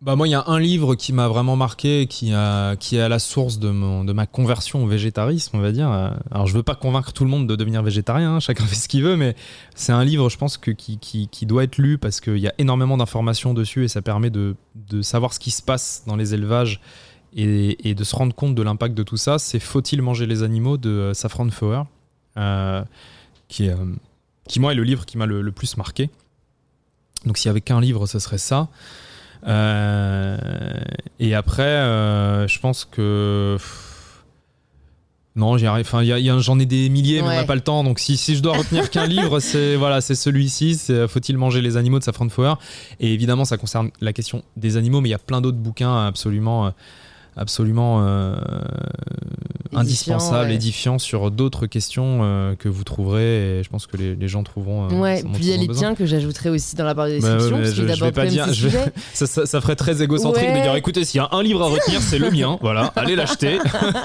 Bah 0.00 0.14
moi, 0.14 0.28
il 0.28 0.30
y 0.30 0.34
a 0.34 0.44
un 0.46 0.60
livre 0.60 0.94
qui 0.94 1.12
m'a 1.12 1.26
vraiment 1.26 1.56
marqué, 1.56 2.06
qui, 2.06 2.32
a, 2.32 2.76
qui 2.76 2.96
est 2.96 3.00
à 3.00 3.08
la 3.08 3.18
source 3.18 3.58
de, 3.58 3.68
mon, 3.70 4.04
de 4.04 4.12
ma 4.12 4.26
conversion 4.26 4.84
au 4.84 4.86
végétarisme, 4.86 5.56
on 5.56 5.60
va 5.60 5.72
dire. 5.72 5.90
Alors, 6.30 6.46
je 6.46 6.54
veux 6.54 6.62
pas 6.62 6.76
convaincre 6.76 7.12
tout 7.12 7.24
le 7.24 7.30
monde 7.30 7.48
de 7.48 7.56
devenir 7.56 7.82
végétarien, 7.82 8.36
hein, 8.36 8.40
chacun 8.40 8.64
fait 8.66 8.76
ce 8.76 8.86
qu'il 8.86 9.02
veut, 9.02 9.16
mais 9.16 9.34
c'est 9.74 9.90
un 9.90 10.04
livre, 10.04 10.28
je 10.28 10.38
pense, 10.38 10.56
que, 10.56 10.70
qui, 10.70 10.98
qui, 10.98 11.26
qui 11.26 11.46
doit 11.46 11.64
être 11.64 11.78
lu 11.78 11.98
parce 11.98 12.20
qu'il 12.20 12.38
y 12.38 12.46
a 12.46 12.54
énormément 12.58 12.96
d'informations 12.96 13.54
dessus 13.54 13.84
et 13.84 13.88
ça 13.88 14.00
permet 14.00 14.30
de, 14.30 14.54
de, 14.88 15.02
savoir 15.02 15.32
ce 15.32 15.40
qui 15.40 15.50
se 15.50 15.62
passe 15.62 16.04
dans 16.06 16.14
les 16.14 16.32
élevages 16.32 16.80
et, 17.36 17.94
de 17.94 18.04
se 18.04 18.16
rendre 18.16 18.34
compte 18.34 18.54
de 18.54 18.62
l'impact 18.62 18.94
de 18.94 19.02
tout 19.02 19.16
ça, 19.16 19.38
c'est 19.38 19.58
Faut-il 19.58 20.02
manger 20.02 20.26
les 20.26 20.42
animaux 20.42 20.76
de 20.76 20.90
euh, 20.90 21.14
Safran 21.14 21.50
Foer, 21.50 21.86
euh, 22.36 22.82
qui, 23.48 23.66
est, 23.66 23.70
euh, 23.70 23.94
qui, 24.46 24.60
moi, 24.60 24.72
est 24.72 24.76
le 24.76 24.84
livre 24.84 25.06
qui 25.06 25.18
m'a 25.18 25.26
le, 25.26 25.52
plus 25.52 25.76
marqué. 25.76 26.10
Donc, 27.24 27.38
s'il 27.38 27.48
y 27.48 27.50
avait 27.50 27.60
qu'un 27.60 27.80
livre, 27.80 28.06
ce 28.06 28.18
serait 28.18 28.38
ça. 28.38 28.68
et 29.44 31.34
après, 31.34 32.46
je 32.48 32.58
pense 32.60 32.84
que. 32.84 33.56
Non, 35.36 35.56
j'y 35.56 35.66
arrive. 35.66 35.86
Enfin, 35.86 36.02
j'en 36.40 36.58
ai 36.58 36.66
des 36.66 36.88
milliers, 36.88 37.22
mais 37.22 37.28
on 37.28 37.32
n'a 37.32 37.44
pas 37.44 37.54
le 37.54 37.60
temps. 37.60 37.84
Donc, 37.84 38.00
si, 38.00 38.16
si 38.16 38.34
je 38.34 38.42
dois 38.42 38.56
retenir 38.56 38.90
qu'un 38.90 39.06
livre, 39.06 39.38
c'est 39.38 39.76
voilà, 39.76 40.00
c'est 40.00 40.16
celui-ci. 40.16 40.80
Faut-il 41.08 41.36
manger 41.38 41.60
les 41.60 41.76
animaux 41.76 41.98
de 41.98 42.04
Safran 42.04 42.28
Foer 42.28 42.58
Et 42.98 43.12
évidemment, 43.12 43.44
ça 43.44 43.56
concerne 43.56 43.90
la 44.00 44.12
question 44.12 44.42
des 44.56 44.76
animaux, 44.76 45.00
mais 45.00 45.08
il 45.10 45.12
y 45.12 45.16
a 45.16 45.18
plein 45.18 45.40
d'autres 45.40 45.58
bouquins 45.58 46.06
absolument 46.06 46.72
absolument 47.36 48.02
euh, 48.02 48.34
indispensable, 49.74 50.50
édifiant 50.50 50.98
sur 50.98 51.30
d'autres 51.30 51.66
questions 51.66 52.20
euh, 52.22 52.54
que 52.56 52.68
vous 52.68 52.84
trouverez 52.84 53.58
et 53.58 53.62
je 53.62 53.68
pense 53.68 53.86
que 53.86 53.96
les, 53.96 54.28
gens 54.28 54.42
trouveront. 54.42 54.88
Euh, 54.90 54.94
ouais, 54.94 55.22
puis 55.34 55.44
il 55.44 55.48
y 55.48 55.52
a 55.52 55.56
les 55.56 55.68
tiens 55.68 55.94
que 55.94 56.04
j'ajouterai 56.04 56.50
aussi 56.50 56.74
dans 56.74 56.84
la 56.84 56.94
barre 56.94 57.06
de 57.06 57.12
description. 57.12 57.62
je, 57.62 58.04
vais 58.04 58.12
pas 58.12 58.26
dire, 58.26 58.46
ça, 59.14 59.60
ferait 59.60 59.76
très 59.76 60.02
égocentrique 60.02 60.48
de 60.48 60.62
dire 60.62 60.74
écoutez, 60.74 61.04
s'il 61.04 61.18
y 61.18 61.20
a 61.20 61.28
un 61.32 61.42
livre 61.42 61.62
à 61.62 61.66
retenir, 61.66 62.00
c'est 62.00 62.18
le 62.18 62.30
mien, 62.30 62.58
voilà, 62.60 62.92
allez 62.96 63.14
l'acheter. 63.14 63.58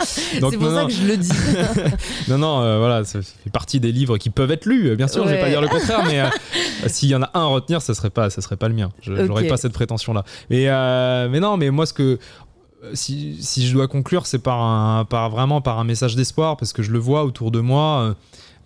c'est 0.05 0.39
pour 0.39 0.71
ça 0.71 0.85
que 0.85 0.91
je 0.91 1.07
le 1.07 1.17
dis. 1.17 1.31
non, 2.29 2.37
non, 2.37 2.79
voilà, 2.79 3.03
ça 3.03 3.19
fait 3.21 3.49
partie 3.49 3.79
des 3.79 3.91
livres 3.91 4.17
qui 4.17 4.29
peuvent 4.29 4.51
être 4.51 4.65
lus, 4.65 4.95
bien 4.95 5.07
sûr, 5.07 5.27
je 5.27 5.33
vais 5.33 5.41
pas 5.41 5.49
dire 5.49 5.61
le 5.61 5.67
contraire, 5.67 6.03
mais 6.05 6.23
s'il 6.87 7.09
y 7.09 7.15
en 7.15 7.23
a 7.23 7.31
un 7.33 7.41
à 7.41 7.45
retenir, 7.45 7.81
ça 7.81 7.93
serait 7.93 8.11
pas, 8.11 8.29
ça 8.29 8.41
serait 8.41 8.57
pas 8.57 8.67
le 8.67 8.75
mien. 8.75 8.91
Je 9.01 9.11
n'aurais 9.11 9.47
pas 9.47 9.57
cette 9.57 9.73
prétention-là. 9.73 10.23
Mais, 10.49 10.65
mais 11.29 11.39
non, 11.39 11.57
mais 11.57 11.71
moi, 11.71 11.85
ce 11.85 11.93
que 11.93 12.03
euh, 12.03 12.17
si, 12.93 13.37
si, 13.41 13.67
je 13.67 13.73
dois 13.73 13.87
conclure, 13.87 14.25
c'est 14.25 14.39
par, 14.39 14.61
un, 14.61 15.03
vraiment 15.29 15.61
par 15.61 15.79
un 15.79 15.83
message 15.83 16.15
d'espoir, 16.15 16.57
parce 16.57 16.73
que 16.73 16.83
je 16.83 16.91
le 16.91 16.99
vois 16.99 17.23
autour 17.23 17.51
de 17.51 17.59
moi. 17.59 18.01
Euh, 18.01 18.13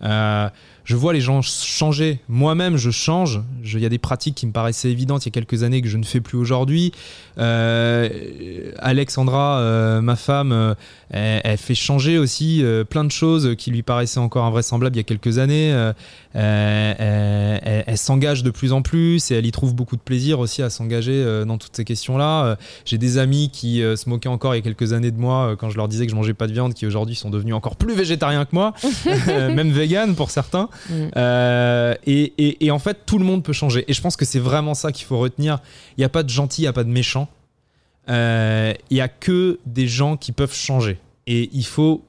euh, 0.02 0.48
je 0.88 0.96
vois 0.96 1.12
les 1.12 1.20
gens 1.20 1.42
changer. 1.42 2.18
Moi-même, 2.30 2.78
je 2.78 2.90
change. 2.90 3.42
Il 3.62 3.78
y 3.78 3.84
a 3.84 3.90
des 3.90 3.98
pratiques 3.98 4.34
qui 4.34 4.46
me 4.46 4.52
paraissaient 4.52 4.90
évidentes 4.90 5.26
il 5.26 5.28
y 5.28 5.32
a 5.32 5.32
quelques 5.32 5.62
années 5.62 5.82
que 5.82 5.88
je 5.88 5.98
ne 5.98 6.02
fais 6.02 6.22
plus 6.22 6.38
aujourd'hui. 6.38 6.92
Alexandra, 8.78 10.00
ma 10.00 10.16
femme, 10.16 10.74
elle, 11.10 11.58
fait 11.58 11.74
changer 11.74 12.16
aussi 12.16 12.64
plein 12.88 13.04
de 13.04 13.10
choses 13.10 13.54
qui 13.58 13.70
lui 13.70 13.82
paraissaient 13.82 14.18
encore 14.18 14.46
invraisemblables 14.46 14.96
il 14.96 15.00
y 15.00 15.00
a 15.00 15.04
quelques 15.04 15.36
années. 15.36 15.92
Euh, 16.36 17.58
elle, 17.86 17.98
s'engage 17.98 18.42
de 18.42 18.50
plus 18.50 18.72
en 18.72 18.82
plus 18.82 19.30
et 19.30 19.34
elle 19.34 19.46
y 19.46 19.50
trouve 19.50 19.74
beaucoup 19.74 19.96
de 19.96 20.00
plaisir 20.00 20.38
aussi 20.38 20.62
à 20.62 20.70
s'engager 20.70 21.12
euh, 21.14 21.44
dans 21.44 21.58
toutes 21.58 21.74
ces 21.74 21.84
questions-là. 21.84 22.44
Euh, 22.44 22.56
j'ai 22.84 22.98
des 22.98 23.18
amis 23.18 23.50
qui 23.50 23.80
se 23.80 24.08
moquaient 24.08 24.28
encore 24.28 24.54
il 24.54 24.58
y 24.58 24.60
a 24.60 24.62
quelques 24.62 24.92
années 24.92 25.10
de 25.10 25.18
moi 25.18 25.56
quand 25.58 25.70
je 25.70 25.76
leur 25.76 25.88
disais 25.88 26.06
que 26.06 26.10
je 26.10 26.16
mangeais 26.16 26.34
pas 26.34 26.46
de 26.46 26.52
viande, 26.52 26.74
qui 26.74 26.86
aujourd'hui 26.86 27.14
sont 27.14 27.30
devenus 27.30 27.54
encore 27.54 27.76
plus 27.76 27.94
végétariens 27.94 28.44
que 28.44 28.54
moi, 28.54 28.74
même 29.26 29.70
vegan 29.70 30.14
pour 30.14 30.30
certains. 30.30 30.68
Mm. 30.90 31.08
Et, 32.06 32.66
et, 32.66 32.70
en 32.70 32.78
fait, 32.78 32.98
tout 33.06 33.18
le 33.18 33.24
monde 33.24 33.42
peut 33.42 33.52
changer. 33.52 33.84
Et 33.88 33.92
je 33.92 34.00
pense 34.00 34.16
que 34.16 34.24
c'est 34.24 34.38
vraiment 34.38 34.74
ça 34.74 34.92
qu'il 34.92 35.06
faut 35.06 35.18
retenir. 35.18 35.58
Il 35.96 36.00
n'y 36.00 36.04
a 36.04 36.08
pas 36.08 36.22
de 36.22 36.30
gentil, 36.30 36.62
il 36.62 36.64
n'y 36.64 36.68
a 36.68 36.72
pas 36.72 36.84
de 36.84 36.90
méchant. 36.90 37.28
Il 38.08 38.74
n'y 38.90 39.00
a 39.00 39.08
que 39.08 39.58
des 39.66 39.86
gens 39.86 40.16
qui 40.16 40.32
peuvent 40.32 40.54
changer. 40.54 40.98
Et 41.26 41.50
il 41.52 41.66
faut 41.66 42.04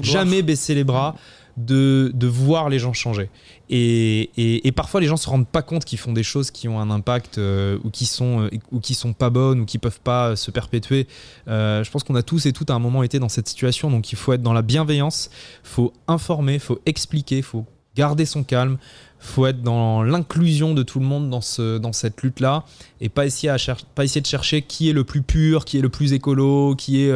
jamais 0.00 0.42
baisser 0.42 0.74
les 0.74 0.84
bras 0.84 1.16
de, 1.56 2.10
de 2.14 2.26
voir 2.26 2.68
les 2.68 2.78
gens 2.78 2.92
changer. 2.92 3.30
Et, 3.70 4.66
et, 4.66 4.72
parfois, 4.72 5.00
les 5.00 5.06
gens 5.06 5.16
se 5.16 5.28
rendent 5.28 5.46
pas 5.46 5.62
compte 5.62 5.84
qu'ils 5.84 5.98
font 5.98 6.12
des 6.12 6.22
choses 6.22 6.50
qui 6.50 6.68
ont 6.68 6.80
un 6.80 6.90
impact 6.90 7.38
euh, 7.38 7.78
ou 7.84 7.90
qui 7.90 8.06
sont 8.06 8.42
euh, 8.42 8.50
ou 8.72 8.80
qui 8.80 8.94
sont 8.94 9.12
pas 9.12 9.30
bonnes 9.30 9.60
ou 9.60 9.64
qui 9.64 9.78
peuvent 9.78 10.00
pas 10.00 10.36
se 10.36 10.50
perpétuer. 10.50 11.06
Euh, 11.48 11.82
je 11.82 11.90
pense 11.90 12.04
qu'on 12.04 12.14
a 12.14 12.22
tous 12.22 12.46
et 12.46 12.52
toutes 12.52 12.70
à 12.70 12.74
un 12.74 12.78
moment 12.78 13.02
été 13.02 13.18
dans 13.18 13.28
cette 13.28 13.48
situation, 13.48 13.90
donc 13.90 14.12
il 14.12 14.16
faut 14.16 14.32
être 14.32 14.42
dans 14.42 14.52
la 14.52 14.62
bienveillance, 14.62 15.30
faut 15.62 15.92
informer, 16.08 16.58
faut 16.58 16.80
expliquer, 16.86 17.40
faut 17.42 17.64
garder 17.96 18.26
son 18.26 18.42
calme, 18.42 18.78
faut 19.18 19.46
être 19.46 19.62
dans 19.62 20.02
l'inclusion 20.02 20.74
de 20.74 20.82
tout 20.82 21.00
le 21.00 21.06
monde 21.06 21.30
dans, 21.30 21.40
ce, 21.40 21.78
dans 21.78 21.92
cette 21.92 22.20
lutte-là 22.22 22.64
et 23.00 23.08
pas 23.08 23.24
essayer, 23.24 23.48
à 23.48 23.56
de 23.56 24.26
chercher 24.26 24.62
qui 24.62 24.90
est 24.90 24.92
le 24.92 25.04
plus 25.04 25.22
pur, 25.22 25.64
qui 25.64 25.78
est 25.78 25.80
le 25.80 25.88
plus 25.88 26.12
écolo, 26.12 26.74
qui 26.76 27.02
est 27.02 27.12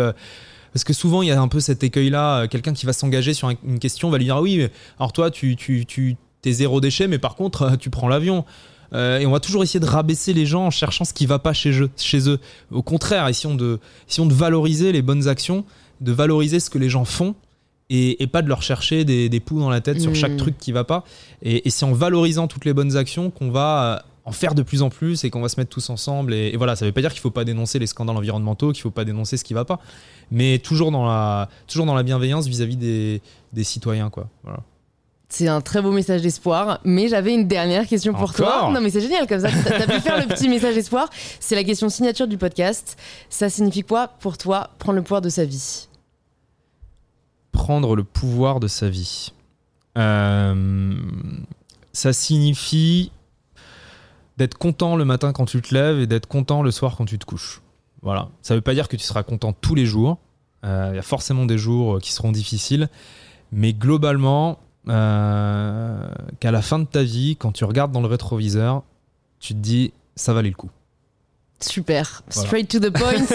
parce 0.73 0.85
que 0.85 0.93
souvent, 0.93 1.23
il 1.23 1.29
y 1.29 1.33
a 1.33 1.41
un 1.41 1.49
peu 1.49 1.61
cet 1.61 1.83
écueil-là. 1.83 2.43
Euh, 2.43 2.47
quelqu'un 2.47 2.73
qui 2.73 2.87
va 2.87 2.93
s'engager 2.93 3.35
sur 3.35 3.51
une 3.51 3.79
question 3.79 4.11
va 4.11 4.19
lui 4.19 4.27
dire 4.27 4.37
ah 4.37 4.43
oui, 4.43 4.69
alors 4.99 5.13
toi, 5.13 5.31
tu, 5.31 5.57
t'es 6.43 6.53
zéro 6.53 6.81
déchet, 6.81 7.09
mais 7.09 7.19
par 7.19 7.35
contre, 7.35 7.63
euh, 7.63 7.77
tu 7.81 7.91
prends 7.91 8.09
l'avion. 8.09 8.45
Euh, 8.95 9.19
et 9.19 9.27
on 9.27 9.33
va 9.33 9.41
toujours 9.41 9.63
essayer 9.63 9.81
de 9.81 9.87
rabaisser 9.87 10.33
les 10.33 10.47
gens 10.47 10.67
en 10.67 10.71
cherchant 10.71 11.05
ce 11.05 11.13
qui 11.13 11.27
va 11.27 11.39
pas 11.39 11.53
chez 11.53 11.83
eux. 11.83 11.91
Chez 11.97 12.29
eux. 12.29 12.39
Au 12.71 12.83
contraire, 12.83 13.27
essayons 13.29 13.55
de, 13.55 13.81
essayons 14.09 14.27
de 14.27 14.35
valoriser 14.35 14.93
les 14.93 15.03
bonnes 15.03 15.29
actions, 15.29 15.65
de 16.01 16.13
valoriser 16.13 16.59
ce 16.59 16.71
que 16.71 16.79
les 16.79 16.89
gens 16.89 17.05
font 17.05 17.35
et, 17.91 18.27
pas 18.27 18.43
de 18.43 18.49
leur 18.49 18.63
chercher 18.63 19.05
des, 19.05 19.29
des 19.29 19.41
poux 19.41 19.59
dans 19.59 19.71
la 19.71 19.81
tête 19.81 20.01
sur 20.01 20.15
chaque 20.15 20.33
mmh. 20.33 20.37
truc 20.37 20.59
qui 20.59 20.73
va 20.73 20.85
pas. 20.85 21.05
Et, 21.43 21.67
et 21.67 21.71
c'est 21.71 21.85
en 21.85 21.93
valorisant 21.93 22.47
toutes 22.47 22.65
les 22.65 22.75
bonnes 22.75 22.97
actions 22.97 23.31
qu'on 23.31 23.51
va 23.51 24.05
en 24.29 24.33
faire 24.33 24.55
de 24.55 24.63
plus 24.63 24.83
en 24.83 24.91
plus 24.91 25.25
et 25.25 25.31
qu'on 25.31 25.41
va 25.41 25.49
se 25.49 25.59
mettre 25.59 25.71
tous 25.71 25.89
ensemble. 25.89 26.35
Et, 26.35 26.55
voilà, 26.59 26.77
ça 26.77 26.85
veut 26.85 26.93
pas 26.93 27.01
dire 27.01 27.13
qu'il 27.13 27.23
faut 27.23 27.31
pas 27.31 27.47
dénoncer 27.47 27.79
les 27.79 27.87
scandales 27.87 28.17
environnementaux, 28.17 28.73
qu'il 28.73 28.83
faut 28.83 28.91
pas 28.91 29.07
dénoncer 29.07 29.39
ce 29.39 29.45
qui 29.45 29.55
va 29.55 29.65
pas, 29.65 29.81
mais 30.31 30.59
toujours 30.59 30.91
dans 30.91 31.07
la, 31.07 31.49
toujours 31.67 31.87
dans 31.87 31.95
la 31.95 32.03
bienveillance 32.03 32.47
vis-à-vis 32.47 32.77
des, 32.77 33.23
des, 33.55 33.65
citoyens, 33.65 34.11
quoi. 34.11 34.29
Voilà. 34.45 34.61
C'est 35.31 35.49
un 35.49 35.63
très 35.63 35.81
beau 35.81 35.93
message 35.93 36.21
d'espoir, 36.21 36.81
mais 36.85 37.09
j'avais 37.09 37.33
une 37.33 37.49
dernière 37.49 37.87
question 37.87 38.13
pour 38.13 38.35
toi. 38.35 38.71
Non, 38.71 38.83
mais 38.83 38.91
c'est 38.91 39.01
génial 39.01 39.27
comme 39.27 39.41
ça. 39.41 39.49
T'as 39.51 39.87
pu 39.87 40.01
faire 40.01 40.19
le 40.19 40.27
petit 40.27 40.49
message 40.51 40.75
d'espoir. 40.75 41.09
C'est 41.41 41.55
la 41.55 41.65
question 41.65 41.89
signature 41.89 42.29
du 42.29 42.37
podcast. 42.37 42.99
Ça 43.31 43.49
signifie 43.49 43.83
quoi 43.83 44.09
pour 44.09 44.37
toi 44.37 44.71
prendre 44.79 44.97
le 44.97 45.03
pouvoir 45.03 45.23
de 45.23 45.29
sa 45.31 45.47
vie? 45.47 45.88
Prendre 47.59 47.97
le 47.97 48.05
pouvoir 48.05 48.61
de 48.61 48.69
sa 48.69 48.89
vie. 48.89 49.33
Euh, 49.99 50.95
ça 51.93 52.13
signifie 52.13 53.11
d'être 54.37 54.57
content 54.57 54.95
le 54.95 55.05
matin 55.05 55.33
quand 55.33 55.45
tu 55.45 55.61
te 55.61 55.75
lèves 55.75 55.99
et 55.99 56.07
d'être 56.07 56.29
content 56.29 56.63
le 56.63 56.71
soir 56.71 56.95
quand 56.97 57.05
tu 57.05 57.19
te 57.19 57.27
couches. 57.27 57.61
Voilà. 58.03 58.29
Ça 58.43 58.55
ne 58.55 58.59
veut 58.59 58.63
pas 58.63 58.75
dire 58.75 58.87
que 58.87 58.97
tu 58.97 59.03
seras 59.03 59.25
content 59.25 59.53
tous 59.53 59.75
les 59.75 59.87
jours. 59.87 60.19
Euh, 60.65 60.91
il 60.93 60.97
y 60.97 61.01
a 61.01 61.03
forcément 61.03 61.47
des 61.47 61.59
jours 61.59 61.99
qui 61.99 62.13
seront 62.13 62.31
difficiles. 62.31 62.89
Mais 63.51 63.73
globalement, 63.73 64.61
euh, 64.89 66.09
qu'à 66.39 66.53
la 66.53 66.63
fin 66.63 66.79
de 66.79 66.85
ta 66.85 67.03
vie, 67.03 67.37
quand 67.37 67.51
tu 67.51 67.65
regardes 67.65 67.91
dans 67.91 68.01
le 68.01 68.07
rétroviseur, 68.07 68.85
tu 69.41 69.53
te 69.55 69.59
dis 69.59 69.93
ça 70.15 70.33
valait 70.33 70.51
le 70.51 70.55
coup. 70.55 70.71
Super, 71.61 72.23
straight 72.29 72.69
to 72.69 72.79
the 72.79 72.91
point. 72.91 73.27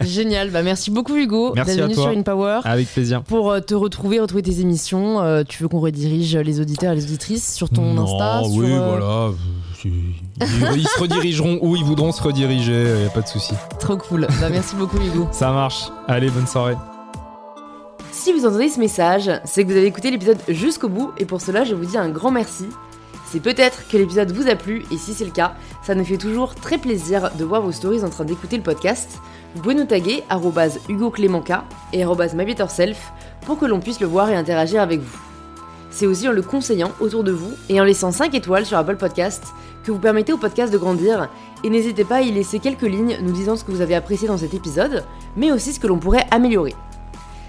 Génial. 0.00 0.50
Bah, 0.50 0.62
merci 0.62 0.90
beaucoup 0.90 1.14
Hugo 1.14 1.52
d'être 1.54 1.68
venu 1.68 1.94
sur 1.94 2.08
InPower. 2.08 2.60
Avec 2.64 2.88
plaisir. 2.88 3.22
Pour 3.22 3.50
euh, 3.50 3.60
te 3.60 3.74
retrouver, 3.74 4.18
retrouver 4.18 4.42
tes 4.42 4.60
émissions, 4.60 5.20
euh, 5.20 5.42
tu 5.46 5.62
veux 5.62 5.68
qu'on 5.68 5.80
redirige 5.80 6.36
les 6.36 6.60
auditeurs 6.60 6.92
et 6.92 6.96
les 6.96 7.04
auditrices 7.04 7.52
sur 7.54 7.68
ton 7.68 7.92
non, 7.92 8.04
Insta 8.04 8.42
Oui, 8.48 8.70
voilà. 8.70 9.30
Ils, 10.74 10.88
se 10.88 11.00
redirigeront 11.00 11.58
où 11.60 11.76
ils 11.76 11.84
voudront 11.84 12.12
se 12.12 12.22
rediriger, 12.22 12.94
il 12.94 13.00
n'y 13.00 13.06
a 13.06 13.10
pas 13.10 13.20
de 13.20 13.28
souci. 13.28 13.52
Trop 13.78 13.96
cool. 13.98 14.26
Bah, 14.40 14.48
merci 14.50 14.74
beaucoup 14.74 14.96
Hugo. 14.96 15.28
Ça 15.30 15.52
marche. 15.52 15.88
Allez, 16.08 16.30
bonne 16.30 16.46
soirée. 16.46 16.76
Si 18.10 18.32
vous 18.32 18.46
entendez 18.46 18.70
ce 18.70 18.80
message, 18.80 19.30
c'est 19.44 19.64
que 19.64 19.68
vous 19.70 19.76
avez 19.76 19.86
écouté 19.86 20.10
l'épisode 20.10 20.38
jusqu'au 20.48 20.88
bout 20.88 21.12
et 21.18 21.26
pour 21.26 21.42
cela 21.42 21.64
je 21.64 21.74
vous 21.74 21.84
dis 21.84 21.98
un 21.98 22.08
grand 22.08 22.30
merci. 22.30 22.64
C'est 23.28 23.40
peut-être 23.40 23.88
que 23.88 23.96
l'épisode 23.96 24.30
vous 24.30 24.48
a 24.48 24.54
plu 24.54 24.84
et 24.92 24.96
si 24.96 25.12
c'est 25.12 25.24
le 25.24 25.32
cas, 25.32 25.54
ça 25.82 25.96
nous 25.96 26.04
fait 26.04 26.16
toujours 26.16 26.54
très 26.54 26.78
plaisir 26.78 27.30
de 27.36 27.44
voir 27.44 27.60
vos 27.60 27.72
stories 27.72 28.04
en 28.04 28.08
train 28.08 28.24
d'écouter 28.24 28.56
le 28.56 28.62
podcast. 28.62 29.18
Vous 29.54 29.62
pouvez 29.62 29.74
nous 29.74 29.84
taguer 29.84 30.22
Hugo 30.88 31.12
et 31.92 32.04
mybetterself 32.04 33.12
pour 33.44 33.58
que 33.58 33.66
l'on 33.66 33.80
puisse 33.80 34.00
le 34.00 34.06
voir 34.06 34.30
et 34.30 34.36
interagir 34.36 34.80
avec 34.80 35.00
vous. 35.00 35.18
C'est 35.90 36.06
aussi 36.06 36.28
en 36.28 36.32
le 36.32 36.42
conseillant 36.42 36.92
autour 37.00 37.24
de 37.24 37.32
vous 37.32 37.52
et 37.68 37.80
en 37.80 37.84
laissant 37.84 38.12
5 38.12 38.34
étoiles 38.34 38.66
sur 38.66 38.78
Apple 38.78 38.96
Podcast 38.96 39.42
que 39.82 39.90
vous 39.90 39.98
permettez 39.98 40.32
au 40.32 40.36
podcast 40.36 40.72
de 40.72 40.78
grandir 40.78 41.28
et 41.64 41.70
n'hésitez 41.70 42.04
pas 42.04 42.16
à 42.16 42.22
y 42.22 42.30
laisser 42.30 42.58
quelques 42.58 42.82
lignes 42.82 43.18
nous 43.22 43.32
disant 43.32 43.56
ce 43.56 43.64
que 43.64 43.72
vous 43.72 43.80
avez 43.80 43.94
apprécié 43.94 44.28
dans 44.28 44.38
cet 44.38 44.54
épisode, 44.54 45.04
mais 45.36 45.52
aussi 45.52 45.72
ce 45.72 45.80
que 45.80 45.86
l'on 45.86 45.98
pourrait 45.98 46.26
améliorer. 46.30 46.74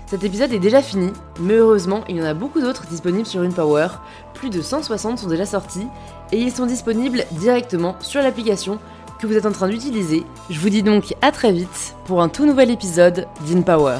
Cet 0.08 0.24
épisode 0.24 0.54
est 0.54 0.60
déjà 0.60 0.82
fini, 0.82 1.12
mais 1.42 1.56
heureusement, 1.56 2.06
il 2.08 2.16
y 2.16 2.22
en 2.22 2.26
a 2.26 2.34
beaucoup 2.34 2.62
d'autres 2.62 2.86
disponibles 2.86 3.26
sur 3.26 3.42
InPower. 3.42 3.90
Plus 4.34 4.50
de 4.50 4.62
160 4.62 5.20
sont 5.20 5.28
déjà 5.28 5.46
sortis 5.46 5.88
et 6.32 6.38
ils 6.38 6.54
sont 6.54 6.66
disponibles 6.66 7.26
directement 7.32 7.98
sur 8.00 8.22
l'application 8.22 8.80
que 9.20 9.28
vous 9.28 9.36
êtes 9.36 9.46
en 9.46 9.52
train 9.52 9.68
d'utiliser. 9.68 10.24
Je 10.50 10.62
vous 10.62 10.70
dis 10.70 10.82
donc 10.82 11.14
à 11.22 11.34
très 11.34 11.52
vite 11.52 11.96
pour 12.06 12.22
un 12.22 12.30
tout 12.30 12.46
nouvel 12.46 12.72
épisode 12.72 13.28
d'InPower. 13.46 14.00